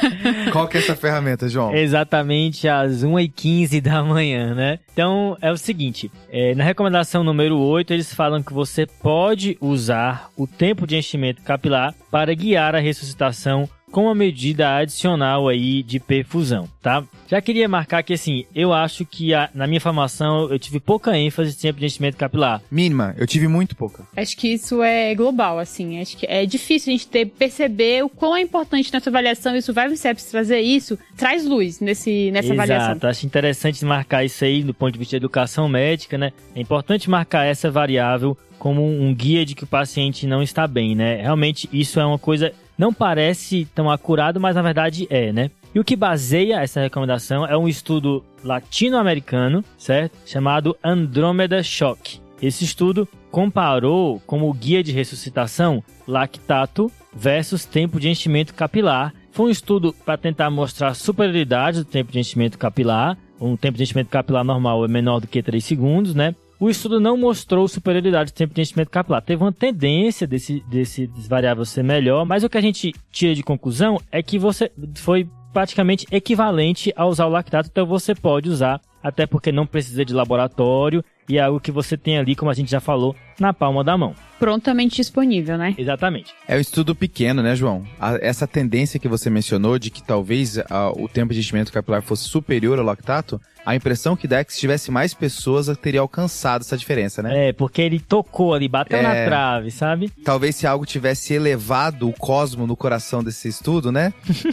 Qual 0.51 0.67
que 0.67 0.77
é 0.77 0.81
essa 0.81 0.97
ferramenta, 0.97 1.49
João? 1.49 1.73
Exatamente 1.75 2.67
às 2.67 3.05
1h15 3.05 3.81
da 3.81 4.03
manhã, 4.03 4.55
né? 4.55 4.79
Então 4.93 5.37
é 5.41 5.53
o 5.53 5.57
seguinte: 5.57 6.11
é, 6.31 6.55
na 6.55 6.65
recomendação 6.65 7.23
número 7.23 7.57
8, 7.59 7.93
eles 7.93 8.13
falam 8.13 8.43
que 8.43 8.53
você 8.53 8.87
pode 8.87 9.57
usar 9.61 10.31
o 10.37 10.47
tempo 10.47 10.87
de 10.87 10.97
enchimento 10.97 11.43
capilar 11.43 11.95
para 12.11 12.35
guiar 12.35 12.75
a 12.75 12.81
ressuscitação 12.81 13.69
com 13.91 14.05
uma 14.05 14.15
medida 14.15 14.77
adicional 14.77 15.49
aí 15.49 15.83
de 15.83 15.99
perfusão, 15.99 16.69
tá? 16.83 17.03
Já 17.29 17.41
queria 17.41 17.69
marcar 17.69 18.03
que 18.03 18.13
assim, 18.13 18.45
eu 18.55 18.73
acho 18.73 19.05
que 19.05 19.33
a- 19.35 19.49
na 19.55 19.67
minha 19.67 19.81
formação 19.81 20.51
eu 20.51 20.59
tive 20.59 20.81
pouca 20.81 21.17
ênfase 21.17 21.53
em 21.57 21.61
tempo 21.61 21.79
de 21.81 21.87
enchimento 21.87 22.17
capilar. 22.17 22.61
Mínima, 22.71 23.15
eu 23.19 23.27
tive 23.27 23.47
muito 23.49 23.75
pouca. 23.77 24.05
Acho 24.17 24.37
que 24.37 24.49
isso 24.49 24.83
é 24.83 25.15
global, 25.15 25.59
assim. 25.59 26.01
Acho 26.01 26.17
que 26.17 26.27
é 26.27 26.45
difícil 26.47 26.91
a 26.93 26.97
gente 26.97 27.09
ter, 27.09 27.27
perceber 27.27 28.05
o 28.05 28.09
quão 28.09 28.37
é 28.37 28.41
importante 28.41 28.93
nessa 28.93 29.11
avaliação. 29.11 29.55
E 29.55 29.59
o 29.59 29.63
Survival 29.63 29.97
Sepsis 29.97 30.31
trazer 30.31 30.61
isso 30.61 30.99
traz 31.17 31.45
luz 31.47 31.81
nesse, 31.81 32.31
nessa 32.33 32.53
avaliação. 32.53 32.91
Exato, 32.93 33.07
acho 33.07 33.27
interessante 33.27 33.85
marcar 33.85 34.25
isso 34.25 34.45
aí 34.45 34.63
do 34.63 34.75
ponto 34.75 34.93
de 34.93 34.99
vista 34.99 35.11
de 35.11 35.17
educação 35.17 35.69
médica, 35.69 36.17
né? 36.19 36.33
É 36.55 36.61
importante 36.61 37.09
marcar 37.11 37.45
essa 37.45 37.71
variável 37.71 38.37
como 38.59 38.85
um 38.87 39.15
guia 39.15 39.45
de 39.47 39.55
que 39.55 39.65
o 39.65 39.67
paciente 39.67 40.27
não 40.27 40.43
está 40.43 40.67
bem, 40.67 40.95
né? 40.95 41.17
Realmente 41.23 41.69
isso 41.73 41.99
é 41.99 42.05
uma 42.05 42.19
coisa 42.19 42.53
não 42.81 42.95
parece 42.95 43.67
tão 43.75 43.91
acurado, 43.91 44.41
mas 44.41 44.57
na 44.57 44.63
verdade 44.63 45.07
é, 45.11 45.31
né? 45.35 45.51
E 45.75 45.79
o 45.79 45.85
que 45.85 45.95
baseia 45.95 46.63
essa 46.63 46.81
recomendação 46.81 47.47
é 47.47 47.55
um 47.55 47.69
estudo 47.69 48.25
latino-americano, 48.43 49.63
certo? 49.77 50.17
Chamado 50.25 50.75
Andromeda 50.83 51.63
Shock. 51.63 52.19
Esse 52.41 52.65
estudo 52.65 53.07
comparou 53.31 54.19
como 54.27 54.51
guia 54.55 54.83
de 54.83 54.93
ressuscitação 54.93 55.85
lactato 56.09 56.91
versus 57.15 57.67
tempo 57.67 58.01
de 58.01 58.09
enchimento 58.09 58.55
capilar. 58.55 59.13
Foi 59.31 59.49
um 59.49 59.51
estudo 59.51 59.95
para 60.05 60.17
tentar 60.17 60.49
mostrar 60.49 60.89
a 60.89 60.95
superioridade 60.95 61.81
do 61.81 61.85
tempo 61.85 62.11
de 62.11 62.19
enchimento 62.19 62.57
capilar. 62.57 63.19
Um 63.39 63.59
tempo 63.59 63.77
de 63.77 63.83
enchimento 63.83 64.09
capilar 64.09 64.43
normal 64.43 64.87
é 64.87 64.89
menor 64.89 65.21
do 65.21 65.27
que 65.27 65.43
3 65.43 65.63
segundos, 65.63 66.15
né? 66.15 66.35
O 66.61 66.69
estudo 66.69 67.01
não 67.01 67.17
mostrou 67.17 67.67
superioridade 67.67 68.33
do 68.33 68.37
tempo 68.37 68.53
de 68.53 68.61
enchimento 68.61 68.91
capilar. 68.91 69.23
Teve 69.23 69.43
uma 69.43 69.51
tendência 69.51 70.27
desse, 70.27 70.61
desse 70.69 71.07
variável 71.27 71.65
ser 71.65 71.83
melhor, 71.83 72.27
mas 72.27 72.45
o 72.45 72.51
que 72.51 72.59
a 72.59 72.61
gente 72.61 72.93
tira 73.11 73.35
de 73.35 73.43
conclusão 73.43 73.99
é 74.13 74.23
que 74.23 74.39
você 74.39 74.71
foi 74.97 75.27
praticamente 75.55 76.07
equivalente 76.13 76.93
a 76.95 77.07
usar 77.07 77.25
o 77.25 77.31
lactato, 77.31 77.71
então 77.73 77.87
você 77.87 78.15
pode 78.15 78.51
usar, 78.51 78.79
até 79.03 79.27
porque 79.27 79.51
não 79.51 79.67
precisa 79.67 80.05
de 80.05 80.13
laboratório 80.13 81.03
e 81.29 81.39
é 81.39 81.41
algo 81.43 81.61
que 81.61 81.71
você 81.71 81.97
tem 81.97 82.19
ali, 82.19 82.35
como 82.35 82.51
a 82.51 82.55
gente 82.55 82.71
já 82.71 82.81
falou, 82.81 83.15
na 83.39 83.53
palma 83.55 83.83
da 83.85 83.97
mão. 83.97 84.15
Prontamente 84.39 84.97
disponível, 84.97 85.57
né? 85.59 85.75
Exatamente. 85.79 86.33
É 86.49 86.57
um 86.57 86.61
estudo 86.61 86.95
pequeno, 86.95 87.43
né, 87.43 87.55
João? 87.55 87.85
A- 88.01 88.19
essa 88.21 88.47
tendência 88.47 88.99
que 88.99 89.07
você 89.09 89.29
mencionou 89.31 89.79
de 89.79 89.91
que 89.91 90.03
talvez 90.03 90.59
ah, 90.71 90.91
o 90.97 91.09
tempo 91.09 91.33
de 91.33 91.41
enchimento 91.41 91.73
capilar 91.73 92.03
fosse 92.03 92.25
superior 92.29 92.79
ao 92.79 92.85
lactato, 92.85 93.41
a 93.65 93.77
impressão 93.77 94.17
que 94.17 94.27
dá 94.27 94.39
é 94.39 94.45
que 94.45 94.53
se 94.55 94.61
tivesse 94.61 94.91
mais 94.91 95.13
pessoas, 95.13 95.69
teria 95.77 96.01
alcançado 96.01 96.63
essa 96.63 96.77
diferença, 96.77 97.23
né? 97.23 97.49
É, 97.49 97.53
porque 97.53 97.83
ele 97.83 98.01
tocou 98.01 98.55
ali, 98.55 98.67
bateu 98.67 98.99
É. 98.99 99.03
na 99.03 99.25
trave, 99.27 99.71
sabe? 99.71 100.11
Talvez 100.25 100.57
se 100.57 100.67
algo 100.67 100.87
tivesse 100.87 101.35
elevado 101.35 102.09
o 102.09 102.13
cosmo 102.13 102.67
no 102.67 102.75
coração 102.77 103.23
desse 103.23 103.49
estudo, 103.49 103.93
né? 103.93 104.13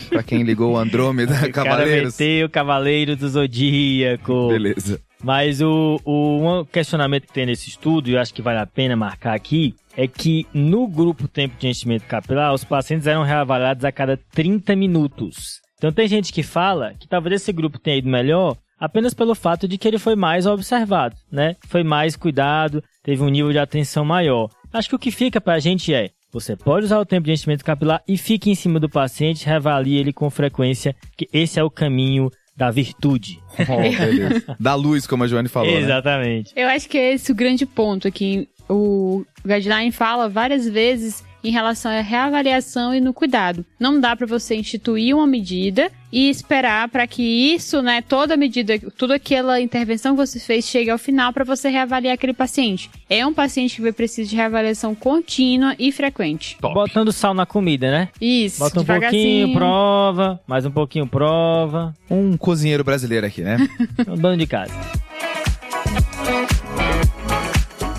pra 0.09 0.21
quem 0.21 0.43
ligou 0.43 0.73
o 0.73 0.77
Andrômeda, 0.77 1.33
O 1.47 1.51
cara 1.51 1.69
Cavaleiros. 1.69 2.17
meteu 2.19 2.47
o 2.47 2.49
Cavaleiro 2.49 3.15
do 3.15 3.27
Zodíaco. 3.29 4.49
Beleza. 4.49 4.99
Mas 5.23 5.61
o, 5.61 5.99
o 6.05 6.59
um 6.59 6.65
questionamento 6.65 7.27
que 7.27 7.33
tem 7.33 7.45
nesse 7.45 7.69
estudo, 7.69 8.09
e 8.09 8.13
eu 8.13 8.19
acho 8.19 8.33
que 8.33 8.41
vale 8.41 8.59
a 8.59 8.67
pena 8.67 8.95
marcar 8.95 9.33
aqui, 9.33 9.75
é 9.95 10.07
que 10.07 10.45
no 10.53 10.87
grupo 10.87 11.27
tempo 11.27 11.55
de 11.57 11.67
enchimento 11.67 12.05
capilar, 12.05 12.53
os 12.53 12.63
pacientes 12.63 13.07
eram 13.07 13.23
reavaliados 13.23 13.83
a 13.83 13.91
cada 13.91 14.17
30 14.31 14.75
minutos. 14.75 15.59
Então 15.77 15.91
tem 15.91 16.07
gente 16.07 16.31
que 16.31 16.43
fala 16.43 16.93
que 16.99 17.07
talvez 17.07 17.41
esse 17.41 17.51
grupo 17.51 17.79
tenha 17.79 17.97
ido 17.97 18.09
melhor 18.09 18.55
apenas 18.79 19.13
pelo 19.13 19.33
fato 19.33 19.67
de 19.67 19.77
que 19.77 19.87
ele 19.87 19.97
foi 19.97 20.15
mais 20.15 20.45
observado, 20.45 21.15
né? 21.31 21.55
Foi 21.67 21.83
mais 21.83 22.15
cuidado, 22.15 22.83
teve 23.03 23.23
um 23.23 23.29
nível 23.29 23.51
de 23.51 23.59
atenção 23.59 24.05
maior. 24.05 24.49
Acho 24.71 24.89
que 24.89 24.95
o 24.95 24.99
que 24.99 25.11
fica 25.11 25.41
pra 25.41 25.59
gente 25.59 25.93
é, 25.93 26.11
você 26.31 26.55
pode 26.55 26.85
usar 26.85 26.99
o 26.99 27.05
tempo 27.05 27.25
de 27.25 27.31
enchimento 27.31 27.63
capilar 27.63 28.03
e 28.07 28.17
fique 28.17 28.49
em 28.49 28.55
cima 28.55 28.79
do 28.79 28.89
paciente, 28.89 29.45
reavalie 29.45 29.97
ele 29.97 30.13
com 30.13 30.29
frequência, 30.29 30.95
que 31.15 31.27
esse 31.31 31.59
é 31.59 31.63
o 31.63 31.71
caminho 31.71 32.29
da 32.57 32.71
virtude. 32.71 33.39
Oh. 33.59 34.53
Da 34.59 34.75
luz, 34.75 35.07
como 35.07 35.23
a 35.23 35.27
Joane 35.27 35.47
falou. 35.49 35.71
né? 35.71 35.79
Exatamente. 35.79 36.53
Eu 36.55 36.67
acho 36.67 36.87
que 36.87 36.95
é 36.97 37.13
esse 37.13 37.31
o 37.31 37.35
grande 37.35 37.65
ponto 37.65 38.07
aqui. 38.07 38.47
O 38.69 39.25
guideline 39.43 39.91
fala 39.91 40.29
várias 40.29 40.67
vezes 40.69 41.23
em 41.47 41.51
relação 41.51 41.89
à 41.91 42.01
reavaliação 42.01 42.93
e 42.93 42.99
no 42.99 43.13
cuidado. 43.13 43.65
Não 43.79 43.99
dá 43.99 44.15
para 44.15 44.27
você 44.27 44.55
instituir 44.55 45.15
uma 45.15 45.25
medida 45.25 45.89
e 46.11 46.29
esperar 46.29 46.89
para 46.89 47.07
que 47.07 47.23
isso, 47.23 47.81
né, 47.81 48.01
toda 48.01 48.35
medida, 48.35 48.79
toda 48.97 49.15
aquela 49.15 49.59
intervenção 49.61 50.13
que 50.13 50.25
você 50.25 50.39
fez 50.39 50.65
chegue 50.65 50.89
ao 50.89 50.97
final 50.97 51.31
para 51.31 51.45
você 51.45 51.69
reavaliar 51.69 52.13
aquele 52.13 52.33
paciente. 52.33 52.89
É 53.09 53.25
um 53.25 53.33
paciente 53.33 53.75
que 53.75 53.81
vai 53.81 53.93
precisar 53.93 54.29
de 54.29 54.35
reavaliação 54.35 54.93
contínua 54.93 55.73
e 55.79 55.91
frequente. 55.91 56.57
Top. 56.59 56.73
Botando 56.73 57.11
sal 57.13 57.33
na 57.33 57.45
comida, 57.45 57.89
né? 57.89 58.09
Isso. 58.19 58.59
Bota 58.59 58.81
um 58.81 58.85
pouquinho, 58.85 59.53
prova, 59.53 60.39
mais 60.45 60.65
um 60.65 60.71
pouquinho, 60.71 61.07
prova. 61.07 61.93
Um 62.09 62.35
cozinheiro 62.35 62.83
brasileiro 62.83 63.25
aqui, 63.25 63.41
né? 63.41 63.57
um 64.07 64.15
dono 64.15 64.37
de 64.37 64.47
casa. 64.47 64.73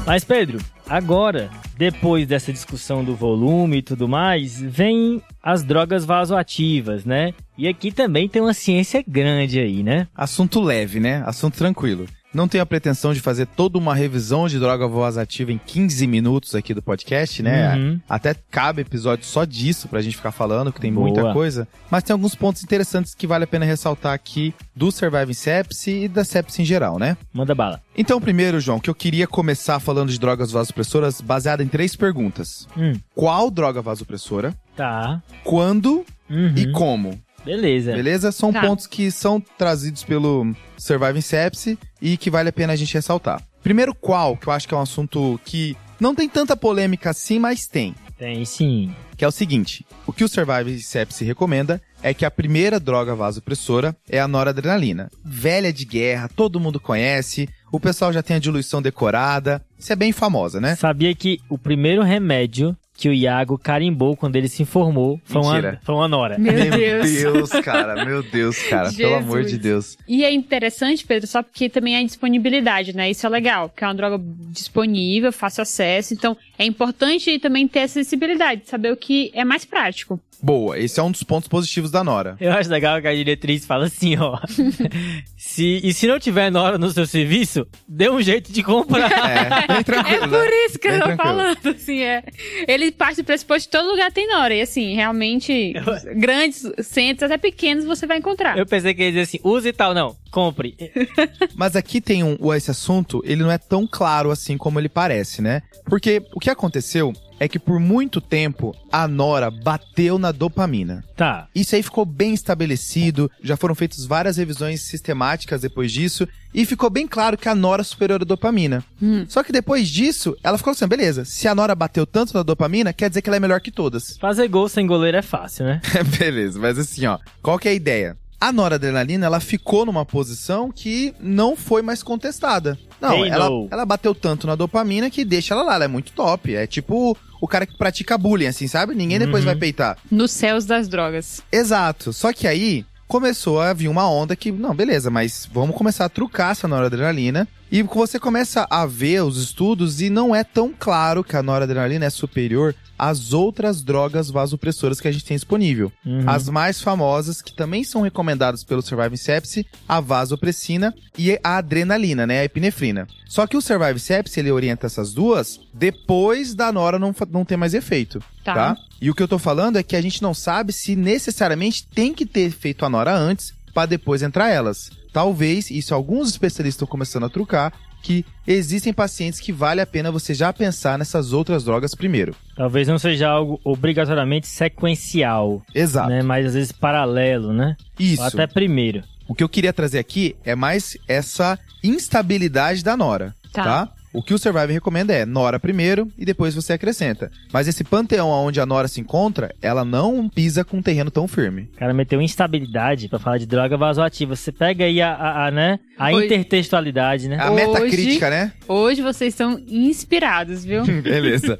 Mas, 0.07 0.25
Pedro, 0.25 0.59
agora, 0.89 1.51
depois 1.77 2.27
dessa 2.27 2.53
discussão 2.53 3.05
do 3.05 3.15
volume 3.15 3.79
e 3.79 3.83
tudo 3.83 4.09
mais, 4.09 4.61
vem 4.61 5.23
as 5.43 5.63
drogas 5.63 6.05
vasoativas, 6.05 7.05
né? 7.05 7.33
E 7.57 7.69
aqui 7.69 7.93
também 7.93 8.29
tem 8.29 8.41
uma 8.41 8.55
ciência 8.55 9.05
grande 9.07 9.61
aí, 9.61 9.83
né? 9.83 10.09
Assunto 10.15 10.61
leve, 10.61 11.01
né? 11.01 11.23
Assunto 11.27 11.57
tranquilo. 11.57 12.07
Não 12.33 12.47
tenho 12.47 12.63
a 12.63 12.67
pretensão 12.67 13.15
de 13.15 13.21
fazer 13.21 13.47
toda 13.47 13.79
uma 13.79 13.95
revisão 13.95 14.47
de 14.49 14.59
droga 14.59 14.87
voz 14.87 15.17
ativa 15.17 15.51
em 15.51 15.59
15 15.59 16.07
minutos 16.07 16.55
aqui 16.55 16.75
do 16.75 16.83
podcast, 16.83 17.43
né? 17.43 17.75
Uhum. 17.75 18.01
Até 18.09 18.35
cabe 18.51 18.83
episódio 18.83 19.25
só 19.25 19.45
disso 19.45 19.89
pra 19.89 20.03
gente 20.03 20.17
ficar 20.17 20.31
falando, 20.31 20.73
que 20.73 20.81
tem 20.81 20.93
Boa. 20.93 21.07
muita 21.07 21.33
coisa. 21.33 21.67
Mas 21.91 22.03
tem 22.03 22.13
alguns 22.13 22.35
pontos 22.35 22.63
interessantes 22.63 23.15
que 23.15 23.27
vale 23.27 23.45
a 23.45 23.47
pena 23.47 23.65
ressaltar 23.65 24.13
aqui 24.13 24.55
do 24.77 24.93
Surviving 24.93 25.33
Sepsi 25.33 26.05
e 26.05 26.09
da 26.09 26.25
sepsi 26.25 26.63
em 26.63 26.65
geral, 26.65 26.99
né? 26.99 27.17
Manda 27.33 27.55
bala. 27.55 27.81
Então, 27.97 28.21
primeiro, 28.21 28.61
João, 28.61 28.79
que 28.79 28.91
eu 28.91 28.95
queria 28.95 29.27
começar 29.27 29.81
falando 29.81 30.11
de 30.11 30.21
drogas 30.21 30.53
vasopressoras 30.53 31.21
baseada 31.21 31.63
em 31.63 31.69
três 31.69 31.97
perguntas. 31.97 32.69
Hum. 32.77 32.93
Qual 33.15 33.51
droga 33.51 33.81
vasopressora? 33.81 34.55
Tá. 34.77 35.23
Quando 35.43 36.05
uhum. 36.29 36.55
e 36.57 36.71
como? 36.73 37.19
Beleza. 37.49 37.95
Beleza? 37.95 38.31
São 38.31 38.53
tá. 38.53 38.61
pontos 38.61 38.87
que 38.87 39.11
são 39.11 39.41
trazidos 39.41 40.05
pelo 40.05 40.55
Surviving 40.77 41.23
Sepsi 41.23 41.79
e 42.01 42.19
que 42.19 42.31
vale 42.31 42.51
a 42.51 42.53
pena 42.53 42.75
a 42.75 42.77
gente 42.77 42.93
ressaltar. 42.93 43.43
Primeiro, 43.63 43.95
qual, 43.95 44.37
que 44.37 44.49
eu 44.49 44.53
acho 44.53 44.69
que 44.69 44.75
é 44.75 44.77
um 44.77 44.83
assunto 44.83 45.41
que 45.47 45.75
não 45.99 46.15
tem 46.15 46.29
tanta 46.29 46.55
polêmica 46.55 47.09
assim, 47.09 47.39
mas 47.39 47.67
tem. 47.67 47.95
Tem 48.19 48.45
sim. 48.45 48.95
Que 49.17 49.25
é 49.25 49.29
o 49.29 49.33
seguinte: 49.33 49.83
o 50.07 50.13
que 50.13 50.25
o 50.25 50.29
Surviving 50.29 50.79
Sepsi 50.79 51.25
recomenda 51.25 51.81
é 52.03 52.13
que 52.13 52.27
a 52.27 52.31
primeira 52.31 52.79
droga 52.79 53.15
vasopressora 53.15 53.97
é 54.11 54.21
a 54.21 54.29
noradrenalina. 54.29 55.11
Velha 55.25 55.73
de 55.73 55.87
guerra, 55.87 56.29
todo 56.29 56.61
mundo 56.61 56.79
conhece, 56.79 57.49
o 57.73 57.81
pessoal 57.81 58.13
já 58.13 58.23
tem 58.23 58.37
a 58.37 58.41
diluição 58.41 58.83
decorada, 58.83 59.65
isso 59.79 59.91
é 59.91 59.97
bem 59.97 60.13
famosa, 60.13 60.61
né? 60.61 60.77
Sabia 60.77 61.15
que 61.15 61.39
o 61.49 61.57
primeiro 61.57 62.03
remédio 62.03 62.77
que 62.99 63.09
o 63.09 63.13
Iago 63.13 63.57
carimbou 63.57 64.17
quando 64.17 64.35
ele 64.35 64.49
se 64.49 64.61
informou 64.61 65.21
foi, 65.25 65.41
uma, 65.41 65.79
foi 65.83 65.95
uma 65.95 66.09
nora. 66.09 66.37
Meu 66.37 66.53
Deus. 66.53 67.11
Meu 67.13 67.33
Deus, 67.33 67.51
cara. 67.63 68.05
Meu 68.05 68.25
Deus, 68.25 68.61
cara. 68.65 68.93
Pelo 68.93 69.15
amor 69.15 69.45
de 69.45 69.57
Deus. 69.57 69.97
E 70.09 70.25
é 70.25 70.33
interessante, 70.33 71.07
Pedro, 71.07 71.29
só 71.29 71.41
porque 71.41 71.69
também 71.69 71.95
é 71.95 72.03
disponibilidade, 72.03 72.93
né? 72.93 73.09
Isso 73.09 73.25
é 73.25 73.29
legal, 73.31 73.69
porque 73.69 73.85
é 73.85 73.87
uma 73.87 73.95
droga 73.95 74.21
disponível, 74.51 75.33
fácil 75.33 75.63
acesso. 75.63 76.13
Então, 76.13 76.37
é 76.59 76.65
importante 76.65 77.39
também 77.39 77.69
ter 77.69 77.83
acessibilidade, 77.83 78.63
saber 78.65 78.93
o 78.93 78.97
que 78.97 79.31
é 79.33 79.45
mais 79.45 79.65
prático. 79.65 80.21
Boa, 80.41 80.79
esse 80.79 81.01
é 81.01 81.03
um 81.03 81.11
dos 81.11 81.23
pontos 81.23 81.49
positivos 81.49 81.91
da 81.91 82.05
Nora. 82.05 82.37
Eu 82.41 82.53
acho 82.53 82.71
legal 82.71 83.01
que 83.01 83.09
a 83.09 83.15
diretriz 83.15 83.67
fala 83.67 83.87
assim, 83.87 84.17
ó. 84.17 84.39
se, 85.37 85.81
e 85.83 85.93
se 85.93 86.07
não 86.07 86.19
tiver 86.19 86.51
Nora 86.51 86.79
no 86.79 86.91
seu 86.91 87.07
serviço, 87.07 87.67
dê 87.89 88.09
um 88.09 88.23
jeito 88.23 88.53
de 88.53 88.63
comprar. 88.63 89.11
É, 89.11 89.67
bem 89.67 89.83
tranquilo. 89.83 90.19
É 90.19 90.29
por 90.29 90.51
né? 90.51 90.67
isso 90.67 90.79
que 90.79 90.89
bem 90.89 90.97
eu 90.97 91.03
tô 91.03 91.07
tranquilo. 91.07 91.37
falando, 91.37 91.69
assim, 91.69 92.03
é. 92.03 92.23
Ele 92.67 92.91
parte 92.93 93.23
do 93.23 93.25
pressuposto 93.25 93.69
que 93.69 93.77
todo 93.77 93.91
lugar 93.91 94.11
tem 94.13 94.29
Nora. 94.29 94.55
E 94.55 94.61
assim, 94.61 94.95
realmente, 94.95 95.75
eu... 95.75 96.17
grandes 96.17 96.63
centros, 96.83 97.31
até 97.31 97.37
pequenos, 97.37 97.85
você 97.85 98.07
vai 98.07 98.19
encontrar. 98.19 98.57
Eu 98.59 98.67
pensei 98.67 98.95
que 98.95 99.03
ele 99.03 99.09
ia 99.09 99.23
dizer 99.23 99.39
assim, 99.39 99.49
use 99.49 99.69
e 99.69 99.73
tal, 99.73 99.95
não, 99.95 100.17
compre. 100.31 100.77
Mas 101.55 101.77
aqui 101.77 102.01
tem 102.01 102.23
um, 102.23 102.37
esse 102.55 102.71
assunto, 102.71 103.23
ele 103.25 103.43
não 103.43 103.51
é 103.51 103.59
tão 103.59 103.87
claro 103.87 104.31
assim 104.31 104.57
como 104.57 104.79
ele 104.79 104.89
parece, 104.89 105.43
né? 105.43 105.63
Porque 105.85 106.23
o 106.35 106.41
que 106.41 106.51
aconteceu 106.51 107.13
é 107.39 107.49
que 107.49 107.59
por 107.59 107.79
muito 107.79 108.21
tempo 108.21 108.75
a 108.91 109.07
Nora 109.07 109.51
bateu 109.51 110.19
na 110.19 110.33
dopamina. 110.33 111.05
Tá. 111.17 111.49
Isso 111.55 111.75
aí 111.75 111.83
ficou 111.83 112.05
bem 112.05 112.35
estabelecido, 112.35 113.31
já 113.43 113.57
foram 113.57 113.75
feitas 113.75 114.05
várias 114.05 114.37
revisões 114.37 114.83
sistemáticas 114.83 115.61
depois 115.61 115.93
disso, 115.93 116.27
e 116.53 116.65
ficou 116.65 116.91
bem 116.91 117.07
claro 117.07 117.37
que 117.37 117.49
a 117.49 117.55
Nora 117.55 117.83
é 117.83 117.85
superior 117.85 118.23
à 118.23 118.25
dopamina. 118.25 118.85
Hum. 119.01 119.25
Só 119.29 119.43
que 119.43 119.53
depois 119.53 119.89
disso, 119.89 120.37
ela 120.43 120.59
ficou 120.59 120.71
assim, 120.71 120.87
beleza, 120.87 121.25
se 121.25 121.47
a 121.47 121.55
Nora 121.55 121.75
bateu 121.75 122.07
tanto 122.07 122.35
na 122.35 122.43
dopamina, 122.43 122.93
quer 122.93 123.09
dizer 123.09 123.23
que 123.23 123.29
ela 123.29 123.37
é 123.37 123.41
melhor 123.41 123.61
que 123.61 123.71
todas. 123.71 124.17
Fazer 124.19 124.49
gol 124.49 124.69
sem 124.69 124.87
goleiro 124.87 125.17
é 125.19 125.23
fácil, 125.23 125.67
né? 125.67 125.81
beleza, 126.19 126.59
mas 126.59 126.79
assim, 126.79 127.07
ó, 127.07 127.19
qual 127.43 127.59
que 127.59 127.69
é 127.69 127.73
a 127.73 127.75
ideia? 127.75 128.17
A 128.41 128.53
noradrenalina, 128.53 129.27
ela 129.27 129.41
ficou 129.41 129.85
numa 129.85 130.05
posição 130.05 130.71
que 130.71 131.13
não 131.21 131.57
foi 131.57 131.83
mais 131.83 132.03
contestada. 132.03 132.79
Não, 133.01 133.25
ela, 133.25 133.49
ela 133.71 133.85
bateu 133.85 134.15
tanto 134.15 134.47
na 134.47 134.55
dopamina 134.55 135.11
que 135.11 135.25
deixa 135.25 135.55
ela 135.55 135.63
lá, 135.63 135.75
ela 135.75 135.85
é 135.85 135.89
muito 135.89 136.13
top. 136.13 136.55
É 136.55 136.67
tipo 136.67 137.17
o 137.41 137.49
cara 137.49 137.67
que 137.67 137.77
pratica 137.77 138.17
bullying, 138.17 138.47
assim, 138.47 138.69
sabe? 138.69 138.95
Ninguém 138.95 139.19
depois 139.19 139.43
uhum. 139.43 139.51
vai 139.51 139.57
peitar. 139.57 139.99
Nos 140.11 140.31
céus 140.31 140.65
das 140.65 140.89
drogas. 140.89 141.43
Exato. 141.51 142.13
Só 142.13 142.33
que 142.33 142.47
aí 142.47 142.85
começou 143.09 143.61
a 143.61 143.73
vir 143.73 143.89
uma 143.89 144.09
onda 144.09 144.37
que, 144.37 144.53
não, 144.53 144.75
beleza, 144.75 145.11
mas 145.11 145.49
vamos 145.53 145.75
começar 145.75 146.05
a 146.05 146.09
trucar 146.09 146.53
essa 146.53 146.69
noradrenalina. 146.69 147.49
E 147.71 147.83
você 147.83 148.19
começa 148.19 148.67
a 148.71 148.87
ver 148.87 149.23
os 149.23 149.37
estudos 149.37 150.01
e 150.01 150.09
não 150.09 150.35
é 150.35 150.43
tão 150.43 150.73
claro 150.77 151.23
que 151.23 151.37
a 151.37 151.43
noradrenalina 151.43 152.07
é 152.07 152.11
superior 152.11 152.75
às 152.99 153.33
outras 153.33 153.83
drogas 153.83 154.31
vasopressoras 154.31 155.01
que 155.01 155.07
a 155.07 155.13
gente 155.13 155.25
tem 155.25 155.37
disponível. 155.37 155.93
Uhum. 156.05 156.25
As 156.27 156.49
mais 156.49 156.81
famosas, 156.81 157.41
que 157.41 157.53
também 157.53 157.85
são 157.85 158.01
recomendadas 158.01 158.65
pelo 158.65 158.83
Surviving 158.83 159.17
Sepsis, 159.17 159.65
a 159.89 160.01
vasopressina 160.01 160.93
e 161.17 161.39
a 161.45 161.59
adrenalina, 161.59 162.27
né, 162.27 162.41
a 162.41 162.45
epinefrina. 162.45 163.07
Só 163.27 163.47
que 163.47 163.57
o 163.57 163.61
Surviving 163.61 163.99
Sepsis, 163.99 164.37
ele 164.39 164.51
orienta 164.51 164.87
essas 164.87 165.13
duas 165.13 165.61
depois 165.73 166.55
da 166.55 166.73
nora 166.73 166.99
não, 166.99 167.15
não 167.31 167.45
ter 167.45 167.57
mais 167.57 167.75
efeito, 167.75 168.21
tá. 168.43 168.55
tá? 168.55 168.77
E 169.01 169.11
o 169.11 169.15
que 169.15 169.23
eu 169.23 169.29
tô 169.29 169.39
falando 169.39 169.77
é 169.77 169.83
que 169.83 169.95
a 169.95 170.01
gente 170.01 170.23
não 170.23 170.35
sabe 170.35 170.73
se 170.73 170.97
necessariamente 170.97 171.87
tem 171.87 172.13
que 172.13 172.27
ter 172.27 172.51
feito 172.51 172.85
a 172.85 172.89
nora 172.89 173.15
antes 173.15 173.55
para 173.73 173.87
depois 173.87 174.23
entrar 174.23 174.49
elas. 174.49 174.91
Talvez, 175.13 175.71
isso 175.71 175.95
alguns 175.95 176.29
especialistas 176.29 176.77
estão 176.77 176.89
começando 176.89 177.25
a 177.25 177.29
trucar, 177.29 177.73
que 178.03 178.25
existem 178.47 178.93
pacientes 178.93 179.41
que 179.41 179.53
vale 179.53 179.81
a 179.81 179.87
pena 179.87 180.11
você 180.11 180.33
já 180.33 180.53
pensar 180.53 180.99
nessas 180.99 181.33
outras 181.33 181.65
drogas 181.65 181.95
primeiro. 181.95 182.35
Talvez 182.55 182.87
não 182.87 182.99
seja 182.99 183.29
algo 183.29 183.61
obrigatoriamente 183.65 184.47
sequencial. 184.47 185.63
Exato. 185.75 186.09
Né? 186.09 186.23
Mas 186.23 186.47
às 186.47 186.55
vezes 186.55 186.73
paralelo, 186.73 187.53
né? 187.53 187.77
Isso. 187.99 188.23
Ou 188.23 188.29
até 188.29 188.47
primeiro. 188.47 189.03
O 189.27 189.35
que 189.35 189.43
eu 189.43 189.49
queria 189.49 189.73
trazer 189.73 189.99
aqui 189.99 190.37
é 190.45 190.55
mais 190.55 190.97
essa 191.07 191.59
instabilidade 191.83 192.83
da 192.83 192.97
Nora, 192.97 193.35
tá? 193.53 193.63
tá? 193.63 193.93
O 194.19 194.23
que 194.23 194.35
o 194.35 194.39
Survivor 194.39 194.73
recomenda 194.73 195.15
é 195.15 195.25
Nora 195.25 195.61
primeiro 195.61 196.11
e 196.19 196.25
depois 196.25 196.53
você 196.53 196.73
acrescenta. 196.73 197.31
Mas 197.53 197.69
esse 197.69 197.85
panteão 197.85 198.31
onde 198.31 198.61
a 198.61 198.67
Nora 198.67 198.89
se 198.89 199.01
encontra, 199.01 199.55
ela 199.63 199.85
não 199.85 200.29
pisa 200.29 200.65
com 200.65 200.79
um 200.79 200.83
terreno 200.83 201.09
tão 201.09 201.29
firme. 201.29 201.71
O 201.73 201.79
cara 201.79 201.95
meteu 201.95 202.21
instabilidade 202.21 203.09
para 203.09 203.21
falar 203.21 203.39
de 203.39 203.47
droga 203.47 203.77
vasoativa. 203.77 204.35
Você 204.35 204.51
pega 204.51 204.87
aí 204.87 205.01
a, 205.01 205.15
a, 205.15 205.47
a 205.47 205.51
né? 205.53 205.79
A 205.97 206.11
hoje, 206.11 206.27
intertextualidade, 206.27 207.29
né? 207.29 207.39
A 207.39 207.49
metacrítica, 207.53 208.29
né? 208.29 208.53
Hoje 208.67 209.03
vocês 209.03 209.35
estão 209.35 209.57
inspirados, 209.69 210.65
viu? 210.65 210.85
Beleza. 211.01 211.57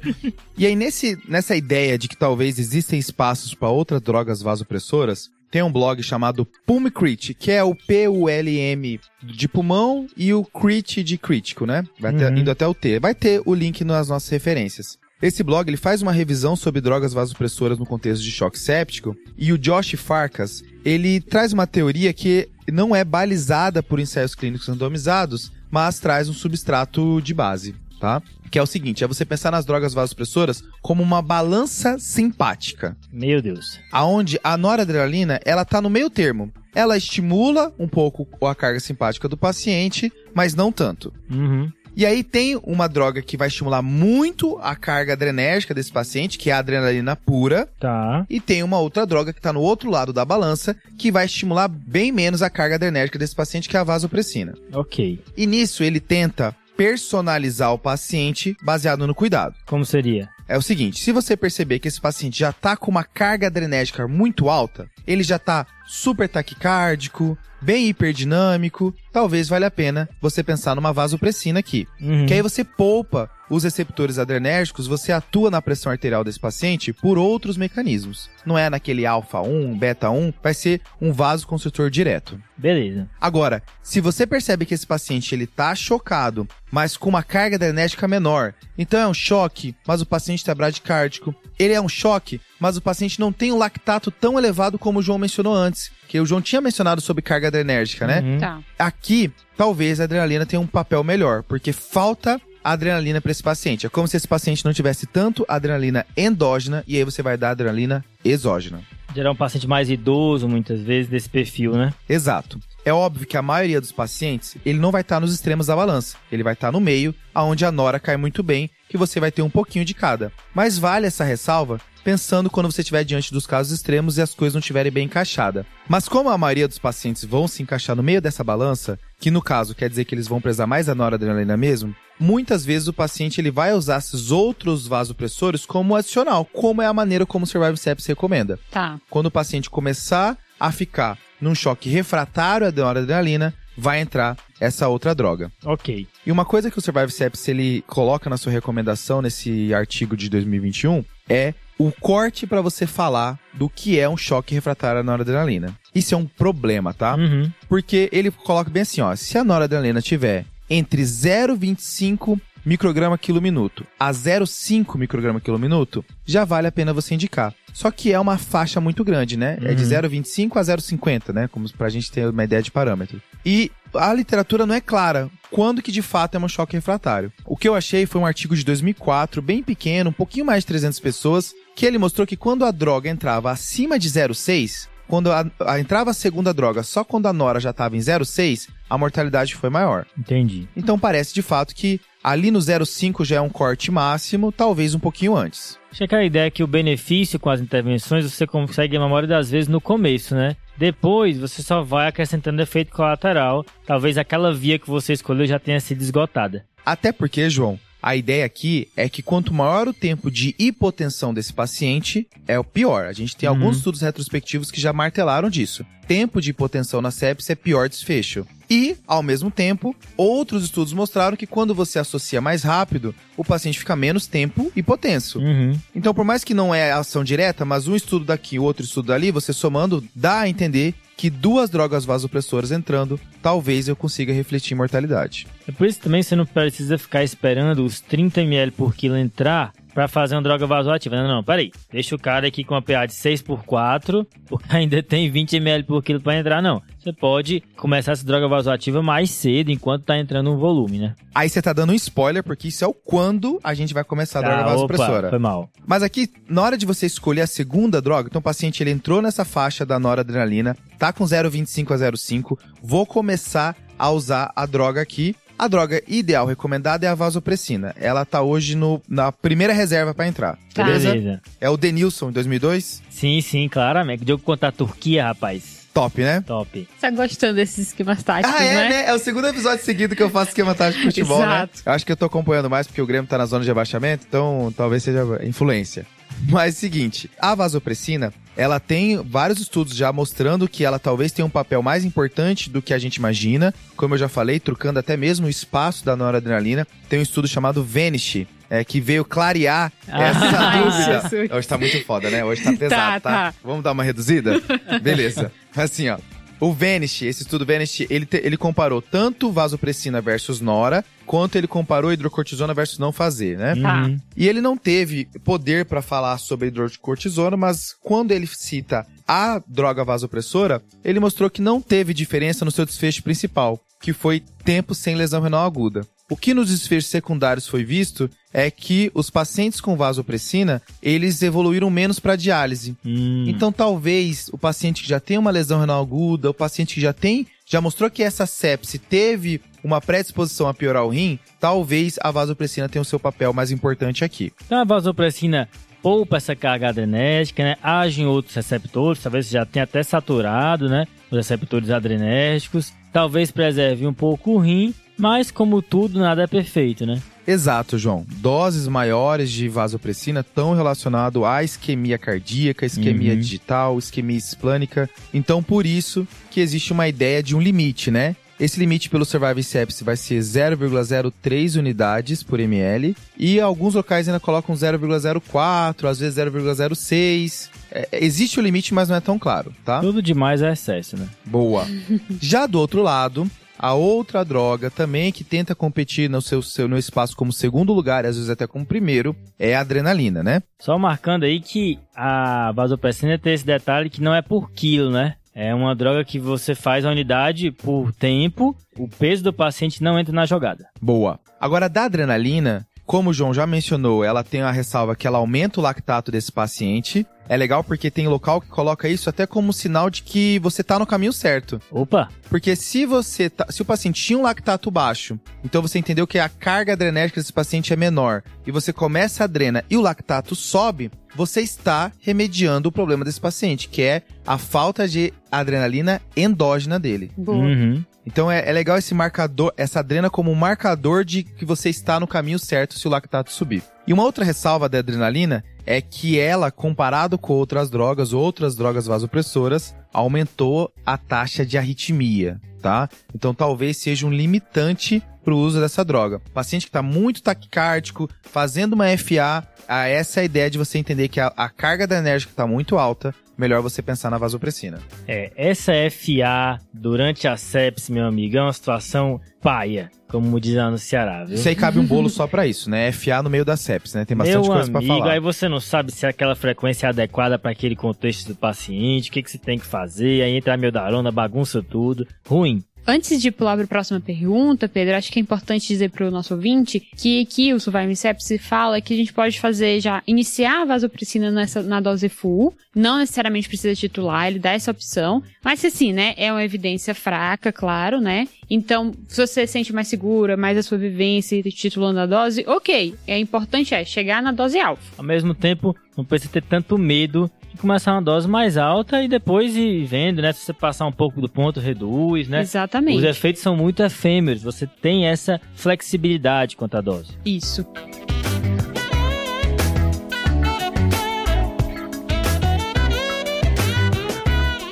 E 0.57 0.65
aí, 0.65 0.75
nesse, 0.75 1.17
nessa 1.29 1.55
ideia 1.55 1.97
de 1.97 2.09
que 2.09 2.17
talvez 2.17 2.59
existem 2.59 2.99
espaços 2.99 3.55
para 3.55 3.69
outras 3.69 4.01
drogas 4.01 4.41
vasopressoras, 4.41 5.29
tem 5.51 5.63
um 5.63 5.71
blog 5.71 6.01
chamado 6.03 6.47
Pulmcrit, 6.65 7.33
que 7.33 7.51
é 7.51 7.63
o 7.63 7.75
P-U-L-M 7.75 8.99
de 9.23 9.47
pulmão 9.47 10.07
e 10.15 10.33
o 10.33 10.43
crit 10.43 11.03
de 11.03 11.17
crítico, 11.17 11.65
né? 11.65 11.83
Vai 11.99 12.13
ter, 12.13 12.31
uhum. 12.31 12.37
indo 12.37 12.51
até 12.51 12.67
o 12.67 12.73
T. 12.73 12.99
Vai 12.99 13.15
ter 13.15 13.41
o 13.45 13.53
link 13.53 13.83
nas 13.83 14.09
nossas 14.09 14.29
referências. 14.29 14.97
Esse 15.21 15.43
blog 15.43 15.67
ele 15.67 15.75
faz 15.75 16.01
uma 16.01 16.13
revisão 16.13 16.55
sobre 16.55 16.79
drogas 16.79 17.11
vasopressoras 17.11 17.77
no 17.77 17.85
contexto 17.85 18.23
de 18.23 18.31
choque 18.31 18.57
séptico 18.57 19.15
e 19.37 19.51
o 19.51 19.57
Josh 19.57 19.95
Farkas 19.95 20.63
ele 20.85 21.19
traz 21.19 21.51
uma 21.51 21.67
teoria 21.67 22.13
que 22.13 22.47
não 22.71 22.95
é 22.95 23.03
balizada 23.03 23.83
por 23.83 23.99
ensaios 23.99 24.33
clínicos 24.33 24.67
randomizados, 24.67 25.51
mas 25.69 25.99
traz 25.99 26.29
um 26.29 26.33
substrato 26.33 27.21
de 27.21 27.33
base, 27.33 27.75
tá? 27.99 28.21
Que 28.49 28.59
é 28.59 28.61
o 28.61 28.67
seguinte, 28.67 29.03
é 29.03 29.07
você 29.07 29.23
pensar 29.25 29.51
nas 29.51 29.65
drogas 29.65 29.93
vasopressoras 29.93 30.63
como 30.81 31.03
uma 31.03 31.21
balança 31.21 31.99
simpática. 31.99 32.97
Meu 33.11 33.41
Deus. 33.41 33.79
Aonde 33.91 34.39
a 34.43 34.57
noradrenalina, 34.57 35.39
ela 35.45 35.63
tá 35.63 35.81
no 35.81 35.89
meio 35.89 36.09
termo. 36.09 36.51
Ela 36.73 36.97
estimula 36.97 37.73
um 37.77 37.87
pouco 37.87 38.27
a 38.45 38.55
carga 38.55 38.79
simpática 38.79 39.27
do 39.27 39.37
paciente, 39.37 40.11
mas 40.33 40.53
não 40.53 40.71
tanto. 40.71 41.13
Uhum. 41.29 41.71
E 41.95 42.05
aí 42.05 42.23
tem 42.23 42.55
uma 42.63 42.87
droga 42.87 43.21
que 43.21 43.35
vai 43.35 43.49
estimular 43.49 43.81
muito 43.81 44.57
a 44.61 44.75
carga 44.75 45.13
adrenérgica 45.13 45.73
desse 45.73 45.91
paciente, 45.91 46.37
que 46.37 46.49
é 46.49 46.53
a 46.53 46.59
adrenalina 46.59 47.15
pura. 47.15 47.67
Tá. 47.79 48.25
E 48.29 48.39
tem 48.39 48.63
uma 48.63 48.79
outra 48.79 49.05
droga 49.05 49.33
que 49.33 49.39
está 49.39 49.51
no 49.51 49.61
outro 49.61 49.89
lado 49.89 50.13
da 50.13 50.23
balança, 50.23 50.75
que 50.97 51.11
vai 51.11 51.25
estimular 51.25 51.67
bem 51.67 52.11
menos 52.11 52.41
a 52.41 52.49
carga 52.49 52.75
adrenérgica 52.75 53.19
desse 53.19 53.35
paciente, 53.35 53.67
que 53.67 53.75
é 53.75 53.79
a 53.79 53.83
vasopressina. 53.83 54.53
Ok. 54.71 55.19
E 55.35 55.45
nisso 55.45 55.83
ele 55.83 55.99
tenta 55.99 56.55
personalizar 56.79 57.73
o 57.73 57.77
paciente 57.77 58.55
baseado 58.63 59.05
no 59.05 59.13
cuidado. 59.13 59.53
Como 59.65 59.85
seria? 59.85 60.29
é 60.49 60.57
o 60.57 60.61
seguinte: 60.61 60.99
se 60.99 61.11
você 61.11 61.37
perceber 61.37 61.79
que 61.79 61.87
esse 61.87 62.01
paciente 62.01 62.39
já 62.39 62.51
tá 62.51 62.75
com 62.75 62.89
uma 62.89 63.03
carga 63.03 63.47
adrenérgica 63.47 64.07
muito 64.07 64.49
alta, 64.49 64.89
ele 65.05 65.23
já 65.23 65.37
tá 65.37 65.67
super 65.85 66.27
taquicárdico, 66.27 67.37
bem 67.61 67.87
hiperdinâmico, 67.87 68.93
talvez 69.13 69.47
valha 69.47 69.67
a 69.67 69.71
pena 69.71 70.09
você 70.21 70.43
pensar 70.43 70.75
numa 70.75 70.91
vasopressina 70.91 71.59
aqui. 71.59 71.87
Uhum. 72.01 72.25
Que 72.25 72.33
aí 72.33 72.41
você 72.41 72.63
poupa 72.63 73.29
os 73.49 73.63
receptores 73.63 74.19
adrenérgicos, 74.19 74.87
você 74.87 75.11
atua 75.11 75.49
na 75.49 75.61
pressão 75.61 75.91
arterial 75.91 76.23
desse 76.23 76.39
paciente 76.39 76.93
por 76.93 77.17
outros 77.17 77.57
mecanismos. 77.57 78.29
Não 78.45 78.57
é 78.57 78.69
naquele 78.69 79.05
alfa 79.05 79.41
1, 79.41 79.77
beta 79.77 80.09
1, 80.09 80.33
vai 80.41 80.53
ser 80.53 80.81
um 81.01 81.11
vasoconstritor 81.11 81.89
direto. 81.89 82.39
Beleza. 82.55 83.09
Agora, 83.19 83.63
se 83.81 84.01
você 84.01 84.27
percebe 84.27 84.65
que 84.65 84.73
esse 84.73 84.85
paciente 84.85 85.33
ele 85.33 85.47
tá 85.47 85.73
chocado, 85.73 86.47
mas 86.71 86.97
com 86.97 87.09
uma 87.09 87.23
carga 87.23 87.55
adrenérgica 87.55 88.07
menor, 88.07 88.53
então 88.77 88.99
é 88.99 89.07
um 89.07 89.13
choque, 89.13 89.75
mas 89.87 90.01
o 90.01 90.05
paciente 90.05 90.39
está 90.39 90.53
bradicárdico. 90.53 91.33
Ele 91.57 91.73
é 91.73 91.81
um 91.81 91.89
choque, 91.89 92.39
mas 92.59 92.77
o 92.77 92.81
paciente 92.81 93.19
não 93.19 93.31
tem 93.31 93.51
um 93.51 93.57
lactato 93.57 94.11
tão 94.11 94.37
elevado 94.37 94.77
como 94.77 94.99
o 94.99 95.01
João 95.01 95.17
mencionou 95.17 95.53
antes, 95.53 95.91
que 96.07 96.19
o 96.19 96.25
João 96.25 96.41
tinha 96.41 96.61
mencionado 96.61 97.01
sobre 97.01 97.21
carga 97.21 97.47
adrenérgica, 97.47 98.05
né? 98.05 98.21
Uhum. 98.21 98.37
Tá. 98.39 98.59
Aqui, 98.77 99.31
talvez 99.57 99.99
a 99.99 100.03
adrenalina 100.03 100.45
tenha 100.45 100.59
um 100.59 100.67
papel 100.67 101.03
melhor, 101.03 101.43
porque 101.43 101.71
falta 101.71 102.39
adrenalina 102.71 103.19
para 103.21 103.31
esse 103.31 103.43
paciente. 103.43 103.85
É 103.85 103.89
como 103.89 104.07
se 104.07 104.17
esse 104.17 104.27
paciente 104.27 104.63
não 104.65 104.73
tivesse 104.73 105.05
tanto 105.05 105.45
adrenalina 105.47 106.05
endógena 106.15 106.83
e 106.87 106.97
aí 106.97 107.03
você 107.03 107.21
vai 107.21 107.37
dar 107.37 107.51
adrenalina 107.51 108.03
exógena. 108.23 108.81
Gerar 109.13 109.31
um 109.31 109.35
paciente 109.35 109.67
mais 109.67 109.89
idoso, 109.89 110.47
muitas 110.47 110.81
vezes, 110.81 111.09
desse 111.09 111.27
perfil, 111.27 111.73
né? 111.73 111.93
Exato. 112.07 112.59
É 112.85 112.93
óbvio 112.93 113.25
que 113.25 113.35
a 113.35 113.41
maioria 113.41 113.81
dos 113.81 113.91
pacientes, 113.91 114.55
ele 114.65 114.79
não 114.79 114.91
vai 114.91 115.01
estar 115.01 115.19
nos 115.19 115.33
extremos 115.33 115.67
da 115.67 115.75
balança. 115.75 116.15
Ele 116.31 116.43
vai 116.43 116.53
estar 116.53 116.71
no 116.71 116.79
meio, 116.79 117.13
aonde 117.33 117.65
a 117.65 117.71
nora 117.71 117.99
cai 117.99 118.17
muito 118.17 118.43
bem, 118.43 118.69
que 118.87 118.97
você 118.97 119.19
vai 119.19 119.31
ter 119.31 119.41
um 119.41 119.49
pouquinho 119.49 119.83
de 119.83 119.93
cada. 119.93 120.31
Mas 120.53 120.77
vale 120.77 121.07
essa 121.07 121.23
ressalva 121.23 121.81
pensando 122.03 122.49
quando 122.49 122.71
você 122.71 122.81
estiver 122.81 123.03
diante 123.03 123.31
dos 123.31 123.45
casos 123.45 123.73
extremos 123.73 124.17
e 124.17 124.21
as 124.21 124.33
coisas 124.33 124.53
não 124.53 124.59
estiverem 124.59 124.91
bem 124.91 125.05
encaixadas. 125.05 125.65
Mas 125.87 126.07
como 126.07 126.29
a 126.29 126.37
maioria 126.37 126.67
dos 126.67 126.79
pacientes 126.79 127.25
vão 127.25 127.47
se 127.47 127.61
encaixar 127.61 127.95
no 127.95 128.03
meio 128.03 128.21
dessa 128.21 128.43
balança, 128.43 128.97
que 129.19 129.29
no 129.29 129.41
caso 129.41 129.75
quer 129.75 129.89
dizer 129.89 130.05
que 130.05 130.15
eles 130.15 130.27
vão 130.27 130.41
prezar 130.41 130.65
mais 130.65 130.87
a 130.87 130.95
noradrenalina 130.95 131.57
mesmo, 131.57 131.95
muitas 132.19 132.65
vezes 132.65 132.87
o 132.87 132.93
paciente 132.93 133.39
ele 133.39 133.51
vai 133.51 133.73
usar 133.73 133.97
esses 133.97 134.31
outros 134.31 134.85
vasopressores 134.87 135.65
como 135.65 135.95
adicional, 135.95 136.45
como 136.45 136.81
é 136.81 136.85
a 136.85 136.93
maneira 136.93 137.25
como 137.25 137.45
o 137.45 137.47
Survival 137.47 137.77
Sepsis 137.77 138.07
recomenda. 138.07 138.59
Tá. 138.69 138.99
Quando 139.09 139.27
o 139.27 139.31
paciente 139.31 139.69
começar 139.69 140.37
a 140.59 140.71
ficar 140.71 141.17
num 141.39 141.55
choque 141.55 141.89
refratário 141.89 142.67
à 142.67 142.71
noradrenalina, 142.71 143.53
vai 143.77 144.01
entrar 144.01 144.35
essa 144.59 144.89
outra 144.89 145.15
droga. 145.15 145.49
Ok. 145.63 146.05
E 146.25 146.31
uma 146.31 146.43
coisa 146.43 146.69
que 146.69 146.77
o 146.77 146.81
Survive 146.81 147.11
Sepsis 147.11 147.47
ele 147.47 147.81
coloca 147.87 148.29
na 148.29 148.35
sua 148.35 148.51
recomendação 148.51 149.21
nesse 149.21 149.73
artigo 149.73 150.17
de 150.17 150.29
2021 150.29 151.03
é 151.29 151.53
o 151.77 151.91
corte 151.93 152.45
para 152.45 152.61
você 152.61 152.85
falar 152.85 153.39
do 153.53 153.69
que 153.69 153.97
é 153.97 154.09
um 154.09 154.17
choque 154.17 154.53
refratário 154.53 154.99
à 154.99 155.03
noradrenalina. 155.03 155.73
Isso 155.95 156.13
é 156.13 156.17
um 156.17 156.25
problema, 156.25 156.93
tá? 156.93 157.15
Uhum. 157.15 157.49
Porque 157.69 158.09
ele 158.11 158.29
coloca 158.29 158.69
bem 158.69 158.81
assim, 158.81 158.99
ó, 158.99 159.15
se 159.15 159.37
a 159.37 159.45
noradrenalina 159.45 160.01
tiver 160.01 160.45
entre 160.69 161.01
0,25 161.03 162.39
micrograma 162.65 163.17
quilo 163.17 163.41
minuto 163.41 163.85
a 163.99 164.11
0,5 164.11 164.97
micrograma 164.97 165.39
quilo 165.39 165.57
minuto, 165.57 166.03
já 166.25 166.43
vale 166.45 166.67
a 166.67 166.71
pena 166.71 166.93
você 166.93 167.15
indicar. 167.15 167.53
Só 167.73 167.89
que 167.89 168.11
é 168.11 168.19
uma 168.19 168.37
faixa 168.37 168.81
muito 168.81 169.03
grande, 169.03 169.37
né? 169.37 169.57
É 169.61 169.73
de 169.73 169.83
Uhum. 169.83 169.89
0,25 169.89 170.57
a 170.57 170.61
0,50, 170.61 171.33
né? 171.33 171.47
Como 171.47 171.71
pra 171.73 171.87
gente 171.89 172.11
ter 172.11 172.27
uma 172.27 172.43
ideia 172.43 172.61
de 172.61 172.69
parâmetro. 172.71 173.21
E 173.45 173.71
a 173.93 174.13
literatura 174.13 174.65
não 174.65 174.75
é 174.75 174.81
clara 174.81 175.29
quando 175.49 175.81
que 175.81 175.91
de 175.91 176.01
fato 176.01 176.35
é 176.35 176.39
um 176.39 176.47
choque 176.49 176.75
refratário. 176.75 177.31
O 177.45 177.55
que 177.55 177.67
eu 177.67 177.75
achei 177.75 178.05
foi 178.05 178.19
um 178.19 178.25
artigo 178.25 178.55
de 178.55 178.63
2004, 178.65 179.41
bem 179.41 179.63
pequeno, 179.63 180.09
um 180.09 180.13
pouquinho 180.13 180.45
mais 180.45 180.63
de 180.63 180.67
300 180.67 180.99
pessoas, 180.99 181.53
que 181.75 181.85
ele 181.85 181.97
mostrou 181.97 182.27
que 182.27 182.35
quando 182.35 182.65
a 182.65 182.71
droga 182.71 183.09
entrava 183.09 183.49
acima 183.51 183.97
de 183.97 184.09
0,6, 184.09 184.87
quando 185.07 185.31
a, 185.31 185.45
a- 185.61 185.79
entrava 185.79 186.11
a 186.11 186.13
segunda 186.13 186.53
droga 186.53 186.83
só 186.83 187.03
quando 187.03 187.27
a 187.27 187.33
nora 187.33 187.59
já 187.59 187.69
estava 187.71 187.95
em 187.95 187.99
0,6, 187.99 188.67
a 188.89 188.97
mortalidade 188.97 189.55
foi 189.55 189.69
maior. 189.69 190.05
Entendi. 190.17 190.67
Então 190.75 190.97
parece 190.97 191.33
de 191.33 191.41
fato 191.41 191.75
que 191.75 191.99
ali 192.23 192.51
no 192.51 192.59
0,5 192.59 193.23
já 193.23 193.37
é 193.37 193.41
um 193.41 193.49
corte 193.49 193.91
máximo, 193.91 194.51
talvez 194.51 194.93
um 194.95 194.99
pouquinho 194.99 195.35
antes. 195.35 195.77
Acho 195.91 196.07
que 196.07 196.15
a 196.15 196.23
ideia 196.23 196.47
é 196.47 196.51
que 196.51 196.63
o 196.63 196.67
benefício 196.67 197.39
com 197.39 197.49
as 197.49 197.59
intervenções 197.61 198.23
você 198.29 198.45
consegue 198.45 198.95
a 198.97 198.99
maioria 198.99 199.27
das 199.29 199.49
vezes 199.49 199.67
no 199.67 199.81
começo, 199.81 200.35
né? 200.35 200.55
Depois 200.77 201.37
você 201.37 201.61
só 201.61 201.81
vai 201.81 202.07
acrescentando 202.07 202.61
efeito 202.61 202.91
colateral. 202.91 203.65
Talvez 203.85 204.17
aquela 204.17 204.53
via 204.53 204.79
que 204.79 204.89
você 204.89 205.13
escolheu 205.13 205.45
já 205.45 205.59
tenha 205.59 205.79
sido 205.79 206.01
esgotada. 206.01 206.65
Até 206.85 207.11
porque, 207.11 207.49
João, 207.49 207.77
a 208.01 208.15
ideia 208.15 208.45
aqui 208.45 208.87
é 208.95 209.09
que 209.09 209.21
quanto 209.21 209.53
maior 209.53 209.87
o 209.87 209.93
tempo 209.93 210.31
de 210.31 210.55
hipotensão 210.57 211.33
desse 211.33 211.51
paciente, 211.51 212.27
é 212.47 212.57
o 212.57 212.63
pior. 212.63 213.05
A 213.07 213.13
gente 213.13 213.35
tem 213.35 213.49
Uhum. 213.49 213.55
alguns 213.55 213.77
estudos 213.77 214.01
retrospectivos 214.01 214.71
que 214.71 214.79
já 214.79 214.93
martelaram 214.93 215.49
disso. 215.49 215.85
Tempo 216.09 216.41
de 216.41 216.49
hipotensão 216.49 217.03
na 217.03 217.11
sepsis 217.11 217.51
é 217.51 217.55
pior 217.55 217.87
desfecho. 217.87 218.43
E, 218.67 218.97
ao 219.05 219.21
mesmo 219.21 219.51
tempo, 219.51 219.95
outros 220.17 220.63
estudos 220.63 220.91
mostraram 220.91 221.37
que 221.37 221.45
quando 221.45 221.75
você 221.75 221.99
associa 221.99 222.41
mais 222.41 222.63
rápido, 222.63 223.13
o 223.37 223.45
paciente 223.45 223.77
fica 223.77 223.95
menos 223.95 224.25
tempo 224.25 224.71
hipotenso. 224.75 225.37
Uhum. 225.37 225.77
Então, 225.95 226.11
por 226.11 226.25
mais 226.25 226.43
que 226.43 226.55
não 226.55 226.73
é 226.73 226.91
ação 226.91 227.23
direta, 227.23 227.63
mas 227.63 227.87
um 227.87 227.95
estudo 227.95 228.25
daqui, 228.25 228.57
outro 228.57 228.83
estudo 228.83 229.09
dali, 229.09 229.29
você 229.29 229.53
somando, 229.53 230.03
dá 230.15 230.39
a 230.39 230.49
entender 230.49 230.95
que 231.15 231.29
duas 231.29 231.69
drogas 231.69 232.05
vasopressoras 232.05 232.71
entrando, 232.71 233.19
talvez 233.39 233.87
eu 233.87 233.95
consiga 233.95 234.33
refletir 234.33 234.73
mortalidade. 234.73 235.45
É 235.67 235.71
por 235.71 235.85
isso 235.85 235.99
também 235.99 236.23
você 236.23 236.35
não 236.35 236.45
precisa 236.45 236.97
ficar 236.97 237.23
esperando 237.23 237.85
os 237.85 237.99
30 237.99 238.41
ml 238.41 238.71
por 238.71 238.95
quilo 238.95 239.15
entrar 239.15 239.73
pra 239.93 240.07
fazer 240.07 240.35
uma 240.35 240.41
droga 240.41 240.65
vasoativa. 240.65 241.15
Não, 241.15 241.27
não, 241.27 241.43
peraí. 241.43 241.71
Deixa 241.91 242.15
o 242.15 242.19
cara 242.19 242.47
aqui 242.47 242.63
com 242.63 242.73
uma 242.75 242.81
PA 242.81 243.05
de 243.05 243.13
6 243.13 243.41
por 243.41 243.63
4, 243.63 244.25
porque 244.47 244.65
ainda 244.75 245.01
tem 245.03 245.29
20 245.29 245.57
ml 245.57 245.83
por 245.83 246.03
quilo 246.03 246.21
pra 246.21 246.37
entrar, 246.37 246.61
não. 246.61 246.81
Você 246.99 247.13
pode 247.13 247.63
começar 247.77 248.11
essa 248.11 248.25
droga 248.25 248.47
vasoativa 248.47 249.01
mais 249.01 249.29
cedo, 249.31 249.71
enquanto 249.71 250.03
tá 250.03 250.17
entrando 250.17 250.51
um 250.51 250.57
volume, 250.57 250.99
né? 250.99 251.15
Aí 251.33 251.47
você 251.49 251.61
tá 251.61 251.71
dando 251.73 251.91
um 251.91 251.95
spoiler, 251.95 252.43
porque 252.43 252.67
isso 252.67 252.83
é 252.83 252.87
o 252.87 252.93
quando 252.93 253.59
a 253.63 253.73
gente 253.73 253.93
vai 253.93 254.03
começar 254.03 254.39
a 254.39 254.41
droga 254.41 254.61
Ah, 254.61 254.65
vasopressora. 254.73 255.19
opa, 255.19 255.29
foi 255.29 255.39
mal. 255.39 255.69
Mas 255.87 256.03
aqui, 256.03 256.29
na 256.47 256.61
hora 256.61 256.77
de 256.77 256.85
você 256.85 257.05
escolher 257.05 257.41
a 257.41 257.47
segunda 257.47 258.01
droga, 258.01 258.27
então 258.29 258.39
o 258.39 258.43
paciente 258.43 258.83
ele 258.83 258.91
entrou 258.91 259.21
nessa 259.21 259.45
faixa 259.45 259.85
da 259.85 259.97
noradrenalina, 259.97 260.75
tá 260.97 261.13
com 261.13 261.23
0,25 261.23 261.91
a 261.93 261.97
0,5, 262.11 262.57
vou 262.83 263.05
começar 263.05 263.75
a 263.97 264.09
usar 264.11 264.51
a 264.55 264.65
droga 264.65 265.01
aqui. 265.01 265.35
A 265.59 265.67
droga 265.67 266.01
ideal 266.07 266.45
recomendada 266.45 267.05
é 267.05 267.09
a 267.09 267.13
vasopressina. 267.15 267.93
Ela 267.99 268.23
tá 268.23 268.41
hoje 268.41 268.75
no, 268.75 269.01
na 269.09 269.29
primeira 269.29 269.73
reserva 269.73 270.13
pra 270.13 270.25
entrar. 270.25 270.57
Tá. 270.73 270.85
Beleza? 270.85 271.11
Beleza. 271.11 271.41
É 271.59 271.69
o 271.69 271.75
Denilson, 271.75 272.29
em 272.29 272.31
2002. 272.31 273.03
Sim, 273.09 273.41
sim, 273.41 273.67
claramente. 273.67 274.23
Jogo 274.25 274.41
contra 274.41 274.69
a 274.69 274.71
Turquia, 274.71 275.25
rapaz. 275.25 275.79
Top, 275.93 276.21
né? 276.21 276.41
Top. 276.47 276.87
Tá 277.01 277.11
gostando 277.11 277.55
desses 277.55 277.89
esquemas 277.89 278.23
táticos, 278.23 278.55
Ah, 278.57 278.63
é, 278.63 278.73
né? 278.75 278.89
né? 278.89 279.05
É 279.07 279.13
o 279.13 279.19
segundo 279.19 279.47
episódio 279.47 279.83
seguido 279.83 280.15
que 280.15 280.23
eu 280.23 280.29
faço 280.29 280.51
esquema 280.51 280.73
tático 280.73 280.99
de 281.01 281.07
futebol, 281.07 281.41
Exato. 281.43 281.73
né? 281.77 281.81
Eu 281.85 281.91
acho 281.91 282.05
que 282.05 282.11
eu 282.13 282.17
tô 282.17 282.25
acompanhando 282.25 282.69
mais 282.69 282.87
porque 282.87 283.01
o 283.01 283.05
Grêmio 283.05 283.27
tá 283.27 283.37
na 283.37 283.45
zona 283.45 283.65
de 283.65 283.71
abaixamento, 283.71 284.25
então 284.29 284.73
talvez 284.77 285.03
seja 285.03 285.25
influência. 285.43 286.05
Mas 286.47 286.77
seguinte, 286.77 287.29
a 287.39 287.53
vasopressina, 287.53 288.33
ela 288.57 288.79
tem 288.79 289.17
vários 289.23 289.59
estudos 289.59 289.95
já 289.95 290.11
mostrando 290.11 290.67
que 290.67 290.83
ela 290.83 290.99
talvez 290.99 291.31
tenha 291.31 291.45
um 291.45 291.49
papel 291.49 291.81
mais 291.81 292.03
importante 292.03 292.69
do 292.69 292.81
que 292.81 292.93
a 292.93 292.99
gente 292.99 293.15
imagina. 293.15 293.73
Como 293.95 294.13
eu 294.13 294.17
já 294.17 294.27
falei, 294.27 294.59
trocando 294.59 294.99
até 294.99 295.15
mesmo 295.15 295.47
o 295.47 295.49
espaço 295.49 296.03
da 296.03 296.15
noradrenalina. 296.15 296.87
Tem 297.07 297.19
um 297.19 297.23
estudo 297.23 297.47
chamado 297.47 297.83
Vanish, 297.83 298.45
é, 298.69 298.83
que 298.83 298.99
veio 298.99 299.25
clarear 299.25 299.91
essa 300.07 300.39
Ai, 300.59 300.83
dúvida. 300.83 301.21
Jesus. 301.21 301.51
Hoje 301.51 301.67
tá 301.67 301.77
muito 301.77 302.05
foda, 302.05 302.29
né? 302.29 302.43
Hoje 302.43 302.63
tá 302.63 302.73
pesado, 302.73 303.21
tá? 303.21 303.51
tá. 303.51 303.53
Vamos 303.63 303.83
dar 303.83 303.91
uma 303.91 304.03
reduzida? 304.03 304.61
Beleza. 305.01 305.51
Assim, 305.75 306.09
ó. 306.09 306.17
O 306.59 306.73
Vanish, 306.73 307.21
esse 307.21 307.43
estudo 307.43 307.65
Vanish, 307.65 308.01
ele, 308.09 308.25
te- 308.25 308.41
ele 308.43 308.57
comparou 308.57 309.01
tanto 309.01 309.51
vasopressina 309.51 310.19
versus 310.19 310.59
nora, 310.59 311.05
quanto 311.25 311.57
ele 311.57 311.67
comparou 311.67 312.11
hidrocortisona 312.11 312.73
versus 312.73 312.99
não 312.99 313.11
fazer, 313.13 313.57
né? 313.57 313.75
Tá. 313.75 314.03
Uhum. 314.03 314.19
E 314.35 314.47
ele 314.47 314.59
não 314.59 314.75
teve 314.75 315.25
poder 315.43 315.85
para 315.85 316.01
falar 316.01 316.37
sobre 316.37 316.67
hidrocortisona, 316.67 317.55
mas 317.55 317.93
quando 318.01 318.31
ele 318.31 318.45
cita 318.47 319.05
a 319.27 319.61
droga 319.67 320.03
vasopressora, 320.03 320.81
ele 321.03 321.19
mostrou 321.19 321.49
que 321.49 321.61
não 321.61 321.79
teve 321.79 322.13
diferença 322.13 322.65
no 322.65 322.71
seu 322.71 322.85
desfecho 322.85 323.23
principal, 323.23 323.79
que 324.01 324.11
foi 324.11 324.43
tempo 324.65 324.93
sem 324.93 325.15
lesão 325.15 325.41
renal 325.41 325.65
aguda. 325.65 326.01
O 326.29 326.37
que 326.37 326.53
nos 326.53 326.69
desfechos 326.69 327.09
secundários 327.09 327.67
foi 327.67 327.83
visto 327.83 328.29
é 328.53 328.69
que 328.69 329.11
os 329.15 329.29
pacientes 329.29 329.81
com 329.81 329.95
vasopressina, 329.95 330.81
eles 331.01 331.41
evoluíram 331.41 331.89
menos 331.89 332.19
para 332.19 332.35
diálise. 332.35 332.95
Hum. 333.03 333.45
Então, 333.47 333.71
talvez 333.71 334.47
o 334.51 334.57
paciente 334.57 335.01
que 335.01 335.09
já 335.09 335.19
tem 335.19 335.37
uma 335.37 335.51
lesão 335.51 335.79
renal 335.79 336.01
aguda, 336.01 336.49
o 336.49 336.53
paciente 336.53 336.95
que 336.95 337.01
já 337.01 337.13
tem, 337.13 337.47
já 337.65 337.81
mostrou 337.81 338.09
que 338.09 338.21
essa 338.21 338.45
sepse 338.45 338.99
teve 338.99 339.59
uma 339.83 339.99
predisposição 339.99 340.67
a 340.67 340.73
piorar 340.73 341.05
o 341.05 341.09
rim, 341.09 341.39
talvez 341.59 342.17
a 342.21 342.29
vasopressina 342.31 342.89
tenha 342.89 343.01
o 343.01 343.05
seu 343.05 343.19
papel 343.19 343.53
mais 343.53 343.71
importante 343.71 344.23
aqui. 344.23 344.51
Então 344.65 344.79
a 344.79 344.83
vasopressina 344.83 345.67
poupa 346.01 346.37
essa 346.37 346.55
carga 346.55 346.89
adrenérgica, 346.89 347.63
né? 347.63 347.75
Age 347.81 348.21
em 348.21 348.25
outros 348.25 348.55
receptores, 348.55 349.21
talvez 349.21 349.49
já 349.49 349.65
tenha 349.65 349.83
até 349.83 350.03
saturado, 350.03 350.89
né? 350.89 351.05
Os 351.31 351.37
receptores 351.37 351.89
adrenérgicos. 351.89 352.93
Talvez 353.11 353.51
preserve 353.51 354.05
um 354.05 354.13
pouco 354.13 354.51
o 354.51 354.57
rim, 354.59 354.93
mas 355.19 355.51
como 355.51 355.81
tudo, 355.81 356.19
nada 356.19 356.43
é 356.43 356.47
perfeito, 356.47 357.05
né? 357.05 357.21
Exato, 357.45 357.97
João. 357.97 358.25
Doses 358.37 358.87
maiores 358.87 359.51
de 359.51 359.67
vasopressina 359.67 360.41
estão 360.41 360.75
relacionadas 360.75 361.41
à 361.43 361.63
isquemia 361.63 362.17
cardíaca, 362.17 362.85
isquemia 362.85 363.33
Uhum. 363.33 363.39
digital, 363.39 363.97
isquemia 363.97 364.37
esplânica. 364.37 365.09
Então, 365.33 365.61
por 365.63 365.85
isso 365.85 366.27
que 366.51 366.59
existe 366.59 366.93
uma 366.93 367.07
ideia 367.07 367.41
de 367.41 367.55
um 367.55 367.61
limite, 367.61 368.09
né? 368.11 368.35
Esse 368.59 368.77
limite 368.77 369.09
pelo 369.09 369.23
Survival 369.25 369.63
Sepsis 369.63 370.01
vai 370.03 370.17
ser 370.17 370.41
0,03 370.41 371.75
unidades 371.79 372.43
por 372.43 372.59
ml 372.59 373.15
e 373.37 373.59
alguns 373.59 373.95
locais 373.95 374.27
ainda 374.27 374.39
colocam 374.39 374.75
0,04, 374.75 376.07
às 376.07 376.19
vezes 376.19 376.35
0,06. 376.37 377.69
É, 377.91 378.07
existe 378.11 378.59
o 378.59 378.61
limite, 378.61 378.93
mas 378.93 379.09
não 379.09 379.15
é 379.15 379.21
tão 379.21 379.39
claro, 379.39 379.73
tá? 379.85 380.01
Tudo 380.01 380.21
demais 380.21 380.61
é 380.61 380.71
excesso, 380.71 381.17
né? 381.17 381.27
Boa. 381.45 381.87
Já 382.41 382.65
do 382.67 382.79
outro 382.79 383.01
lado, 383.01 383.49
a 383.79 383.93
outra 383.93 384.43
droga 384.43 384.91
também 384.91 385.31
que 385.31 385.43
tenta 385.43 385.73
competir 385.73 386.29
no 386.29 386.41
seu, 386.41 386.61
seu 386.61 386.87
no 386.87 386.97
espaço 386.97 387.35
como 387.35 387.53
segundo 387.53 387.93
lugar, 387.93 388.25
às 388.25 388.35
vezes 388.35 388.49
até 388.49 388.67
como 388.67 388.85
primeiro, 388.85 389.33
é 389.57 389.73
a 389.73 389.79
adrenalina, 389.79 390.43
né? 390.43 390.61
Só 390.79 390.99
marcando 390.99 391.45
aí 391.45 391.61
que 391.61 391.97
a 392.13 392.73
vasopressina 392.73 393.39
tem 393.39 393.53
esse 393.53 393.65
detalhe 393.65 394.09
que 394.09 394.21
não 394.21 394.35
é 394.35 394.41
por 394.41 394.69
quilo, 394.71 395.09
né? 395.09 395.35
É 395.55 395.73
uma 395.73 395.95
droga 395.95 396.23
que 396.23 396.39
você 396.39 396.75
faz 396.75 397.05
a 397.05 397.11
unidade 397.11 397.71
por 397.71 398.13
tempo, 398.13 398.75
o 398.97 399.07
peso 399.07 399.43
do 399.43 399.53
paciente 399.53 400.03
não 400.03 400.19
entra 400.19 400.33
na 400.33 400.45
jogada. 400.45 400.87
Boa. 401.01 401.39
Agora, 401.59 401.89
da 401.89 402.05
adrenalina, 402.05 402.85
como 403.05 403.31
o 403.31 403.33
João 403.33 403.53
já 403.53 403.65
mencionou, 403.65 404.23
ela 404.23 404.43
tem 404.43 404.61
a 404.61 404.71
ressalva 404.71 405.15
que 405.15 405.25
ela 405.25 405.39
aumenta 405.39 405.79
o 405.79 405.83
lactato 405.83 406.31
desse 406.31 406.51
paciente. 406.51 407.25
É 407.49 407.57
legal 407.57 407.83
porque 407.83 408.11
tem 408.11 408.27
local 408.27 408.61
que 408.61 408.67
coloca 408.67 409.09
isso 409.09 409.27
até 409.27 409.47
como 409.47 409.73
sinal 409.73 410.07
de 410.11 410.21
que 410.21 410.59
você 410.59 410.83
tá 410.83 410.99
no 410.99 411.07
caminho 411.07 411.33
certo. 411.33 411.81
Opa, 411.91 412.29
Porque 412.47 412.75
se 412.75 413.07
você 413.07 413.49
tá, 413.49 413.65
se 413.71 413.81
o 413.81 413.85
paciente 413.85 414.21
tinha 414.21 414.37
um 414.37 414.43
lactato 414.43 414.91
baixo, 414.91 415.39
então 415.63 415.81
você 415.81 415.97
entendeu 415.97 416.27
que 416.27 416.37
a 416.37 416.47
carga 416.47 416.93
adrenérgica 416.93 417.41
desse 417.41 417.51
paciente 417.51 417.91
é 417.91 417.95
menor, 417.95 418.43
e 418.67 418.71
você 418.71 418.93
começa 418.93 419.43
a 419.43 419.47
drena 419.47 419.83
e 419.89 419.97
o 419.97 420.01
lactato 420.01 420.55
sobe, 420.55 421.11
você 421.35 421.61
está 421.61 422.11
remediando 422.19 422.89
o 422.89 422.91
problema 422.91 423.25
desse 423.25 423.41
paciente, 423.41 423.89
que 423.89 424.03
é 424.03 424.21
a 424.45 424.59
falta 424.59 425.07
de 425.07 425.33
adrenalina 425.51 426.21
endógena 426.37 426.99
dele. 426.99 427.31
Boa. 427.35 427.57
Uhum. 427.57 428.03
Então 428.25 428.51
é, 428.51 428.67
é 428.67 428.71
legal 428.71 428.95
esse 428.97 429.15
marcador, 429.15 429.73
essa 429.75 430.01
adrena 430.01 430.29
como 430.29 430.51
um 430.51 430.55
marcador 430.55 431.25
de 431.25 431.41
que 431.41 431.65
você 431.65 431.89
está 431.89 432.19
no 432.19 432.27
caminho 432.27 432.59
certo 432.59 432.99
se 432.99 433.07
o 433.07 433.09
lactato 433.09 433.51
subir. 433.51 433.81
E 434.05 434.13
uma 434.13 434.23
outra 434.23 434.45
ressalva 434.45 434.87
da 434.87 434.99
adrenalina 434.99 435.63
é 435.89 436.01
que 436.01 436.39
ela, 436.39 436.69
comparado 436.69 437.35
com 437.35 437.51
outras 437.53 437.89
drogas, 437.89 438.31
outras 438.31 438.75
drogas 438.75 439.07
vasopressoras, 439.07 439.95
aumentou 440.13 440.93
a 441.03 441.17
taxa 441.17 441.65
de 441.65 441.79
arritmia, 441.79 442.61
tá? 442.79 443.09
Então 443.33 443.55
talvez 443.55 443.97
seja 443.97 444.27
um 444.27 444.31
limitante 444.31 445.23
para 445.43 445.51
o 445.51 445.57
uso 445.57 445.81
dessa 445.81 446.05
droga. 446.05 446.39
Paciente 446.53 446.83
que 446.83 446.89
está 446.89 447.01
muito 447.01 447.41
taquicárdico, 447.41 448.29
fazendo 448.43 448.93
uma 448.93 449.07
FA, 449.17 449.67
essa 449.87 450.39
é 450.39 450.43
a 450.43 450.45
ideia 450.45 450.69
de 450.69 450.77
você 450.77 450.99
entender 450.99 451.27
que 451.27 451.39
a, 451.39 451.47
a 451.57 451.67
carga 451.67 452.03
adrenérgica 452.03 452.51
está 452.53 452.67
muito 452.67 452.99
alta, 452.99 453.33
melhor 453.57 453.81
você 453.81 454.03
pensar 454.03 454.29
na 454.29 454.37
vasopressina. 454.37 454.99
É, 455.27 455.51
essa 455.55 455.91
FA 456.11 456.79
durante 456.93 457.47
a 457.47 457.57
sepsis, 457.57 458.11
meu 458.11 458.27
amigo, 458.27 458.57
é 458.57 458.61
uma 458.61 458.73
situação 458.73 459.41
paia, 459.59 460.11
como 460.29 460.59
diz 460.59 460.75
lá 460.75 460.89
no 460.91 460.97
Ceará, 460.97 461.43
viu? 461.43 461.55
Isso 461.55 461.67
aí 461.67 461.75
cabe 461.75 461.99
um 461.99 462.05
bolo 462.05 462.29
só 462.29 462.45
pra 462.47 462.67
isso, 462.67 462.89
né? 462.89 463.11
FA 463.11 463.41
no 463.41 463.49
meio 463.49 463.65
da 463.65 463.75
sepsis, 463.75 464.13
né? 464.13 464.25
Tem 464.25 464.37
bastante 464.37 464.61
Meu 464.61 464.71
coisa 464.71 464.91
pra 464.91 464.99
amigo, 464.99 465.17
falar. 465.17 465.33
aí 465.33 465.39
você 465.39 465.67
não 465.67 465.79
sabe 465.79 466.11
se 466.11 466.25
aquela 466.25 466.55
frequência 466.55 467.07
é 467.07 467.09
adequada 467.09 467.57
para 467.57 467.71
aquele 467.71 467.95
contexto 467.95 468.47
do 468.49 468.55
paciente, 468.55 469.29
o 469.29 469.33
que, 469.33 469.41
que 469.41 469.49
você 469.51 469.57
tem 469.57 469.79
que 469.79 469.85
fazer, 469.85 470.43
aí 470.43 470.55
entra 470.55 470.75
a 470.75 470.77
meldarona, 470.77 471.31
bagunça 471.31 471.81
tudo. 471.81 472.27
Ruim. 472.47 472.83
Antes 473.11 473.41
de 473.41 473.49
pular 473.49 473.75
para 473.75 473.85
a 473.85 473.87
próxima 473.87 474.21
pergunta, 474.21 474.87
Pedro, 474.87 475.15
acho 475.15 475.31
que 475.31 475.39
é 475.39 475.41
importante 475.41 475.87
dizer 475.87 476.11
para 476.11 476.27
o 476.27 476.29
nosso 476.29 476.53
ouvinte 476.53 476.99
que 476.99 477.41
aqui 477.41 477.73
o 477.73 477.79
Surviving 477.79 478.13
Sepsis 478.13 478.61
fala 478.61 479.01
que 479.01 479.15
a 479.15 479.17
gente 479.17 479.33
pode 479.33 479.59
fazer 479.59 479.99
já, 479.99 480.21
iniciar 480.27 480.83
a 480.83 480.85
vasopressina 480.85 481.49
nessa, 481.49 481.81
na 481.81 481.99
dose 481.99 482.29
full, 482.29 482.71
não 482.95 483.17
necessariamente 483.17 483.67
precisa 483.67 483.95
titular, 483.95 484.45
ele 484.45 484.59
dá 484.59 484.73
essa 484.73 484.91
opção, 484.91 485.41
mas 485.63 485.83
assim, 485.83 486.13
né, 486.13 486.35
é 486.37 486.51
uma 486.51 486.63
evidência 486.63 487.15
fraca, 487.15 487.71
claro, 487.71 488.21
né, 488.21 488.47
então, 488.69 489.11
se 489.27 489.37
você 489.47 489.65
se 489.65 489.73
sente 489.73 489.91
mais 489.91 490.07
segura, 490.07 490.55
mais 490.55 490.77
a 490.77 490.83
sua 490.83 490.99
vivência 490.99 491.59
titulando 491.63 492.19
a 492.19 492.27
dose, 492.27 492.63
ok, 492.67 493.15
é 493.25 493.39
importante 493.39 493.95
é 493.95 494.05
chegar 494.05 494.43
na 494.43 494.51
dose 494.51 494.79
alfa. 494.79 495.01
Ao 495.17 495.25
mesmo 495.25 495.55
tempo, 495.55 495.95
não 496.15 496.23
precisa 496.23 496.51
ter 496.51 496.61
tanto 496.61 496.95
medo 496.95 497.49
começar 497.77 498.13
uma 498.13 498.21
dose 498.21 498.47
mais 498.47 498.77
alta 498.77 499.21
e 499.21 499.27
depois 499.27 499.75
ir 499.75 500.05
vendo, 500.05 500.41
né? 500.41 500.51
Se 500.51 500.65
você 500.65 500.73
passar 500.73 501.05
um 501.05 501.11
pouco 501.11 501.39
do 501.41 501.49
ponto, 501.49 501.79
reduz, 501.79 502.47
né? 502.47 502.61
Exatamente. 502.61 503.17
Os 503.17 503.23
efeitos 503.23 503.61
são 503.61 503.75
muito 503.75 504.03
efêmeros, 504.03 504.63
você 504.63 504.87
tem 504.87 505.25
essa 505.25 505.59
flexibilidade 505.73 506.75
quanto 506.75 506.97
à 506.97 507.01
dose. 507.01 507.37
Isso. 507.45 507.85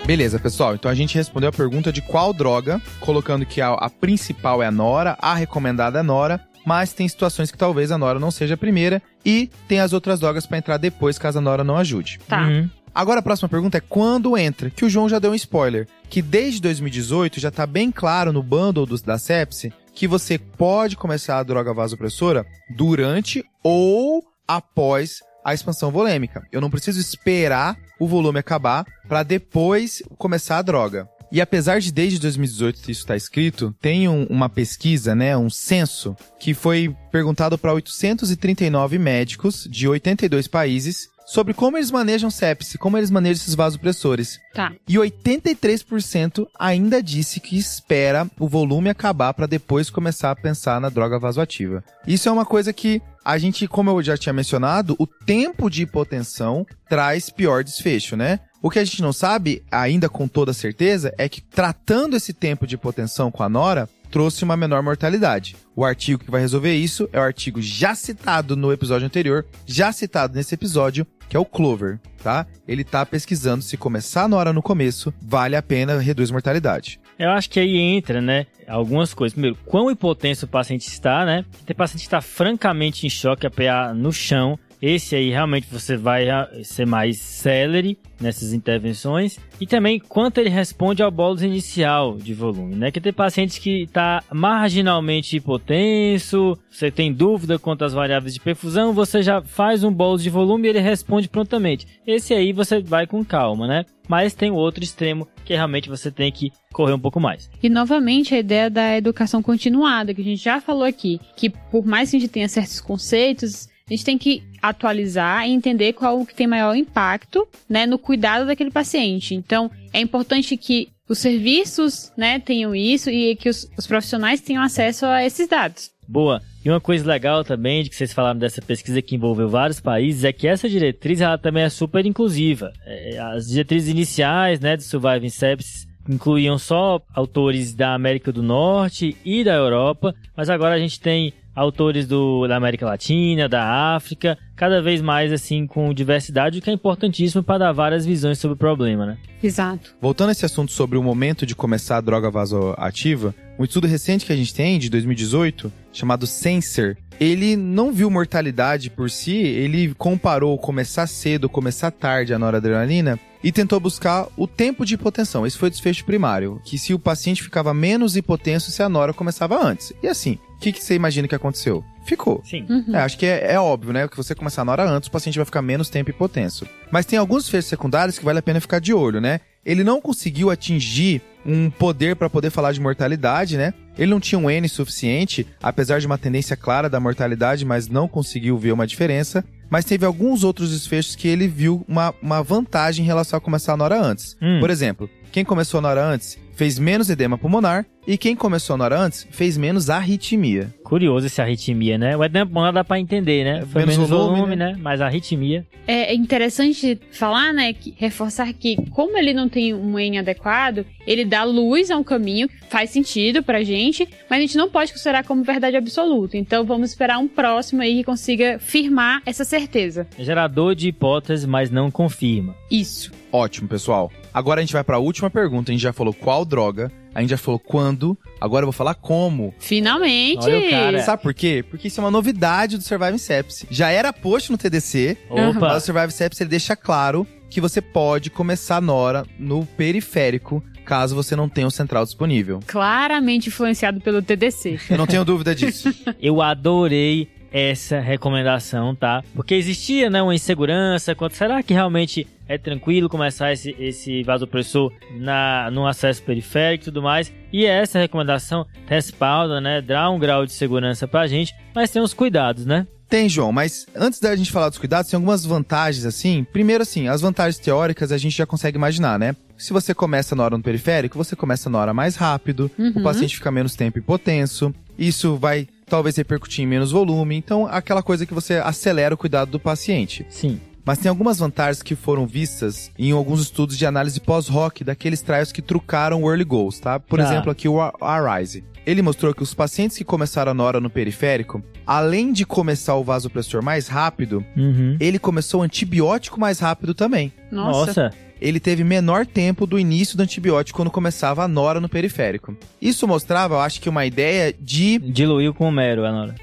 Beleza, 0.07 0.39
pessoal. 0.39 0.73
Então 0.73 0.89
a 0.89 0.95
gente 0.95 1.15
respondeu 1.15 1.49
a 1.49 1.51
pergunta 1.51 1.91
de 1.91 2.01
qual 2.01 2.31
droga, 2.31 2.81
colocando 3.01 3.45
que 3.45 3.59
a, 3.59 3.73
a 3.73 3.89
principal 3.89 4.63
é 4.63 4.67
a 4.67 4.71
Nora, 4.71 5.17
a 5.21 5.35
recomendada 5.35 5.97
é 5.97 5.99
a 5.99 6.03
Nora, 6.03 6.39
mas 6.67 6.91
tem 6.91 7.07
situações 7.07 7.49
que 7.49 7.57
talvez 7.57 7.93
a 7.93 7.97
Nora 7.97 8.19
não 8.19 8.29
seja 8.29 8.55
a 8.55 8.57
primeira 8.57 9.01
e 9.23 9.49
tem 9.69 9.79
as 9.79 9.93
outras 9.93 10.19
drogas 10.19 10.45
pra 10.45 10.57
entrar 10.57 10.75
depois 10.75 11.17
caso 11.17 11.37
a 11.37 11.41
Nora 11.41 11.63
não 11.63 11.77
ajude. 11.77 12.19
Tá. 12.27 12.45
Uhum. 12.45 12.69
Agora 12.93 13.21
a 13.21 13.23
próxima 13.23 13.47
pergunta 13.47 13.77
é 13.77 13.81
quando 13.81 14.37
entra? 14.37 14.69
Que 14.69 14.83
o 14.83 14.89
João 14.89 15.07
já 15.07 15.17
deu 15.17 15.31
um 15.31 15.35
spoiler, 15.35 15.87
que 16.09 16.21
desde 16.21 16.59
2018 16.59 17.39
já 17.39 17.49
tá 17.49 17.65
bem 17.65 17.89
claro 17.89 18.33
no 18.33 18.43
bundle 18.43 18.85
dos, 18.85 19.01
da 19.01 19.17
sepsi 19.17 19.71
que 19.95 20.09
você 20.09 20.37
pode 20.37 20.97
começar 20.97 21.39
a 21.39 21.43
droga 21.43 21.73
vasopressora 21.73 22.45
durante 22.75 23.45
ou 23.63 24.21
após 24.45 25.19
a 25.45 25.53
expansão 25.53 25.89
volêmica. 25.89 26.45
Eu 26.51 26.59
não 26.59 26.69
preciso 26.69 26.99
esperar 26.99 27.77
o 27.97 28.05
volume 28.05 28.39
acabar 28.39 28.85
para 29.07 29.23
depois 29.23 30.03
começar 30.17 30.57
a 30.57 30.61
droga. 30.61 31.07
E 31.31 31.41
apesar 31.41 31.81
de 31.81 31.91
desde 31.91 32.19
2018 32.19 32.79
isso 32.89 33.01
está 33.01 33.15
escrito, 33.15 33.75
tem 33.81 34.07
um- 34.07 34.25
uma 34.29 34.47
pesquisa, 34.47 35.13
né, 35.13 35.35
um 35.37 35.49
censo, 35.49 36.15
que 36.39 36.53
foi 36.53 36.95
perguntado 37.11 37.57
para 37.57 37.73
839 37.73 38.97
médicos 38.97 39.67
de 39.69 39.87
82 39.87 40.47
países 40.47 41.09
sobre 41.27 41.53
como 41.53 41.77
eles 41.77 41.91
manejam 41.91 42.31
sepse, 42.31 42.77
como 42.77 42.97
eles 42.97 43.11
manejam 43.11 43.41
esses 43.41 43.53
vasopressores. 43.53 44.39
Tá. 44.53 44.71
E 44.87 44.95
83% 44.95 46.47
ainda 46.57 47.03
disse 47.03 47.41
que 47.41 47.57
espera 47.57 48.25
o 48.39 48.47
volume 48.47 48.89
acabar 48.89 49.33
para 49.33 49.45
depois 49.45 49.89
começar 49.89 50.31
a 50.31 50.35
pensar 50.35 50.79
na 50.79 50.89
droga 50.89 51.19
vasoativa. 51.19 51.83
Isso 52.07 52.29
é 52.29 52.31
uma 52.31 52.45
coisa 52.45 52.71
que 52.71 53.01
a 53.25 53.37
gente, 53.37 53.67
como 53.67 53.89
eu 53.89 54.01
já 54.01 54.15
tinha 54.15 54.31
mencionado, 54.31 54.95
o 54.97 55.05
tempo 55.05 55.69
de 55.69 55.83
hipotensão 55.83 56.65
traz 56.87 57.29
pior 57.29 57.61
desfecho, 57.61 58.15
né? 58.15 58.39
O 58.61 58.69
que 58.69 58.79
a 58.79 58.85
gente 58.85 59.01
não 59.01 59.11
sabe, 59.11 59.63
ainda 59.69 60.07
com 60.07 60.29
toda 60.29 60.53
certeza, 60.53 61.13
é 61.17 61.27
que 61.27 61.41
tratando 61.41 62.15
esse 62.15 62.31
tempo 62.31 62.65
de 62.65 62.75
hipotensão 62.75 63.29
com 63.29 63.43
a 63.43 63.49
Nora, 63.49 63.89
trouxe 64.09 64.43
uma 64.43 64.57
menor 64.57 64.81
mortalidade. 64.81 65.55
O 65.75 65.85
artigo 65.85 66.23
que 66.23 66.31
vai 66.31 66.41
resolver 66.41 66.73
isso 66.73 67.09
é 67.11 67.19
o 67.19 67.23
artigo 67.23 67.61
já 67.61 67.93
citado 67.93 68.55
no 68.55 68.71
episódio 68.71 69.05
anterior, 69.05 69.45
já 69.65 69.91
citado 69.91 70.33
nesse 70.33 70.55
episódio, 70.55 71.05
que 71.29 71.35
é 71.35 71.39
o 71.39 71.45
Clover, 71.45 71.99
tá? 72.23 72.45
Ele 72.67 72.83
tá 72.83 73.05
pesquisando 73.05 73.63
se 73.63 73.77
começar 73.77 74.23
a 74.23 74.27
Nora 74.27 74.53
no 74.53 74.61
começo, 74.61 75.13
vale 75.21 75.55
a 75.55 75.61
pena, 75.61 75.99
reduz 75.99 76.31
mortalidade. 76.31 76.99
Eu 77.17 77.31
acho 77.31 77.49
que 77.49 77.59
aí 77.59 77.77
entra, 77.77 78.21
né, 78.21 78.45
algumas 78.67 79.13
coisas. 79.13 79.33
Primeiro, 79.33 79.57
quão 79.65 79.89
hipotenso 79.89 80.45
o 80.45 80.49
paciente 80.49 80.87
está, 80.87 81.25
né? 81.25 81.43
Tem 81.65 81.75
paciente 81.75 82.01
que 82.01 82.07
está 82.07 82.21
francamente 82.21 83.07
em 83.07 83.09
choque, 83.09 83.47
a 83.47 83.49
PA 83.49 83.93
no 83.93 84.11
chão. 84.11 84.57
Esse 84.81 85.15
aí 85.15 85.29
realmente 85.29 85.67
você 85.71 85.97
vai 85.97 86.29
ah, 86.29 86.49
ser 86.63 86.85
mais 86.85 87.17
célere 87.17 87.97
nessas 88.19 88.53
intervenções. 88.53 89.39
E 89.59 89.65
também 89.65 89.99
quanto 89.99 90.39
ele 90.39 90.49
responde 90.49 91.01
ao 91.01 91.11
bolus 91.11 91.41
inicial 91.41 92.17
de 92.17 92.33
volume, 92.33 92.75
né? 92.75 92.91
Que 92.91 93.01
tem 93.01 93.13
pacientes 93.13 93.57
que 93.57 93.83
está 93.83 94.23
marginalmente 94.31 95.37
hipotenso, 95.37 96.57
você 96.69 96.91
tem 96.91 97.13
dúvida 97.13 97.57
quanto 97.57 97.85
às 97.85 97.93
variáveis 97.93 98.33
de 98.33 98.39
perfusão, 98.39 98.93
você 98.93 99.21
já 99.21 99.41
faz 99.41 99.83
um 99.83 99.91
bolus 99.91 100.23
de 100.23 100.29
volume 100.29 100.67
e 100.67 100.69
ele 100.69 100.79
responde 100.79 101.27
prontamente. 101.27 101.87
Esse 102.05 102.33
aí 102.33 102.53
você 102.53 102.79
vai 102.79 103.07
com 103.07 103.23
calma, 103.23 103.67
né? 103.67 103.85
Mas 104.07 104.33
tem 104.33 104.49
o 104.49 104.55
outro 104.55 104.83
extremo 104.83 105.27
que 105.43 105.53
realmente 105.53 105.89
você 105.89 106.09
tem 106.09 106.31
que 106.31 106.51
correr 106.71 106.93
um 106.93 106.99
pouco 106.99 107.19
mais. 107.19 107.49
E 107.61 107.69
novamente 107.69 108.33
a 108.33 108.39
ideia 108.39 108.69
da 108.69 108.95
educação 108.95 109.41
continuada, 109.41 110.13
que 110.13 110.21
a 110.21 110.23
gente 110.23 110.41
já 110.41 110.61
falou 110.61 110.83
aqui, 110.83 111.19
que 111.35 111.49
por 111.49 111.85
mais 111.85 112.11
que 112.11 112.17
a 112.17 112.19
gente 112.19 112.29
tenha 112.29 112.47
certos 112.47 112.79
conceitos, 112.79 113.67
a 113.87 113.93
gente 113.93 114.05
tem 114.05 114.17
que 114.17 114.43
atualizar 114.61 115.47
e 115.47 115.51
entender 115.51 115.93
qual 115.93 116.19
o 116.19 116.25
que 116.25 116.35
tem 116.35 116.45
maior 116.45 116.75
impacto, 116.75 117.47
né, 117.69 117.85
no 117.85 117.97
cuidado 117.97 118.45
daquele 118.45 118.71
paciente. 118.71 119.33
Então, 119.33 119.71
é 119.93 119.99
importante 119.99 120.57
que 120.57 120.89
os 121.07 121.19
serviços, 121.19 122.11
né, 122.17 122.37
tenham 122.37 122.75
isso 122.75 123.09
e 123.09 123.35
que 123.35 123.49
os, 123.49 123.69
os 123.77 123.87
profissionais 123.87 124.41
tenham 124.41 124.61
acesso 124.61 125.05
a 125.05 125.25
esses 125.25 125.47
dados. 125.47 125.89
Boa. 126.07 126.41
E 126.63 126.69
uma 126.69 126.81
coisa 126.81 127.07
legal 127.07 127.43
também 127.43 127.83
de 127.83 127.89
que 127.89 127.95
vocês 127.95 128.11
falaram 128.11 128.39
dessa 128.39 128.61
pesquisa 128.61 129.01
que 129.01 129.15
envolveu 129.15 129.47
vários 129.47 129.79
países 129.79 130.25
é 130.25 130.33
que 130.33 130.47
essa 130.47 130.67
diretriz 130.67 131.21
ela 131.21 131.37
também 131.37 131.63
é 131.63 131.69
super 131.69 132.05
inclusiva. 132.05 132.73
É, 132.85 133.17
as 133.19 133.47
diretrizes 133.47 133.89
iniciais, 133.89 134.59
né, 134.59 134.75
do 134.75 134.83
Surviving 134.83 135.29
Sepsis 135.29 135.87
incluíam 136.09 136.57
só 136.57 137.01
autores 137.13 137.73
da 137.73 137.93
América 137.93 138.31
do 138.31 138.41
Norte 138.41 139.15
e 139.25 139.43
da 139.43 139.53
Europa, 139.53 140.15
mas 140.35 140.49
agora 140.49 140.75
a 140.75 140.79
gente 140.79 140.99
tem 140.99 141.33
autores 141.57 142.05
do, 142.05 142.47
da 142.47 142.55
América 142.55 142.85
Latina, 142.85 143.49
da 143.49 143.95
África, 143.95 144.37
cada 144.55 144.79
vez 144.79 145.01
mais 145.01 145.33
assim 145.33 145.65
com 145.65 145.91
diversidade, 145.91 146.59
o 146.59 146.61
que 146.61 146.69
é 146.69 146.73
importantíssimo 146.73 147.41
para 147.41 147.57
dar 147.57 147.71
várias 147.71 148.05
visões 148.05 148.37
sobre 148.37 148.53
o 148.53 148.57
problema, 148.57 149.07
né? 149.07 149.17
Exato. 149.41 149.95
Voltando 149.99 150.29
a 150.29 150.31
esse 150.33 150.45
assunto 150.45 150.71
sobre 150.71 150.99
o 150.99 151.03
momento 151.03 151.47
de 151.47 151.55
começar 151.55 151.97
a 151.97 152.01
droga 152.01 152.29
vasoativa, 152.29 153.33
um 153.57 153.63
estudo 153.63 153.87
recente 153.87 154.23
que 154.23 154.31
a 154.31 154.35
gente 154.35 154.53
tem, 154.53 154.77
de 154.77 154.87
2018, 154.87 155.73
chamado 155.91 156.27
Sensor, 156.27 156.95
ele 157.19 157.55
não 157.55 157.91
viu 157.91 158.11
mortalidade 158.11 158.91
por 158.91 159.09
si, 159.09 159.35
ele 159.35 159.95
comparou 159.95 160.55
começar 160.59 161.07
cedo, 161.07 161.49
começar 161.49 161.89
tarde 161.89 162.35
a 162.35 162.39
noradrenalina 162.39 163.19
e 163.43 163.51
tentou 163.51 163.79
buscar 163.79 164.27
o 164.37 164.45
tempo 164.45 164.85
de 164.85 164.93
hipotensão. 164.93 165.45
Esse 165.45 165.57
foi 165.57 165.69
o 165.69 165.71
desfecho 165.71 166.05
primário, 166.05 166.61
que 166.63 166.77
se 166.77 166.93
o 166.93 166.99
paciente 166.99 167.41
ficava 167.41 167.73
menos 167.73 168.15
hipotenso 168.15 168.69
se 168.69 168.83
a 168.83 168.89
nora 168.89 169.13
começava 169.13 169.59
antes. 169.59 169.91
E 170.03 170.07
assim, 170.07 170.37
o 170.57 170.59
que, 170.59 170.71
que 170.71 170.83
você 170.83 170.95
imagina 170.95 171.27
que 171.27 171.35
aconteceu? 171.35 171.83
Ficou. 172.03 172.41
Sim. 172.43 172.65
Uhum. 172.67 172.95
É, 172.95 173.01
acho 173.01 173.15
que 173.15 173.27
é, 173.27 173.53
é 173.53 173.59
óbvio, 173.59 173.93
né? 173.93 174.07
Que 174.07 174.17
você 174.17 174.33
começar 174.33 174.63
a 174.63 174.65
nora 174.65 174.89
antes, 174.89 175.07
o 175.07 175.11
paciente 175.11 175.35
vai 175.35 175.45
ficar 175.45 175.61
menos 175.61 175.87
tempo 175.87 176.09
hipotenso. 176.09 176.67
Mas 176.89 177.05
tem 177.05 177.19
alguns 177.19 177.47
efeitos 177.47 177.69
secundários 177.69 178.17
que 178.17 178.25
vale 178.25 178.39
a 178.39 178.41
pena 178.41 178.59
ficar 178.59 178.79
de 178.79 178.91
olho, 178.91 179.21
né? 179.21 179.39
Ele 179.63 179.83
não 179.83 180.01
conseguiu 180.01 180.49
atingir 180.49 181.21
um 181.45 181.69
poder 181.69 182.15
para 182.15 182.29
poder 182.29 182.49
falar 182.49 182.71
de 182.71 182.81
mortalidade, 182.81 183.55
né? 183.55 183.71
Ele 183.97 184.09
não 184.09 184.19
tinha 184.19 184.39
um 184.39 184.49
N 184.49 184.67
suficiente, 184.67 185.45
apesar 185.61 185.99
de 185.99 186.07
uma 186.07 186.17
tendência 186.17 186.57
clara 186.57 186.89
da 186.89 186.99
mortalidade, 186.99 187.63
mas 187.63 187.87
não 187.87 188.07
conseguiu 188.07 188.57
ver 188.57 188.71
uma 188.71 188.87
diferença. 188.87 189.45
Mas 189.69 189.85
teve 189.85 190.05
alguns 190.05 190.43
outros 190.43 190.71
desfechos 190.71 191.15
que 191.15 191.27
ele 191.27 191.47
viu 191.47 191.85
uma, 191.87 192.15
uma 192.19 192.41
vantagem 192.41 193.03
em 193.03 193.07
relação 193.07 193.37
a 193.37 193.41
começar 193.41 193.73
a 193.73 193.77
nora 193.77 194.01
antes. 194.01 194.35
Hum. 194.41 194.59
Por 194.59 194.71
exemplo, 194.71 195.07
quem 195.31 195.45
começou 195.45 195.77
a 195.77 195.81
nora 195.81 196.03
antes 196.03 196.39
fez 196.57 196.79
menos 196.79 197.07
edema 197.07 197.37
pulmonar 197.37 197.85
e 198.07 198.17
quem 198.17 198.35
começou 198.35 198.73
a 198.73 198.77
nora 198.77 198.99
antes 198.99 199.27
fez 199.29 199.57
menos 199.57 199.89
arritmia. 199.89 200.73
Curioso 200.83 201.27
essa 201.27 201.43
arritmia, 201.43 201.97
né? 201.97 202.17
O 202.17 202.23
edema 202.23 202.47
pulmonar 202.47 202.73
dá 202.73 202.83
pra 202.83 202.99
entender, 202.99 203.43
né? 203.43 203.65
Foi 203.65 203.81
Menos 203.81 203.95
menos, 203.95 204.09
volume, 204.09 204.35
volume, 204.37 204.55
né? 204.55 204.75
Mas 204.79 204.99
a 204.99 205.05
arritmia... 205.05 205.65
É 205.85 206.13
interessante 206.13 206.99
falar, 207.11 207.53
né, 207.53 207.71
que, 207.71 207.93
reforçar 207.95 208.51
que 208.51 208.75
como 208.89 209.17
ele 209.17 209.33
não 209.33 209.47
tem 209.47 209.73
um 209.73 209.97
N 209.97 210.17
adequado, 210.17 210.85
ele 211.05 211.23
dá 211.23 211.43
luz 211.45 211.89
a 211.89 211.95
um 211.95 212.03
caminho 212.03 212.49
que 212.49 212.55
faz 212.69 212.89
sentido 212.89 213.41
pra 213.41 213.63
gente, 213.63 214.07
mas 214.29 214.39
a 214.39 214.41
gente 214.41 214.57
não 214.57 214.69
pode 214.69 214.91
considerar 214.91 215.23
como 215.23 215.43
verdade 215.43 215.77
absoluta. 215.77 216.35
Então 216.37 216.65
vamos 216.65 216.89
esperar 216.89 217.19
um 217.19 217.27
próximo 217.27 217.81
aí 217.81 217.97
que 217.97 218.03
consiga 218.03 218.57
firmar 218.59 219.21
essa 219.25 219.45
certeza. 219.45 220.07
É 220.17 220.23
gerador 220.23 220.75
de 220.75 220.89
hipótese, 220.89 221.47
mas 221.47 221.69
não 221.69 221.89
confirma. 221.91 222.53
Isso. 222.69 223.11
Ótimo, 223.31 223.67
pessoal. 223.67 224.11
Agora 224.33 224.59
a 224.59 224.63
gente 224.63 224.73
vai 224.73 224.83
para 224.83 224.97
a 224.97 224.99
última 224.99 225.29
pergunta. 225.29 225.71
A 225.71 225.73
gente 225.73 225.81
já 225.81 225.93
falou 225.93 226.13
qual 226.13 226.45
droga, 226.45 226.91
a 227.13 227.21
gente 227.21 227.29
já 227.29 227.37
falou 227.37 227.59
quando, 227.59 228.17
agora 228.39 228.63
eu 228.63 228.67
vou 228.67 228.73
falar 228.73 228.93
como. 228.93 229.53
Finalmente! 229.59 230.43
Olha 230.45 230.59
o 230.59 230.69
cara. 230.69 231.01
Sabe 231.01 231.23
por 231.23 231.33
quê? 231.33 231.63
Porque 231.69 231.87
isso 231.87 231.99
é 231.99 232.03
uma 232.03 232.11
novidade 232.11 232.77
do 232.77 232.83
Survive 232.83 233.17
Sepsis. 233.19 233.65
Já 233.69 233.89
era 233.89 234.13
post 234.13 234.51
no 234.51 234.57
TDC, 234.57 235.17
Opa! 235.29 235.59
mas 235.59 235.83
o 235.83 235.85
Survive 235.85 236.11
Sepsis 236.11 236.41
ele 236.41 236.49
deixa 236.49 236.75
claro 236.75 237.25
que 237.49 237.61
você 237.61 237.81
pode 237.81 238.29
começar 238.29 238.77
a 238.77 238.81
Nora 238.81 239.25
no 239.39 239.65
periférico, 239.65 240.61
caso 240.85 241.15
você 241.15 241.35
não 241.35 241.49
tenha 241.49 241.67
o 241.67 241.71
central 241.71 242.03
disponível. 242.05 242.59
Claramente 242.67 243.47
influenciado 243.49 244.01
pelo 244.01 244.21
TDC. 244.21 244.79
Eu 244.89 244.97
não 244.97 245.07
tenho 245.07 245.23
dúvida 245.25 245.55
disso. 245.55 245.93
Eu 246.21 246.41
adorei 246.41 247.29
essa 247.51 247.99
recomendação, 247.99 248.95
tá? 248.95 249.23
Porque 249.33 249.55
existia, 249.55 250.09
né, 250.09 250.21
uma 250.21 250.35
insegurança 250.35 251.15
quanto 251.15 251.35
será 251.35 251.63
que 251.63 251.73
realmente 251.73 252.27
é 252.47 252.57
tranquilo 252.57 253.09
começar 253.09 253.51
esse, 253.51 253.75
esse 253.79 254.23
vasopressor 254.23 254.91
na, 255.19 255.69
no 255.71 255.85
acesso 255.85 256.23
periférico 256.23 256.83
e 256.83 256.85
tudo 256.85 257.01
mais. 257.01 257.31
E 257.51 257.65
essa 257.65 257.99
recomendação 257.99 258.65
respalda, 258.85 259.59
né, 259.59 259.81
dá 259.81 260.09
um 260.09 260.19
grau 260.19 260.45
de 260.45 260.53
segurança 260.53 261.07
pra 261.07 261.27
gente, 261.27 261.53
mas 261.73 261.89
tem 261.89 262.01
uns 262.01 262.13
cuidados, 262.13 262.65
né? 262.65 262.87
Tem, 263.09 263.29
João, 263.29 263.53
mas 263.53 263.85
antes 263.95 264.19
da 264.19 264.35
gente 264.35 264.51
falar 264.51 264.67
dos 264.67 264.77
cuidados, 264.77 265.09
tem 265.09 265.15
algumas 265.15 265.45
vantagens, 265.45 266.05
assim. 266.05 266.45
Primeiro, 266.51 266.83
assim, 266.83 267.07
as 267.07 267.21
vantagens 267.21 267.57
teóricas 267.57 268.11
a 268.11 268.17
gente 268.17 268.35
já 268.35 268.45
consegue 268.45 268.77
imaginar, 268.77 269.17
né? 269.17 269.33
Se 269.57 269.71
você 269.71 269.93
começa 269.93 270.35
na 270.35 270.43
hora 270.43 270.57
no 270.57 270.63
periférico, 270.63 271.17
você 271.17 271.33
começa 271.33 271.69
na 271.69 271.79
hora 271.79 271.93
mais 271.93 272.17
rápido, 272.17 272.69
o 272.95 273.01
paciente 273.01 273.35
fica 273.35 273.49
menos 273.49 273.75
tempo 273.75 273.97
hipotenso, 273.97 274.75
isso 274.99 275.37
vai 275.37 275.67
talvez 275.87 276.15
repercutir 276.17 276.63
em 276.63 276.67
menos 276.67 276.91
volume, 276.91 277.35
então 277.35 277.65
aquela 277.65 278.03
coisa 278.03 278.25
que 278.25 278.33
você 278.33 278.55
acelera 278.55 279.15
o 279.15 279.17
cuidado 279.17 279.51
do 279.51 279.59
paciente. 279.59 280.25
Sim. 280.29 280.59
Mas 280.85 280.99
tem 280.99 281.09
algumas 281.09 281.39
vantagens 281.39 281.81
que 281.83 281.95
foram 281.95 282.25
vistas 282.25 282.89
em 282.97 283.11
alguns 283.11 283.41
estudos 283.41 283.77
de 283.77 283.85
análise 283.85 284.21
pós-hoc 284.21 284.83
daqueles 284.85 285.21
trials 285.21 285.51
que 285.51 285.61
trucaram 285.61 286.23
o 286.23 286.29
early 286.29 286.45
goals, 286.45 286.79
tá? 286.79 286.97
Por 286.97 287.19
Tá. 287.19 287.25
exemplo, 287.25 287.51
aqui 287.51 287.67
o 287.67 287.77
Arise. 287.99 288.63
Ele 288.85 289.01
mostrou 289.01 289.33
que 289.33 289.43
os 289.43 289.53
pacientes 289.53 289.97
que 289.97 290.05
começaram 290.05 290.51
a 290.51 290.55
nora 290.55 290.79
no 290.79 290.89
periférico, 290.89 291.61
além 291.85 292.31
de 292.31 292.45
começar 292.45 292.95
o 292.95 293.03
vasopressor 293.03 293.61
mais 293.61 293.89
rápido, 293.89 294.45
Uhum. 294.55 294.95
ele 294.97 295.19
começou 295.19 295.59
o 295.59 295.63
antibiótico 295.63 296.39
mais 296.39 296.59
rápido 296.59 296.93
também. 296.93 297.33
Nossa. 297.51 297.87
Nossa. 297.87 298.13
Ele 298.41 298.59
teve 298.59 298.83
menor 298.83 299.25
tempo 299.25 299.65
do 299.65 299.79
início 299.79 300.17
do 300.17 300.23
antibiótico 300.23 300.77
quando 300.77 300.91
começava 300.91 301.43
a 301.43 301.47
nora 301.47 301.79
no 301.79 301.89
periférico. 301.89 302.55
Isso 302.81 303.07
mostrava, 303.07 303.55
eu 303.55 303.59
acho 303.59 303.81
que 303.81 303.89
uma 303.89 304.05
ideia 304.05 304.53
de 304.59 304.99
Diluiu 304.99 305.53
com 305.53 305.67
o 305.67 305.71
mero, 305.71 306.05
Anora. 306.05 306.35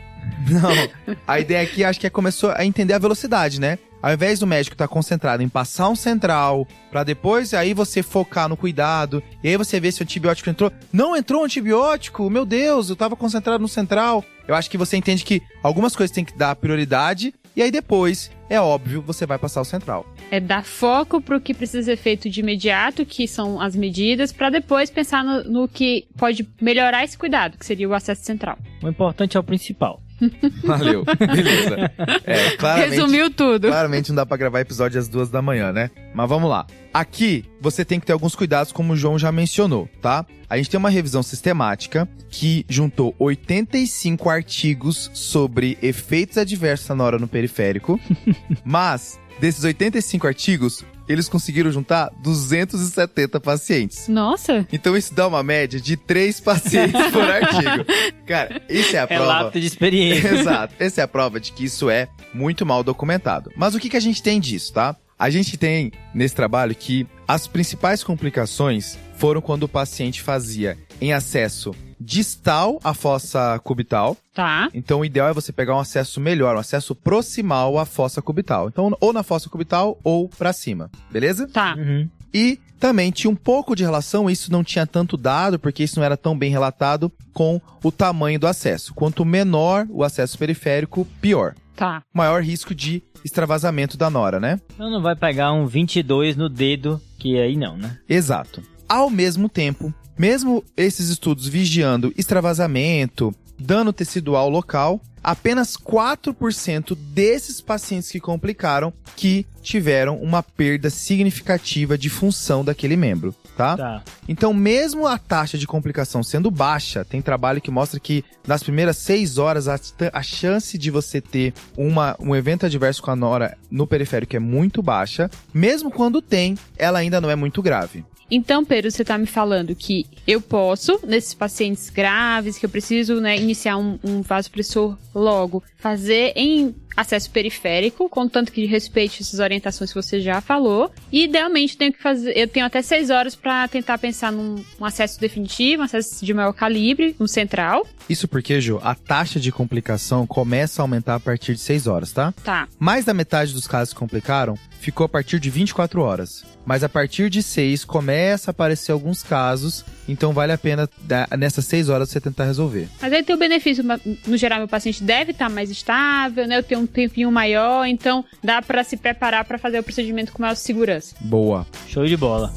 não. 0.48 1.16
A 1.26 1.38
ideia 1.38 1.62
aqui 1.62 1.84
acho 1.84 2.00
que 2.00 2.06
é 2.06 2.10
começou 2.10 2.50
a 2.50 2.64
entender 2.64 2.94
a 2.94 2.98
velocidade, 2.98 3.60
né? 3.60 3.78
Ao 4.04 4.12
invés 4.12 4.38
do 4.38 4.46
médico 4.46 4.74
estar 4.74 4.86
concentrado 4.86 5.42
em 5.42 5.48
passar 5.48 5.88
um 5.88 5.96
central, 5.96 6.68
pra 6.90 7.02
depois 7.04 7.54
aí 7.54 7.72
você 7.72 8.02
focar 8.02 8.50
no 8.50 8.56
cuidado, 8.56 9.22
e 9.42 9.48
aí 9.48 9.56
você 9.56 9.80
vê 9.80 9.90
se 9.90 10.02
o 10.02 10.04
antibiótico 10.04 10.50
entrou. 10.50 10.70
Não 10.92 11.16
entrou 11.16 11.40
um 11.40 11.44
antibiótico, 11.46 12.28
meu 12.28 12.44
Deus, 12.44 12.90
eu 12.90 12.96
tava 12.96 13.16
concentrado 13.16 13.62
no 13.62 13.68
central. 13.68 14.22
Eu 14.46 14.54
acho 14.54 14.70
que 14.70 14.76
você 14.76 14.98
entende 14.98 15.24
que 15.24 15.40
algumas 15.62 15.96
coisas 15.96 16.14
tem 16.14 16.22
que 16.22 16.36
dar 16.36 16.54
prioridade, 16.54 17.32
e 17.56 17.62
aí 17.62 17.70
depois, 17.70 18.30
é 18.48 18.60
óbvio, 18.60 19.00
você 19.00 19.26
vai 19.26 19.38
passar 19.38 19.60
o 19.60 19.64
central. 19.64 20.06
É 20.30 20.40
dar 20.40 20.64
foco 20.64 21.20
pro 21.20 21.40
que 21.40 21.54
precisa 21.54 21.82
ser 21.84 21.96
feito 21.96 22.28
de 22.28 22.40
imediato, 22.40 23.06
que 23.06 23.28
são 23.28 23.60
as 23.60 23.76
medidas, 23.76 24.32
pra 24.32 24.50
depois 24.50 24.90
pensar 24.90 25.22
no, 25.22 25.44
no 25.44 25.68
que 25.68 26.06
pode 26.16 26.48
melhorar 26.60 27.04
esse 27.04 27.16
cuidado, 27.16 27.56
que 27.56 27.64
seria 27.64 27.88
o 27.88 27.94
acesso 27.94 28.24
central. 28.24 28.58
O 28.82 28.88
importante 28.88 29.36
é 29.36 29.40
o 29.40 29.44
principal. 29.44 30.00
Valeu, 30.64 31.04
beleza. 31.04 31.92
É, 32.24 32.50
claramente. 32.56 32.90
Resumiu 32.90 33.30
tudo. 33.30 33.68
Claramente 33.68 34.08
não 34.10 34.16
dá 34.16 34.26
pra 34.26 34.36
gravar 34.36 34.60
episódio 34.60 34.98
às 34.98 35.08
duas 35.08 35.30
da 35.30 35.42
manhã, 35.42 35.72
né? 35.72 35.90
Mas 36.14 36.28
vamos 36.28 36.48
lá. 36.48 36.66
Aqui, 36.92 37.44
você 37.60 37.84
tem 37.84 37.98
que 37.98 38.06
ter 38.06 38.12
alguns 38.12 38.36
cuidados, 38.36 38.72
como 38.72 38.92
o 38.92 38.96
João 38.96 39.18
já 39.18 39.32
mencionou, 39.32 39.88
tá? 40.00 40.24
A 40.48 40.56
gente 40.56 40.70
tem 40.70 40.78
uma 40.78 40.90
revisão 40.90 41.22
sistemática 41.22 42.08
que 42.30 42.64
juntou 42.68 43.14
85 43.18 44.30
artigos 44.30 45.10
sobre 45.12 45.76
efeitos 45.82 46.38
adversos 46.38 46.96
na 46.96 47.02
hora 47.02 47.18
no 47.18 47.26
periférico, 47.26 47.98
mas 48.64 49.18
desses 49.40 49.62
85 49.64 50.26
artigos, 50.26 50.84
eles 51.08 51.28
conseguiram 51.28 51.70
juntar 51.70 52.10
270 52.22 53.38
pacientes. 53.40 54.08
Nossa, 54.08 54.66
Então 54.72 54.96
isso 54.96 55.14
dá 55.14 55.26
uma 55.28 55.42
média 55.42 55.78
de 55.80 55.96
3 55.96 56.40
pacientes 56.40 57.00
por 57.12 57.22
artigo. 57.22 57.84
Cara, 58.26 58.62
isso 58.68 58.96
é 58.96 59.00
a 59.00 59.02
É 59.02 59.06
prova. 59.06 59.24
lápide 59.26 59.60
de 59.60 59.66
experiência. 59.66 60.28
Exato. 60.34 60.74
Essa 60.78 61.00
é 61.02 61.04
a 61.04 61.08
prova 61.08 61.38
de 61.38 61.52
que 61.52 61.64
isso 61.64 61.90
é 61.90 62.08
muito 62.32 62.64
mal 62.64 62.82
documentado. 62.82 63.50
Mas 63.56 63.74
o 63.74 63.78
que, 63.80 63.88
que 63.90 63.96
a 63.96 64.00
gente 64.00 64.22
tem 64.22 64.40
disso, 64.40 64.72
tá? 64.72 64.96
A 65.18 65.30
gente 65.30 65.56
tem 65.56 65.92
nesse 66.14 66.34
trabalho 66.34 66.74
que 66.74 67.06
as 67.28 67.46
principais 67.46 68.02
complicações 68.02 68.98
foram 69.16 69.40
quando 69.40 69.62
o 69.64 69.68
paciente 69.68 70.20
fazia 70.20 70.76
em 71.00 71.12
acesso 71.12 71.72
distal 72.00 72.80
à 72.82 72.94
fossa 72.94 73.58
cubital. 73.62 74.16
tá. 74.34 74.68
Então 74.74 75.00
o 75.00 75.04
ideal 75.04 75.28
é 75.28 75.32
você 75.32 75.52
pegar 75.52 75.74
um 75.76 75.80
acesso 75.80 76.20
melhor, 76.20 76.56
um 76.56 76.60
acesso 76.60 76.94
proximal 76.94 77.78
à 77.78 77.84
fossa 77.84 78.20
cubital. 78.22 78.68
Então 78.68 78.96
ou 79.00 79.12
na 79.12 79.22
fossa 79.22 79.48
cubital 79.48 79.98
ou 80.02 80.28
pra 80.28 80.52
cima, 80.52 80.90
beleza? 81.10 81.48
Tá. 81.48 81.74
Uhum. 81.76 82.08
E 82.32 82.58
também 82.80 83.10
tinha 83.10 83.30
um 83.30 83.36
pouco 83.36 83.76
de 83.76 83.84
relação, 83.84 84.28
isso 84.28 84.50
não 84.52 84.64
tinha 84.64 84.86
tanto 84.86 85.16
dado, 85.16 85.58
porque 85.58 85.84
isso 85.84 85.98
não 85.98 86.04
era 86.04 86.16
tão 86.16 86.36
bem 86.36 86.50
relatado, 86.50 87.10
com 87.32 87.60
o 87.82 87.90
tamanho 87.90 88.38
do 88.38 88.46
acesso. 88.46 88.92
Quanto 88.92 89.24
menor 89.24 89.86
o 89.88 90.02
acesso 90.02 90.36
periférico, 90.36 91.06
pior. 91.20 91.54
Tá. 91.76 92.02
Maior 92.12 92.42
risco 92.42 92.74
de 92.74 93.02
extravasamento 93.24 93.96
da 93.96 94.10
nora, 94.10 94.38
né? 94.38 94.60
Então 94.74 94.90
não 94.90 95.00
vai 95.00 95.16
pegar 95.16 95.52
um 95.52 95.66
22 95.66 96.36
no 96.36 96.48
dedo, 96.48 97.00
que 97.18 97.38
aí 97.38 97.56
não, 97.56 97.76
né? 97.76 97.98
Exato. 98.08 98.62
Ao 98.94 99.10
mesmo 99.10 99.48
tempo, 99.48 99.92
mesmo 100.16 100.62
esses 100.76 101.08
estudos 101.08 101.48
vigiando 101.48 102.14
extravasamento, 102.16 103.34
dano 103.58 103.92
tecidual 103.92 104.48
local, 104.48 105.00
apenas 105.20 105.76
4% 105.76 106.96
desses 106.96 107.60
pacientes 107.60 108.08
que 108.12 108.20
complicaram 108.20 108.92
que 109.16 109.44
tiveram 109.62 110.18
uma 110.18 110.44
perda 110.44 110.90
significativa 110.90 111.98
de 111.98 112.08
função 112.08 112.64
daquele 112.64 112.96
membro, 112.96 113.34
tá? 113.56 113.76
Tá. 113.76 114.02
Então, 114.28 114.54
mesmo 114.54 115.08
a 115.08 115.18
taxa 115.18 115.58
de 115.58 115.66
complicação 115.66 116.22
sendo 116.22 116.48
baixa, 116.48 117.04
tem 117.04 117.20
trabalho 117.20 117.60
que 117.60 117.72
mostra 117.72 117.98
que 117.98 118.24
nas 118.46 118.62
primeiras 118.62 118.98
seis 118.98 119.38
horas 119.38 119.66
a, 119.66 119.76
a 120.12 120.22
chance 120.22 120.78
de 120.78 120.88
você 120.88 121.20
ter 121.20 121.52
uma, 121.76 122.14
um 122.20 122.36
evento 122.36 122.64
adverso 122.64 123.02
com 123.02 123.10
a 123.10 123.16
nora 123.16 123.58
no 123.68 123.88
periférico 123.88 124.36
é 124.36 124.38
muito 124.38 124.80
baixa. 124.80 125.28
Mesmo 125.52 125.90
quando 125.90 126.22
tem, 126.22 126.56
ela 126.78 127.00
ainda 127.00 127.20
não 127.20 127.28
é 127.28 127.34
muito 127.34 127.60
grave. 127.60 128.04
Então, 128.30 128.64
Pedro, 128.64 128.90
você 128.90 129.04
tá 129.04 129.18
me 129.18 129.26
falando 129.26 129.74
que 129.74 130.06
eu 130.26 130.40
posso, 130.40 131.00
nesses 131.06 131.34
pacientes 131.34 131.90
graves, 131.90 132.58
que 132.58 132.66
eu 132.66 132.70
preciso 132.70 133.20
né, 133.20 133.36
iniciar 133.36 133.76
um, 133.76 133.98
um 134.02 134.22
vasopressor 134.22 134.96
logo, 135.14 135.62
fazer 135.76 136.32
em 136.34 136.74
acesso 136.96 137.30
periférico, 137.30 138.08
contanto 138.08 138.52
que 138.52 138.66
respeite 138.66 139.22
essas 139.22 139.40
orientações 139.40 139.90
que 139.90 140.00
você 140.00 140.20
já 140.20 140.40
falou. 140.40 140.92
E 141.10 141.24
idealmente 141.24 141.76
tenho 141.76 141.92
que 141.92 142.00
fazer, 142.00 142.36
eu 142.36 142.46
tenho 142.46 142.64
até 142.64 142.82
seis 142.82 143.10
horas 143.10 143.34
para 143.34 143.66
tentar 143.68 143.98
pensar 143.98 144.30
num 144.30 144.64
um 144.80 144.84
acesso 144.84 145.20
definitivo, 145.20 145.82
um 145.82 145.84
acesso 145.84 146.24
de 146.24 146.32
maior 146.32 146.52
calibre, 146.52 147.16
um 147.18 147.26
central. 147.26 147.86
Isso 148.08 148.28
porque, 148.28 148.60
Ju, 148.60 148.80
a 148.82 148.94
taxa 148.94 149.40
de 149.40 149.50
complicação 149.50 150.26
começa 150.26 150.80
a 150.80 150.84
aumentar 150.84 151.16
a 151.16 151.20
partir 151.20 151.54
de 151.54 151.60
6 151.60 151.86
horas, 151.86 152.12
tá? 152.12 152.32
Tá. 152.44 152.68
Mais 152.78 153.04
da 153.04 153.14
metade 153.14 153.52
dos 153.52 153.66
casos 153.66 153.94
que 153.94 153.98
complicaram 153.98 154.58
ficou 154.78 155.06
a 155.06 155.08
partir 155.08 155.40
de 155.40 155.48
24 155.48 156.02
horas. 156.02 156.44
Mas 156.66 156.82
a 156.82 156.88
partir 156.88 157.28
de 157.28 157.42
6 157.42 157.84
começa 157.84 158.50
a 158.50 158.52
aparecer 158.52 158.92
alguns 158.92 159.22
casos, 159.22 159.84
então 160.08 160.32
vale 160.32 160.52
a 160.52 160.58
pena 160.58 160.88
nessas 161.36 161.66
6 161.66 161.90
horas 161.90 162.08
você 162.08 162.20
tentar 162.20 162.44
resolver. 162.44 162.88
Mas 163.02 163.12
aí 163.12 163.22
tem 163.22 163.36
o 163.36 163.38
benefício, 163.38 163.84
no 164.26 164.36
geral, 164.36 164.58
meu 164.60 164.68
paciente 164.68 165.02
deve 165.02 165.32
estar 165.32 165.50
mais 165.50 165.70
estável, 165.70 166.46
né? 166.46 166.56
Eu 166.56 166.62
tenho 166.62 166.80
um 166.80 166.86
tempinho 166.86 167.30
maior, 167.30 167.84
então 167.84 168.24
dá 168.42 168.62
para 168.62 168.82
se 168.82 168.96
preparar 168.96 169.44
para 169.44 169.58
fazer 169.58 169.78
o 169.78 169.82
procedimento 169.82 170.32
com 170.32 170.40
maior 170.40 170.54
segurança. 170.54 171.14
Boa. 171.20 171.66
Show 171.86 172.06
de 172.06 172.16
bola. 172.16 172.52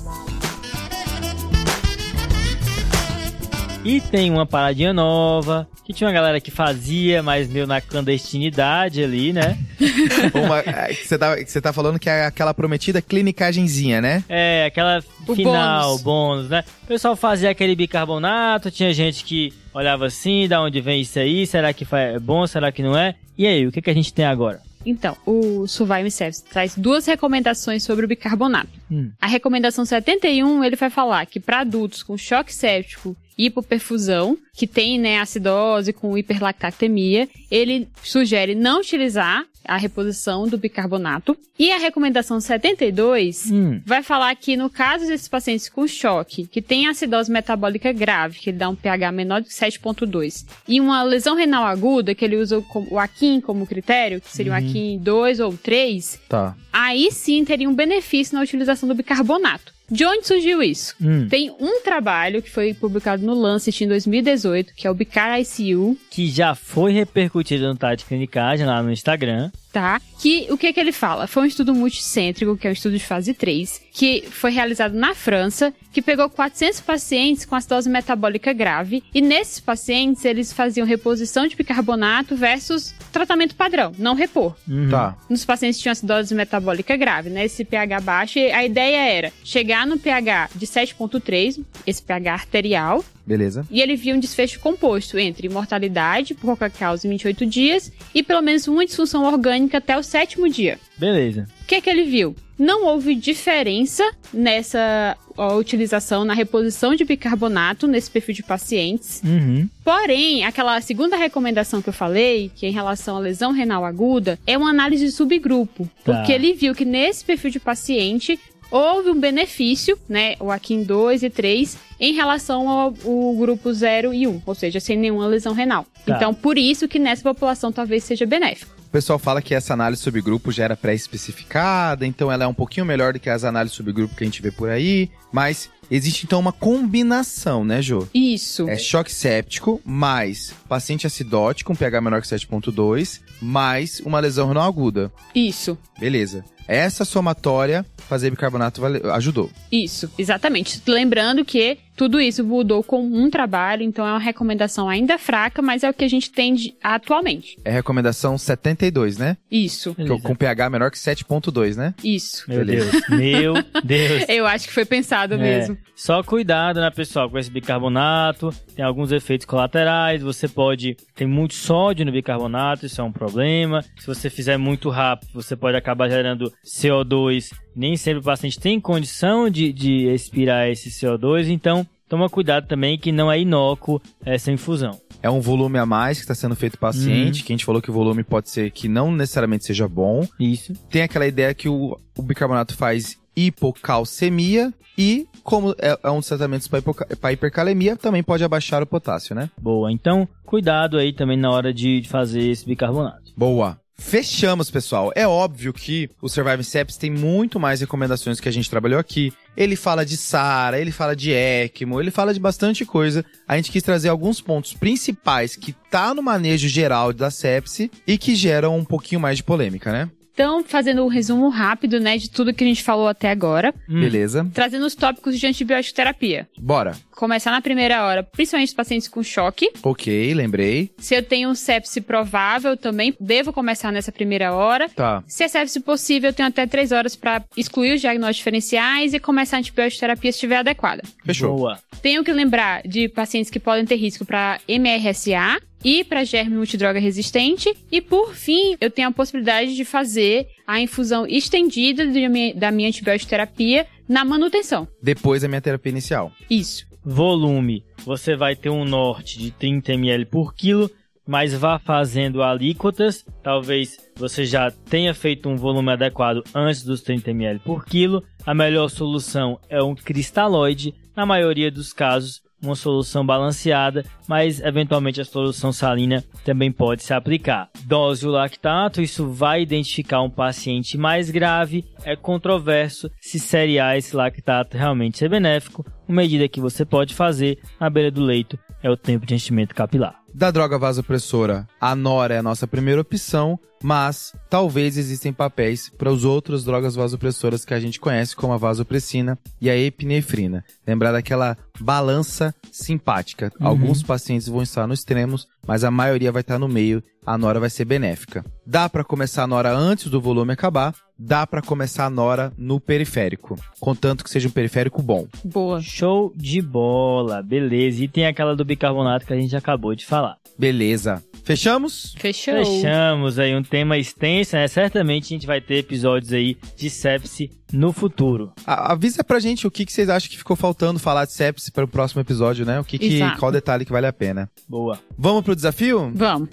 E 3.83 4.01
tem 4.01 4.31
uma 4.31 4.45
paradinha 4.45 4.93
nova, 4.93 5.67
que 5.87 5.93
tinha 5.93 6.05
uma 6.05 6.13
galera 6.13 6.41
que 6.41 6.51
fazia, 6.51 7.23
mas 7.23 7.47
meio 7.47 7.65
na 7.65 7.79
clandestinidade 7.79 9.01
ali, 9.01 9.31
né? 9.31 9.57
uma, 10.35 10.59
é, 10.59 10.93
você, 10.93 11.17
tá, 11.17 11.33
você 11.37 11.61
tá 11.61 11.71
falando 11.71 11.97
que 11.97 12.09
é 12.09 12.25
aquela 12.25 12.53
prometida 12.53 13.01
clinicagenzinha, 13.01 14.01
né? 14.01 14.21
É, 14.27 14.65
aquela 14.65 15.01
o 15.25 15.33
final, 15.33 15.91
bônus. 15.91 16.01
bônus, 16.01 16.49
né? 16.49 16.65
O 16.83 16.87
pessoal 16.87 17.15
fazia 17.15 17.49
aquele 17.49 17.73
bicarbonato, 17.73 18.69
tinha 18.69 18.93
gente 18.93 19.23
que 19.23 19.53
olhava 19.73 20.07
assim, 20.07 20.45
da 20.45 20.61
onde 20.61 20.81
vem 20.81 20.99
isso 20.99 21.17
aí, 21.19 21.47
será 21.47 21.71
que 21.71 21.87
é 21.89 22.19
bom, 22.19 22.45
será 22.45 22.69
que 22.69 22.83
não 22.83 22.97
é? 22.97 23.15
E 23.37 23.47
aí, 23.47 23.65
o 23.65 23.71
que, 23.71 23.81
que 23.81 23.89
a 23.89 23.93
gente 23.93 24.13
tem 24.13 24.25
agora? 24.25 24.59
Então, 24.85 25.15
o 25.25 25.67
Survive 25.67 26.11
Service 26.11 26.43
traz 26.43 26.75
duas 26.75 27.05
recomendações 27.05 27.81
sobre 27.81 28.03
o 28.03 28.09
bicarbonato. 28.09 28.71
Hum. 28.91 29.09
A 29.21 29.27
recomendação 29.27 29.85
71, 29.85 30.65
ele 30.65 30.75
vai 30.75 30.89
falar 30.89 31.25
que 31.25 31.39
para 31.39 31.61
adultos 31.61 32.03
com 32.03 32.17
choque 32.17 32.53
séptico 32.53 33.15
hipoperfusão, 33.37 34.37
que 34.53 34.65
tem 34.65 34.99
né, 34.99 35.19
acidose 35.19 35.93
com 35.93 36.17
hiperlactatemia, 36.17 37.29
ele 37.51 37.87
sugere 38.03 38.55
não 38.55 38.79
utilizar 38.79 39.45
a 39.67 39.75
reposição 39.75 40.47
do 40.47 40.57
bicarbonato. 40.57 41.37
E 41.59 41.71
a 41.71 41.77
recomendação 41.77 42.39
72 42.39 43.51
hum. 43.51 43.81
vai 43.85 44.01
falar 44.01 44.33
que 44.35 44.55
no 44.55 44.69
caso 44.69 45.07
desses 45.07 45.27
pacientes 45.27 45.67
com 45.67 45.87
choque, 45.87 46.47
que 46.47 46.61
tem 46.61 46.87
acidose 46.87 47.31
metabólica 47.31 47.91
grave, 47.91 48.39
que 48.39 48.49
ele 48.49 48.57
dá 48.57 48.69
um 48.69 48.75
pH 48.75 49.11
menor 49.11 49.41
de 49.41 49.49
7.2, 49.49 50.45
e 50.67 50.79
uma 50.79 51.03
lesão 51.03 51.35
renal 51.35 51.65
aguda, 51.65 52.15
que 52.15 52.23
ele 52.23 52.37
usa 52.37 52.63
o 52.89 52.97
AKIN 52.97 53.41
como 53.41 53.67
critério, 53.67 54.21
que 54.21 54.31
seria 54.31 54.53
uhum. 54.53 54.59
um 54.59 54.69
AKIN 54.69 54.99
2 54.99 55.39
ou 55.41 55.57
3, 55.57 56.19
tá. 56.29 56.55
aí 56.71 57.11
sim 57.11 57.43
teria 57.43 57.69
um 57.69 57.75
benefício 57.75 58.35
na 58.35 58.43
utilização 58.43 58.87
do 58.87 58.95
bicarbonato. 58.95 59.76
De 59.89 60.05
onde 60.05 60.27
surgiu 60.27 60.61
isso? 60.61 60.95
Hum. 61.01 61.27
Tem 61.29 61.49
um 61.59 61.81
trabalho 61.81 62.41
que 62.41 62.49
foi 62.49 62.73
publicado 62.73 63.25
no 63.25 63.33
Lancet 63.33 63.83
em 63.83 63.87
2018, 63.87 64.73
que 64.75 64.85
é 64.85 64.91
o 64.91 64.93
Bicar 64.93 65.39
ICU. 65.39 65.97
Que 66.09 66.27
já 66.27 66.53
foi 66.55 66.91
repercutido 66.91 67.67
no 67.67 67.75
Tade 67.75 68.03
Clinicagem 68.03 68.65
lá 68.65 68.83
no 68.83 68.91
Instagram 68.91 69.49
tá? 69.71 70.01
Que 70.19 70.47
o 70.49 70.57
que 70.57 70.73
que 70.73 70.79
ele 70.79 70.91
fala? 70.91 71.27
Foi 71.27 71.43
um 71.43 71.45
estudo 71.45 71.73
multicêntrico, 71.73 72.57
que 72.57 72.67
é 72.67 72.69
um 72.69 72.73
estudo 72.73 72.97
de 72.97 73.03
fase 73.03 73.33
3, 73.33 73.81
que 73.91 74.23
foi 74.29 74.51
realizado 74.51 74.93
na 74.93 75.13
França, 75.13 75.73
que 75.91 76.01
pegou 76.01 76.29
400 76.29 76.81
pacientes 76.81 77.45
com 77.45 77.55
acidose 77.55 77.89
metabólica 77.89 78.53
grave, 78.53 79.03
e 79.13 79.21
nesses 79.21 79.59
pacientes 79.59 80.25
eles 80.25 80.51
faziam 80.51 80.85
reposição 80.85 81.47
de 81.47 81.55
bicarbonato 81.55 82.35
versus 82.35 82.93
tratamento 83.11 83.55
padrão, 83.55 83.91
não 83.97 84.15
repor. 84.15 84.55
Uhum. 84.67 84.89
Tá. 84.89 85.15
Nos 85.29 85.45
pacientes 85.45 85.77
que 85.77 85.83
tinham 85.83 85.91
acidose 85.91 86.33
metabólica 86.33 86.95
grave, 86.95 87.29
né? 87.29 87.45
Esse 87.45 87.63
pH 87.63 88.01
baixo, 88.01 88.39
a 88.39 88.65
ideia 88.65 89.11
era 89.11 89.33
chegar 89.43 89.85
no 89.85 89.97
pH 89.97 90.49
de 90.55 90.65
7.3, 90.65 91.63
esse 91.85 92.01
pH 92.01 92.33
arterial, 92.33 93.03
Beleza. 93.27 93.67
E 93.69 93.81
ele 93.81 93.97
viu 93.97 94.15
um 94.15 94.19
desfecho 94.19 94.59
composto 94.61 95.19
entre 95.19 95.49
mortalidade 95.49 96.33
por 96.33 96.45
qualquer 96.45 96.71
causa 96.71 97.05
em 97.05 97.09
28 97.09 97.45
dias 97.45 97.91
e 98.15 98.23
pelo 98.23 98.41
menos 98.41 98.67
uma 98.69 98.85
disfunção 98.85 99.25
orgânica 99.25 99.79
até 99.79 99.97
o 99.97 100.01
sétimo 100.01 100.47
dia. 100.49 100.79
Beleza. 100.97 101.45
O 101.61 101.65
que 101.67 101.75
é 101.75 101.81
que 101.81 101.89
ele 101.89 102.05
viu? 102.05 102.33
Não 102.57 102.85
houve 102.85 103.13
diferença 103.13 104.03
nessa 104.33 105.15
utilização, 105.59 106.25
na 106.25 106.33
reposição 106.33 106.95
de 106.95 107.05
bicarbonato 107.05 107.85
nesse 107.85 108.09
perfil 108.09 108.33
de 108.33 108.41
pacientes. 108.41 109.21
Uhum. 109.23 109.69
Porém, 109.83 110.43
aquela 110.43 110.79
segunda 110.81 111.15
recomendação 111.15 111.81
que 111.81 111.89
eu 111.89 111.93
falei, 111.93 112.49
que 112.55 112.65
é 112.65 112.69
em 112.69 112.71
relação 112.71 113.17
à 113.17 113.19
lesão 113.19 113.51
renal 113.51 113.85
aguda, 113.85 114.39
é 114.47 114.57
uma 114.57 114.71
análise 114.71 115.05
de 115.05 115.11
subgrupo. 115.11 115.87
Tá. 116.03 116.15
Porque 116.15 116.31
ele 116.31 116.53
viu 116.53 116.73
que 116.73 116.85
nesse 116.85 117.23
perfil 117.23 117.51
de 117.51 117.59
paciente 117.59 118.39
houve 118.71 119.09
um 119.09 119.19
benefício, 119.19 119.97
né, 120.07 120.35
o 120.39 120.51
AKIN 120.51 120.83
2 120.83 121.23
e 121.23 121.29
3, 121.29 121.77
em 121.99 122.13
relação 122.13 122.69
ao, 122.69 122.93
ao, 123.05 123.35
grupo 123.35 123.71
0 123.71 124.13
e 124.13 124.27
1, 124.27 124.41
ou 124.45 124.55
seja, 124.55 124.79
sem 124.79 124.97
nenhuma 124.97 125.27
lesão 125.27 125.53
renal. 125.53 125.85
Tá. 126.05 126.15
Então, 126.15 126.33
por 126.33 126.57
isso 126.57 126.87
que 126.87 126.99
nessa 126.99 127.23
população 127.23 127.71
talvez 127.71 128.03
seja 128.03 128.25
benéfico. 128.25 128.77
O 128.87 128.89
pessoal 128.89 129.19
fala 129.19 129.41
que 129.41 129.53
essa 129.53 129.73
análise 129.73 130.01
subgrupo 130.01 130.49
já 130.49 130.63
era 130.63 130.75
pré-especificada, 130.75 132.05
então 132.05 132.31
ela 132.31 132.45
é 132.45 132.47
um 132.47 132.53
pouquinho 132.53 132.85
melhor 132.85 133.11
do 133.11 133.19
que 133.19 133.29
as 133.29 133.43
análises 133.43 133.75
subgrupo 133.75 134.15
que 134.15 134.23
a 134.23 134.27
gente 134.27 134.41
vê 134.41 134.49
por 134.49 134.69
aí, 134.69 135.09
mas 135.31 135.69
existe 135.91 136.25
então 136.25 136.39
uma 136.39 136.53
combinação, 136.53 137.65
né, 137.65 137.81
Jo? 137.81 138.07
Isso. 138.13 138.67
É 138.69 138.77
choque 138.77 139.11
séptico 139.11 139.81
mais 139.83 140.53
paciente 140.69 141.05
acidótico, 141.05 141.73
com 141.73 141.77
pH 141.77 141.99
menor 141.99 142.21
que 142.21 142.27
7.2, 142.27 143.19
mais 143.41 143.99
uma 143.99 144.21
lesão 144.21 144.47
renal 144.47 144.63
aguda. 144.63 145.11
Isso. 145.35 145.77
Beleza. 145.99 146.45
Essa 146.67 147.05
somatória, 147.05 147.85
fazer 147.97 148.29
bicarbonato 148.29 148.81
ajudou. 149.13 149.49
Isso, 149.71 150.11
exatamente. 150.17 150.81
Lembrando 150.87 151.45
que 151.45 151.77
tudo 151.97 152.21
isso 152.21 152.43
mudou 152.43 152.83
com 152.83 153.03
um 153.03 153.27
trabalho, 153.27 153.81
então 153.81 154.05
é 154.05 154.11
uma 154.11 154.19
recomendação 154.19 154.87
ainda 154.87 155.17
fraca, 155.17 155.63
mas 155.63 155.83
é 155.83 155.89
o 155.89 155.93
que 155.93 156.05
a 156.05 156.07
gente 156.07 156.31
tem 156.31 156.53
de, 156.53 156.75
atualmente. 156.81 157.57
É 157.65 157.71
recomendação 157.71 158.37
72, 158.37 159.17
né? 159.17 159.35
Isso. 159.49 159.95
Com 160.21 160.35
pH 160.35 160.69
menor 160.69 160.91
que 160.91 160.97
7.2, 160.97 161.75
né? 161.75 161.95
Isso. 162.03 162.45
Meu 162.47 162.59
Beleza. 162.59 162.91
Deus. 162.91 163.09
Meu 163.09 163.53
Deus. 163.83 164.29
Eu 164.29 164.45
acho 164.45 164.67
que 164.67 164.73
foi 164.73 164.85
pensado 164.85 165.33
é. 165.33 165.37
mesmo. 165.37 165.75
Só 165.95 166.21
cuidado, 166.21 166.79
né, 166.79 166.91
pessoal, 166.91 167.31
com 167.31 167.39
esse 167.39 167.49
bicarbonato. 167.49 168.53
Tem 168.75 168.85
alguns 168.85 169.11
efeitos 169.11 169.47
colaterais. 169.47 170.21
Você 170.21 170.47
pode. 170.47 170.95
Tem 171.15 171.25
muito 171.25 171.55
sódio 171.55 172.05
no 172.05 172.11
bicarbonato, 172.11 172.85
isso 172.85 173.01
é 173.01 173.03
um 173.03 173.11
problema. 173.11 173.83
Se 173.97 174.05
você 174.05 174.29
fizer 174.29 174.57
muito 174.57 174.91
rápido, 174.91 175.29
você 175.33 175.55
pode 175.55 175.75
acabar 175.75 176.07
gerando 176.07 176.53
CO2 176.65 177.49
nem 177.77 177.95
sempre 177.95 178.19
o 178.19 178.23
paciente 178.23 178.59
tem 178.59 178.81
condição 178.81 179.49
de, 179.49 179.71
de 179.71 180.07
expirar 180.07 180.67
esse 180.67 180.89
CO2, 180.89 181.47
então 181.47 181.85
toma 182.09 182.27
cuidado 182.27 182.67
também 182.67 182.97
que 182.97 183.11
não 183.11 183.31
é 183.31 183.39
inócuo 183.39 184.01
essa 184.25 184.51
infusão. 184.51 184.99
É 185.21 185.29
um 185.29 185.39
volume 185.39 185.77
a 185.77 185.85
mais 185.85 186.17
que 186.17 186.23
está 186.23 186.33
sendo 186.33 186.55
feito 186.55 186.77
paciente, 186.77 187.41
uhum. 187.41 187.45
que 187.45 187.53
a 187.53 187.55
gente 187.55 187.65
falou 187.65 187.81
que 187.81 187.91
o 187.91 187.93
volume 187.93 188.23
pode 188.23 188.49
ser 188.49 188.71
que 188.71 188.87
não 188.87 189.11
necessariamente 189.11 189.65
seja 189.65 189.87
bom. 189.87 190.27
Isso. 190.39 190.73
Tem 190.89 191.03
aquela 191.03 191.27
ideia 191.27 191.53
que 191.53 191.69
o, 191.69 191.99
o 192.17 192.21
bicarbonato 192.23 192.75
faz 192.75 193.15
hipocalcemia 193.35 194.73
e, 194.97 195.27
como 195.43 195.75
é, 195.77 195.95
é 196.01 196.09
um 196.09 196.17
dos 196.17 196.27
tratamentos 196.27 196.67
para 196.67 197.31
hipercalemia, 197.31 197.95
também 197.95 198.23
pode 198.23 198.43
abaixar 198.43 198.81
o 198.81 198.87
potássio, 198.87 199.35
né? 199.35 199.51
Boa, 199.61 199.91
então 199.91 200.27
cuidado 200.43 200.97
aí 200.97 201.13
também 201.13 201.37
na 201.37 201.51
hora 201.51 201.71
de 201.71 202.01
fazer 202.07 202.49
esse 202.49 202.65
bicarbonato. 202.65 203.31
Boa. 203.37 203.79
Fechamos, 203.99 204.71
pessoal. 204.71 205.11
É 205.15 205.27
óbvio 205.27 205.73
que 205.73 206.09
o 206.21 206.29
Surviving 206.29 206.63
Sepsis 206.63 206.97
tem 206.97 207.09
muito 207.09 207.59
mais 207.59 207.81
recomendações 207.81 208.39
que 208.39 208.47
a 208.47 208.51
gente 208.51 208.69
trabalhou 208.69 208.99
aqui. 208.99 209.33
Ele 209.55 209.75
fala 209.75 210.05
de 210.05 210.15
SARA, 210.15 210.79
ele 210.79 210.91
fala 210.91 211.15
de 211.15 211.31
ECMO, 211.31 211.99
ele 211.99 212.11
fala 212.11 212.33
de 212.33 212.39
bastante 212.39 212.85
coisa. 212.85 213.25
A 213.47 213.57
gente 213.57 213.71
quis 213.71 213.83
trazer 213.83 214.09
alguns 214.09 214.39
pontos 214.39 214.73
principais 214.73 215.55
que 215.55 215.73
tá 215.91 216.13
no 216.13 216.21
manejo 216.21 216.69
geral 216.69 217.11
da 217.11 217.29
sepse 217.31 217.91
e 218.05 218.17
que 218.17 218.35
geram 218.35 218.77
um 218.77 218.85
pouquinho 218.85 219.19
mais 219.19 219.37
de 219.37 219.43
polêmica, 219.43 219.91
né? 219.91 220.09
Então, 220.37 220.63
fazendo 220.63 221.03
um 221.03 221.07
resumo 221.07 221.49
rápido, 221.49 221.99
né, 221.99 222.15
de 222.15 222.29
tudo 222.29 222.53
que 222.53 222.63
a 222.63 222.67
gente 222.67 222.83
falou 222.83 223.07
até 223.07 223.31
agora. 223.31 223.73
Hum. 223.89 224.01
Beleza. 224.01 224.47
Trazendo 224.53 224.85
os 224.85 224.93
tópicos 224.93 225.39
de 225.39 225.47
antibiótico 225.47 225.95
terapia. 225.95 226.47
Bora. 226.59 226.95
Começar 227.09 227.49
na 227.49 227.59
primeira 227.59 228.05
hora, 228.05 228.21
principalmente 228.21 228.67
os 228.67 228.75
pacientes 228.75 229.07
com 229.07 229.23
choque. 229.23 229.71
Ok, 229.81 230.35
lembrei. 230.35 230.91
Se 230.99 231.15
eu 231.15 231.23
tenho 231.23 231.49
um 231.49 231.55
sepse 231.55 231.99
provável, 232.01 232.77
também 232.77 233.15
devo 233.19 233.51
começar 233.51 233.91
nessa 233.91 234.11
primeira 234.11 234.53
hora. 234.53 234.87
Tá. 234.89 235.23
Se 235.25 235.43
é 235.43 235.47
sepse 235.47 235.79
possível, 235.79 236.29
eu 236.29 236.33
tenho 236.33 236.49
até 236.49 236.67
três 236.67 236.91
horas 236.91 237.15
para 237.15 237.43
excluir 237.57 237.95
os 237.95 238.01
diagnósticos 238.01 238.37
diferenciais 238.37 239.15
e 239.15 239.19
começar 239.19 239.57
a 239.57 239.59
antibiótico 239.61 239.99
terapia 239.99 240.31
se 240.31 240.35
estiver 240.35 240.57
adequada. 240.57 241.01
Fechou. 241.25 241.57
Boa. 241.57 241.79
Tenho 242.03 242.23
que 242.23 242.31
lembrar 242.31 242.83
de 242.83 243.09
pacientes 243.09 243.49
que 243.49 243.59
podem 243.59 243.87
ter 243.87 243.95
risco 243.95 244.23
para 244.23 244.59
MRSA, 244.69 245.59
e 245.83 246.03
para 246.03 246.23
germe 246.23 246.55
multidroga 246.55 246.99
resistente. 246.99 247.73
E 247.91 248.01
por 248.01 248.33
fim, 248.33 248.75
eu 248.79 248.89
tenho 248.89 249.09
a 249.09 249.11
possibilidade 249.11 249.75
de 249.75 249.85
fazer 249.85 250.47
a 250.65 250.79
infusão 250.79 251.25
estendida 251.25 252.05
da 252.05 252.29
minha, 252.29 252.53
da 252.53 252.71
minha 252.71 252.89
antibiótico 252.89 253.29
terapia 253.29 253.87
Na 254.07 254.23
manutenção. 254.23 254.87
Depois 255.01 255.41
da 255.41 255.47
minha 255.47 255.61
terapia 255.61 255.91
inicial. 255.91 256.31
Isso. 256.49 256.85
Volume, 257.03 257.83
você 258.05 258.35
vai 258.35 258.55
ter 258.55 258.69
um 258.69 258.83
norte 258.85 259.39
de 259.39 259.51
30 259.51 259.93
ml 259.93 260.25
por 260.25 260.53
quilo, 260.53 260.89
mas 261.25 261.53
vá 261.53 261.77
fazendo 261.77 262.41
alíquotas. 262.41 263.25
Talvez 263.43 263.97
você 264.15 264.45
já 264.45 264.71
tenha 264.71 265.13
feito 265.13 265.49
um 265.49 265.55
volume 265.55 265.91
adequado 265.91 266.43
antes 266.55 266.83
dos 266.83 267.01
30 267.01 267.31
ml 267.31 267.59
por 267.59 267.85
quilo. 267.85 268.23
A 268.45 268.53
melhor 268.53 268.89
solução 268.89 269.59
é 269.69 269.81
um 269.81 269.93
cristalóide. 269.93 270.93
Na 271.15 271.25
maioria 271.25 271.71
dos 271.71 271.91
casos, 271.91 272.41
uma 272.61 272.75
solução 272.75 273.25
balanceada, 273.25 274.05
mas 274.27 274.59
eventualmente 274.59 275.21
a 275.21 275.25
solução 275.25 275.71
salina 275.71 276.23
também 276.43 276.71
pode 276.71 277.03
se 277.03 277.13
aplicar. 277.13 277.69
Dose 277.85 278.27
o 278.27 278.31
lactato, 278.31 279.01
isso 279.01 279.27
vai 279.29 279.61
identificar 279.61 280.21
um 280.21 280.29
paciente 280.29 280.97
mais 280.97 281.29
grave. 281.29 281.85
É 282.03 282.15
controverso 282.15 283.09
se 283.21 283.39
seriar 283.39 283.97
esse 283.97 284.15
lactato 284.15 284.77
realmente 284.77 285.23
é 285.23 285.29
benéfico. 285.29 285.85
Uma 286.07 286.21
medida 286.21 286.47
que 286.47 286.61
você 286.61 286.85
pode 286.85 287.13
fazer 287.13 287.59
na 287.79 287.89
beira 287.89 288.09
do 288.09 288.23
leito 288.23 288.57
é 288.81 288.89
o 288.89 288.97
tempo 288.97 289.25
de 289.25 289.35
enchimento 289.35 289.75
capilar. 289.75 290.15
Da 290.33 290.51
droga 290.51 290.77
vasopressora, 290.77 291.67
a 291.81 291.95
Nora 291.95 292.35
é 292.35 292.37
a 292.37 292.43
nossa 292.43 292.67
primeira 292.67 293.01
opção, 293.01 293.59
mas 293.81 294.35
talvez 294.49 294.97
existem 294.97 295.33
papéis 295.33 295.89
para 295.89 296.11
as 296.11 296.23
outras 296.23 296.63
drogas 296.63 296.95
vasopressoras 296.95 297.65
que 297.65 297.73
a 297.73 297.79
gente 297.79 297.99
conhece, 297.99 298.35
como 298.35 298.53
a 298.53 298.57
vasopressina 298.57 299.37
e 299.59 299.69
a 299.69 299.75
epinefrina. 299.75 300.63
Lembrar 300.85 301.11
daquela 301.11 301.57
balança 301.79 302.53
simpática. 302.71 303.51
Uhum. 303.59 303.67
Alguns 303.67 304.03
pacientes 304.03 304.47
vão 304.47 304.61
estar 304.61 304.87
nos 304.87 304.99
extremos, 304.99 305.47
mas 305.65 305.83
a 305.83 305.91
maioria 305.91 306.31
vai 306.31 306.41
estar 306.41 306.59
no 306.59 306.67
meio. 306.67 307.03
A 307.25 307.37
Nora 307.37 307.59
vai 307.59 307.69
ser 307.69 307.85
benéfica. 307.85 308.45
Dá 308.65 308.87
para 308.87 309.03
começar 309.03 309.43
a 309.43 309.47
Nora 309.47 309.75
antes 309.75 310.09
do 310.09 310.21
volume 310.21 310.53
acabar, 310.53 310.95
dá 311.19 311.45
para 311.45 311.61
começar 311.61 312.05
a 312.05 312.09
Nora 312.09 312.53
no 312.57 312.79
periférico, 312.79 313.57
contanto 313.79 314.23
que 314.23 314.29
seja 314.29 314.47
um 314.47 314.51
periférico 314.51 315.01
bom. 315.01 315.27
Boa. 315.43 315.81
Show 315.81 316.31
de 316.35 316.61
bola, 316.61 317.41
beleza. 317.41 318.03
E 318.03 318.07
tem 318.07 318.25
aquela 318.25 318.55
do 318.55 318.63
bicarbonato 318.63 319.25
que 319.25 319.33
a 319.33 319.39
gente 319.39 319.55
acabou 319.55 319.93
de 319.93 320.05
falar. 320.05 320.37
Beleza. 320.57 321.21
Fechamos? 321.47 322.13
Fechou. 322.19 322.55
Fechamos 322.65 323.39
aí 323.39 323.55
um 323.55 323.63
tema 323.63 323.97
extenso, 323.97 324.57
né? 324.57 324.67
Certamente 324.67 325.27
a 325.27 325.29
gente 325.29 325.47
vai 325.47 325.61
ter 325.61 325.75
episódios 325.75 326.33
aí 326.33 326.57
de 326.75 326.89
sepsi 326.89 327.49
no 327.71 327.93
futuro. 327.93 328.51
A- 328.65 328.91
avisa 328.91 329.23
pra 329.23 329.39
gente 329.39 329.65
o 329.65 329.71
que, 329.71 329.85
que 329.85 329.93
vocês 329.93 330.09
acham 330.09 330.29
que 330.29 330.37
ficou 330.37 330.57
faltando 330.57 330.99
falar 330.99 331.23
de 331.23 331.31
sepsis 331.31 331.69
para 331.69 331.85
o 331.85 331.87
próximo 331.87 332.19
episódio, 332.19 332.65
né? 332.65 332.81
O 332.81 332.83
que, 332.83 332.99
que 332.99 333.15
Exato. 333.15 333.39
qual 333.39 333.49
detalhe 333.49 333.85
que 333.85 333.93
vale 333.93 334.07
a 334.07 334.11
pena. 334.11 334.49
Boa. 334.67 334.99
Vamos 335.17 335.41
pro 335.41 335.55
desafio? 335.55 336.11
Vamos. 336.13 336.49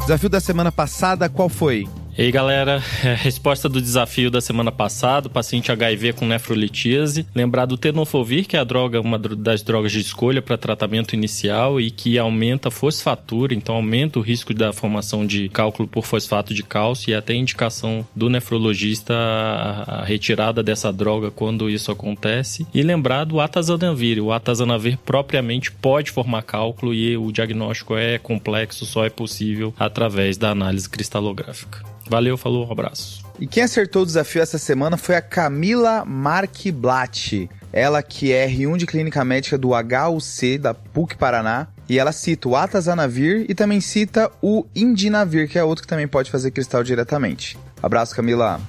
Desafio 0.00 0.28
da 0.28 0.40
semana 0.40 0.72
passada, 0.72 1.28
qual 1.28 1.48
foi? 1.48 1.88
E 2.20 2.24
aí, 2.24 2.30
galera, 2.30 2.82
é, 3.02 3.14
resposta 3.14 3.66
do 3.66 3.80
desafio 3.80 4.30
da 4.30 4.42
semana 4.42 4.70
passada, 4.70 5.30
paciente 5.30 5.72
HIV 5.72 6.12
com 6.12 6.26
nefrolitíase. 6.26 7.26
Lembrar 7.34 7.64
do 7.64 7.78
tenofovir, 7.78 8.46
que 8.46 8.58
é 8.58 8.60
a 8.60 8.64
droga, 8.64 9.00
uma 9.00 9.18
das 9.18 9.62
drogas 9.62 9.90
de 9.90 10.00
escolha 10.00 10.42
para 10.42 10.58
tratamento 10.58 11.14
inicial 11.14 11.80
e 11.80 11.90
que 11.90 12.18
aumenta 12.18 12.68
a 12.68 12.70
fosfatura, 12.70 13.54
então 13.54 13.74
aumenta 13.74 14.18
o 14.18 14.22
risco 14.22 14.52
da 14.52 14.70
formação 14.70 15.26
de 15.26 15.48
cálculo 15.48 15.88
por 15.88 16.04
fosfato 16.04 16.52
de 16.52 16.62
cálcio 16.62 17.10
e 17.10 17.14
até 17.14 17.32
indicação 17.32 18.06
do 18.14 18.28
nefrologista 18.28 19.14
a, 19.14 20.02
a 20.02 20.04
retirada 20.04 20.62
dessa 20.62 20.92
droga 20.92 21.30
quando 21.30 21.70
isso 21.70 21.90
acontece. 21.90 22.66
E 22.74 22.82
lembrar 22.82 23.24
do 23.24 23.40
atazanavir. 23.40 24.22
O 24.22 24.30
atazanavir 24.30 24.98
propriamente 25.06 25.72
pode 25.72 26.10
formar 26.10 26.42
cálculo 26.42 26.92
e 26.92 27.16
o 27.16 27.32
diagnóstico 27.32 27.96
é 27.96 28.18
complexo, 28.18 28.84
só 28.84 29.06
é 29.06 29.08
possível 29.08 29.72
através 29.78 30.36
da 30.36 30.50
análise 30.50 30.86
cristalográfica. 30.86 31.88
Valeu, 32.10 32.36
falou, 32.36 32.66
um 32.66 32.72
abraço. 32.72 33.24
E 33.38 33.46
quem 33.46 33.62
acertou 33.62 34.02
o 34.02 34.04
desafio 34.04 34.42
essa 34.42 34.58
semana 34.58 34.96
foi 34.96 35.14
a 35.14 35.22
Camila 35.22 36.04
Markblatt. 36.04 37.48
Ela 37.72 38.02
que 38.02 38.32
é 38.32 38.48
R1 38.48 38.78
de 38.78 38.84
Clínica 38.84 39.24
Médica 39.24 39.56
do 39.56 39.70
HUC 39.70 40.58
da 40.58 40.74
PUC 40.74 41.16
Paraná. 41.16 41.68
E 41.88 42.00
ela 42.00 42.10
cita 42.10 42.48
o 42.48 42.56
Atazanavir 42.56 43.46
e 43.48 43.54
também 43.54 43.80
cita 43.80 44.28
o 44.42 44.66
Indinavir, 44.74 45.48
que 45.48 45.56
é 45.56 45.62
outro 45.62 45.82
que 45.82 45.88
também 45.88 46.08
pode 46.08 46.32
fazer 46.32 46.50
cristal 46.50 46.82
diretamente. 46.82 47.56
Abraço, 47.80 48.14
Camila. 48.14 48.60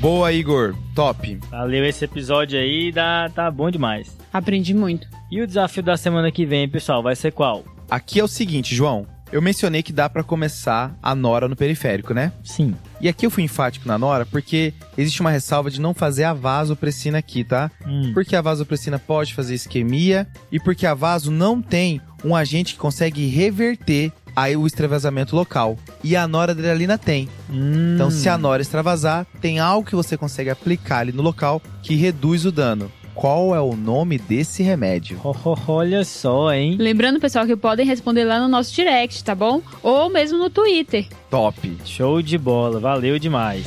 Boa, 0.00 0.32
Igor. 0.32 0.76
Top. 0.94 1.40
Valeu 1.50 1.84
esse 1.84 2.04
episódio 2.04 2.56
aí, 2.56 2.92
dá, 2.92 3.28
tá 3.34 3.50
bom 3.50 3.68
demais. 3.68 4.16
Aprendi 4.32 4.72
muito. 4.72 5.08
E 5.28 5.42
o 5.42 5.46
desafio 5.46 5.82
da 5.82 5.96
semana 5.96 6.30
que 6.30 6.46
vem, 6.46 6.68
pessoal, 6.68 7.02
vai 7.02 7.16
ser 7.16 7.32
qual? 7.32 7.64
Aqui 7.90 8.20
é 8.20 8.24
o 8.24 8.28
seguinte, 8.28 8.76
João. 8.76 9.17
Eu 9.30 9.42
mencionei 9.42 9.82
que 9.82 9.92
dá 9.92 10.08
pra 10.08 10.22
começar 10.22 10.96
a 11.02 11.14
Nora 11.14 11.48
no 11.48 11.56
periférico, 11.56 12.14
né? 12.14 12.32
Sim. 12.42 12.74
E 13.00 13.08
aqui 13.08 13.26
eu 13.26 13.30
fui 13.30 13.42
enfático 13.42 13.86
na 13.86 13.98
Nora 13.98 14.24
porque 14.24 14.72
existe 14.96 15.20
uma 15.20 15.30
ressalva 15.30 15.70
de 15.70 15.80
não 15.80 15.92
fazer 15.92 16.24
a 16.24 16.32
vasopressina 16.32 17.18
aqui, 17.18 17.44
tá? 17.44 17.70
Hum. 17.86 18.12
Porque 18.14 18.34
a 18.34 18.40
vasopressina 18.40 18.98
pode 18.98 19.34
fazer 19.34 19.54
isquemia 19.54 20.26
e 20.50 20.58
porque 20.58 20.86
a 20.86 20.94
vaso 20.94 21.30
não 21.30 21.60
tem 21.60 22.00
um 22.24 22.34
agente 22.34 22.72
que 22.74 22.80
consegue 22.80 23.26
reverter 23.26 24.12
aí 24.34 24.56
o 24.56 24.66
extravasamento 24.66 25.34
local. 25.34 25.76
E 26.02 26.16
a 26.16 26.26
noradrenalina 26.26 26.96
tem. 26.96 27.28
Hum. 27.50 27.94
Então, 27.94 28.10
se 28.10 28.28
a 28.28 28.38
nora 28.38 28.62
extravasar, 28.62 29.26
tem 29.40 29.58
algo 29.58 29.88
que 29.88 29.96
você 29.96 30.16
consegue 30.16 30.48
aplicar 30.48 31.00
ali 31.00 31.12
no 31.12 31.22
local 31.22 31.60
que 31.82 31.94
reduz 31.96 32.44
o 32.44 32.52
dano. 32.52 32.90
Qual 33.18 33.52
é 33.52 33.60
o 33.60 33.74
nome 33.74 34.16
desse 34.16 34.62
remédio? 34.62 35.20
Ho, 35.24 35.32
ho, 35.32 35.56
Olha 35.66 36.04
só, 36.04 36.52
hein? 36.52 36.76
Lembrando, 36.78 37.18
pessoal, 37.18 37.46
que 37.46 37.56
podem 37.56 37.84
responder 37.84 38.22
lá 38.22 38.38
no 38.38 38.46
nosso 38.46 38.72
direct, 38.72 39.24
tá 39.24 39.34
bom? 39.34 39.60
Ou 39.82 40.08
mesmo 40.08 40.38
no 40.38 40.48
Twitter. 40.48 41.04
Top. 41.28 41.76
Show 41.84 42.22
de 42.22 42.38
bola, 42.38 42.78
valeu 42.78 43.18
demais. 43.18 43.66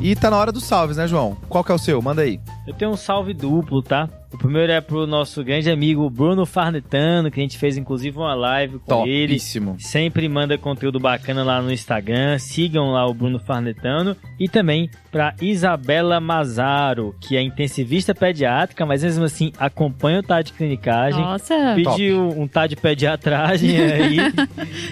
E 0.00 0.14
tá 0.14 0.30
na 0.30 0.36
hora 0.36 0.52
dos 0.52 0.62
salves, 0.62 0.96
né, 0.96 1.08
João? 1.08 1.36
Qual 1.48 1.64
que 1.64 1.72
é 1.72 1.74
o 1.74 1.78
seu? 1.78 2.00
Manda 2.00 2.22
aí. 2.22 2.38
Eu 2.68 2.74
tenho 2.74 2.92
um 2.92 2.96
salve 2.96 3.34
duplo, 3.34 3.82
tá? 3.82 4.08
O 4.32 4.38
primeiro 4.38 4.72
é 4.72 4.80
pro 4.80 5.06
nosso 5.06 5.44
grande 5.44 5.70
amigo 5.70 6.08
Bruno 6.08 6.46
Farnetano, 6.46 7.30
que 7.30 7.38
a 7.38 7.42
gente 7.42 7.58
fez 7.58 7.76
inclusive 7.76 8.16
uma 8.16 8.34
live 8.34 8.78
com 8.78 9.06
ele. 9.06 9.34
Topíssimo. 9.34 9.76
Sempre 9.78 10.28
manda 10.28 10.56
conteúdo 10.56 10.98
bacana 10.98 11.44
lá 11.44 11.60
no 11.60 11.72
Instagram. 11.72 12.38
Sigam 12.38 12.90
lá 12.90 13.06
o 13.06 13.12
Bruno 13.12 13.38
Farnetano. 13.38 14.16
E 14.38 14.48
também 14.48 14.90
para 15.10 15.34
Isabela 15.40 16.18
Mazaro, 16.18 17.14
que 17.20 17.36
é 17.36 17.42
intensivista 17.42 18.14
pediátrica, 18.14 18.86
mas 18.86 19.04
mesmo 19.04 19.24
assim 19.24 19.52
acompanha 19.58 20.20
o 20.20 20.22
TAD 20.22 20.46
de 20.46 20.52
clinicagem. 20.54 21.20
Nossa. 21.20 21.74
Pediu 21.74 22.28
um 22.30 22.48
tá 22.48 22.66
de 22.66 22.76
pediatragem 22.76 23.76
aí, 23.78 24.16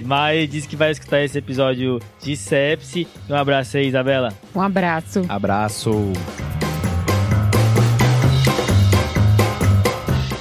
mas 0.04 0.50
disse 0.50 0.68
que 0.68 0.76
vai 0.76 0.90
escutar 0.90 1.22
esse 1.22 1.38
episódio 1.38 1.98
de 2.22 2.36
sepsi. 2.36 3.08
Um 3.28 3.34
abraço 3.34 3.78
aí, 3.78 3.86
Isabela. 3.86 4.32
Um 4.54 4.60
abraço. 4.60 5.24
Abraço. 5.28 5.90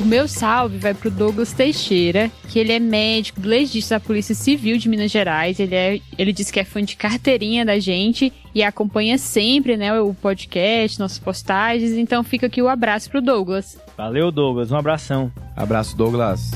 Meu 0.10 0.28
salve 0.28 0.80
vai 0.80 0.96
pro 0.96 1.12
Douglas 1.12 1.54
Teixeira, 1.54 2.32
que 2.48 2.58
ele 2.58 2.72
é 2.72 2.80
médico, 2.80 3.40
legista 3.42 3.96
da 3.96 4.00
Polícia 4.00 4.34
Civil 4.34 4.76
de 4.80 4.90
Minas 4.90 5.12
Gerais. 5.12 5.60
Ele, 5.60 5.76
é, 5.76 6.00
ele 6.18 6.34
disse 6.34 6.52
que 6.52 6.60
é 6.60 6.64
fã 6.64 6.84
de 6.84 6.96
carteirinha 6.96 7.64
da 7.64 7.78
gente 7.78 8.34
e 8.56 8.64
acompanha 8.64 9.20
sempre, 9.20 9.78
né, 9.78 10.02
o 10.02 10.12
podcast, 10.16 11.00
nossas 11.00 11.20
postagens. 11.20 11.92
Então 11.92 12.24
fica 12.24 12.48
aqui 12.48 12.60
o 12.60 12.68
abraço 12.68 13.08
pro 13.08 13.22
Douglas. 13.22 13.78
Valeu, 13.96 14.32
Douglas. 14.32 14.72
Um 14.72 14.78
abração. 14.78 15.32
Abraço, 15.56 15.96
Douglas. 15.96 16.50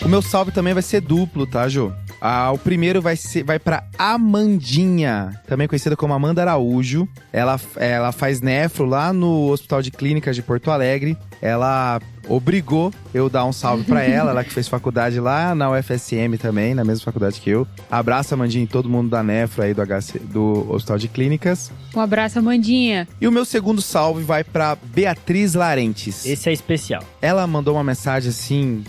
O 0.00 0.08
meu 0.08 0.22
salve 0.22 0.52
também 0.52 0.74
vai 0.74 0.82
ser 0.84 1.00
duplo, 1.00 1.44
tá, 1.44 1.68
Jô? 1.68 1.90
Ah, 2.20 2.50
o 2.52 2.58
primeiro 2.58 3.00
vai 3.02 3.16
ser 3.16 3.42
vai 3.44 3.58
para 3.58 3.84
Amandinha, 3.98 5.40
também 5.46 5.68
conhecida 5.68 5.96
como 5.96 6.14
Amanda 6.14 6.42
Araújo. 6.42 7.08
Ela, 7.32 7.60
ela 7.76 8.12
faz 8.12 8.40
nefro 8.40 8.84
lá 8.84 9.12
no 9.12 9.50
Hospital 9.50 9.82
de 9.82 9.90
Clínicas 9.90 10.36
de 10.36 10.42
Porto 10.42 10.70
Alegre. 10.70 11.16
Ela 11.40 12.00
obrigou 12.28 12.92
eu 13.14 13.28
dar 13.28 13.44
um 13.44 13.52
salve 13.52 13.84
pra 13.84 14.02
ela, 14.04 14.30
ela 14.30 14.44
que 14.44 14.52
fez 14.52 14.68
faculdade 14.68 15.20
lá 15.20 15.54
na 15.54 15.70
UFSM 15.70 16.36
também, 16.40 16.74
na 16.74 16.84
mesma 16.84 17.04
faculdade 17.04 17.40
que 17.40 17.50
eu. 17.50 17.66
Abraço, 17.90 18.34
Amandinha, 18.34 18.64
e 18.64 18.66
todo 18.68 18.88
mundo 18.88 19.10
da 19.10 19.22
nefro 19.22 19.62
aí 19.62 19.72
do, 19.72 19.82
HC, 19.82 20.18
do 20.18 20.66
Hospital 20.70 20.98
de 20.98 21.08
Clínicas. 21.08 21.70
Um 21.94 22.00
abraço, 22.00 22.38
Amandinha. 22.38 23.06
E 23.20 23.28
o 23.28 23.32
meu 23.32 23.44
segundo 23.44 23.80
salve 23.80 24.22
vai 24.22 24.42
pra 24.42 24.76
Beatriz 24.76 25.54
Larentes. 25.54 26.26
Esse 26.26 26.48
é 26.48 26.52
especial. 26.52 27.02
Ela 27.20 27.46
mandou 27.46 27.74
uma 27.74 27.84
mensagem 27.84 28.30
assim, 28.30 28.84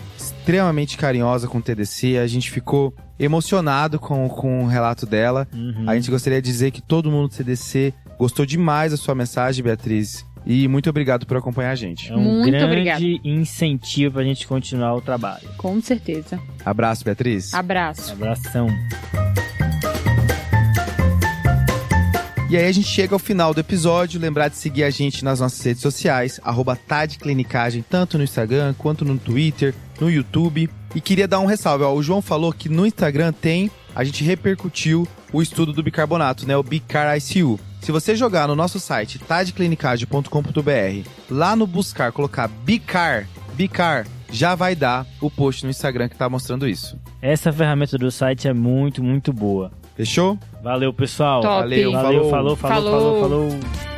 extremamente 0.48 0.96
carinhosa 0.96 1.46
com 1.46 1.58
o 1.58 1.62
TDC. 1.62 2.16
A 2.16 2.26
gente 2.26 2.50
ficou 2.50 2.94
emocionado 3.18 3.98
com, 3.98 4.26
com 4.30 4.64
o 4.64 4.66
relato 4.66 5.04
dela. 5.04 5.46
Uhum. 5.52 5.84
A 5.86 5.94
gente 5.94 6.10
gostaria 6.10 6.40
de 6.40 6.50
dizer 6.50 6.70
que 6.70 6.80
todo 6.80 7.10
mundo 7.10 7.28
do 7.28 7.36
TDC 7.36 7.92
gostou 8.18 8.46
demais 8.46 8.92
da 8.92 8.96
sua 8.96 9.14
mensagem, 9.14 9.62
Beatriz. 9.62 10.24
E 10.46 10.66
muito 10.66 10.88
obrigado 10.88 11.26
por 11.26 11.36
acompanhar 11.36 11.72
a 11.72 11.74
gente. 11.74 12.10
É 12.10 12.16
um 12.16 12.22
Muito 12.22 12.46
grande 12.46 12.64
obrigada. 12.64 13.04
incentivo 13.22 14.14
pra 14.14 14.24
gente 14.24 14.46
continuar 14.46 14.94
o 14.94 15.02
trabalho. 15.02 15.46
Com 15.58 15.78
certeza. 15.82 16.40
Abraço, 16.64 17.04
Beatriz. 17.04 17.52
Abraço. 17.52 18.12
Abração. 18.12 18.68
E 22.48 22.56
aí 22.56 22.64
a 22.64 22.72
gente 22.72 22.88
chega 22.88 23.14
ao 23.14 23.18
final 23.18 23.52
do 23.52 23.60
episódio, 23.60 24.18
lembrar 24.18 24.48
de 24.48 24.56
seguir 24.56 24.84
a 24.84 24.88
gente 24.88 25.22
nas 25.22 25.40
nossas 25.40 25.62
redes 25.62 25.82
sociais, 25.82 26.40
arroba 26.42 26.74
Tadclinicagem, 26.74 27.84
tanto 27.86 28.16
no 28.16 28.24
Instagram 28.24 28.74
quanto 28.78 29.04
no 29.04 29.18
Twitter, 29.18 29.74
no 30.00 30.10
YouTube. 30.10 30.68
E 30.94 31.00
queria 31.00 31.28
dar 31.28 31.40
um 31.40 31.46
ressalve, 31.46 31.84
ó, 31.84 31.92
o 31.92 32.02
João 32.02 32.22
falou 32.22 32.52
que 32.52 32.68
no 32.68 32.86
Instagram 32.86 33.32
tem, 33.32 33.70
a 33.94 34.04
gente 34.04 34.24
repercutiu 34.24 35.06
o 35.32 35.42
estudo 35.42 35.72
do 35.72 35.82
bicarbonato, 35.82 36.46
né, 36.46 36.56
o 36.56 36.62
Bicar 36.62 37.16
ICU. 37.16 37.60
Se 37.80 37.92
você 37.92 38.16
jogar 38.16 38.48
no 38.48 38.56
nosso 38.56 38.80
site 38.80 39.18
tadclinicagem.com.br, 39.18 41.08
lá 41.30 41.54
no 41.54 41.66
buscar 41.66 42.12
colocar 42.12 42.48
Bicar, 42.48 43.28
Bicar, 43.54 44.06
já 44.30 44.54
vai 44.54 44.74
dar 44.74 45.06
o 45.20 45.30
post 45.30 45.64
no 45.64 45.70
Instagram 45.70 46.08
que 46.08 46.16
tá 46.16 46.28
mostrando 46.28 46.66
isso. 46.68 46.98
Essa 47.20 47.52
ferramenta 47.52 47.96
do 47.98 48.10
site 48.10 48.48
é 48.48 48.52
muito, 48.52 49.02
muito 49.02 49.32
boa. 49.32 49.70
Fechou? 49.96 50.38
Valeu, 50.62 50.92
pessoal. 50.92 51.40
Top. 51.40 51.60
Valeu, 51.60 51.92
Valeu, 51.92 52.30
falou. 52.30 52.56
falou, 52.56 52.56
falou, 52.56 52.92
falou, 52.92 53.20
Falou. 53.20 53.50
falou. 53.50 53.97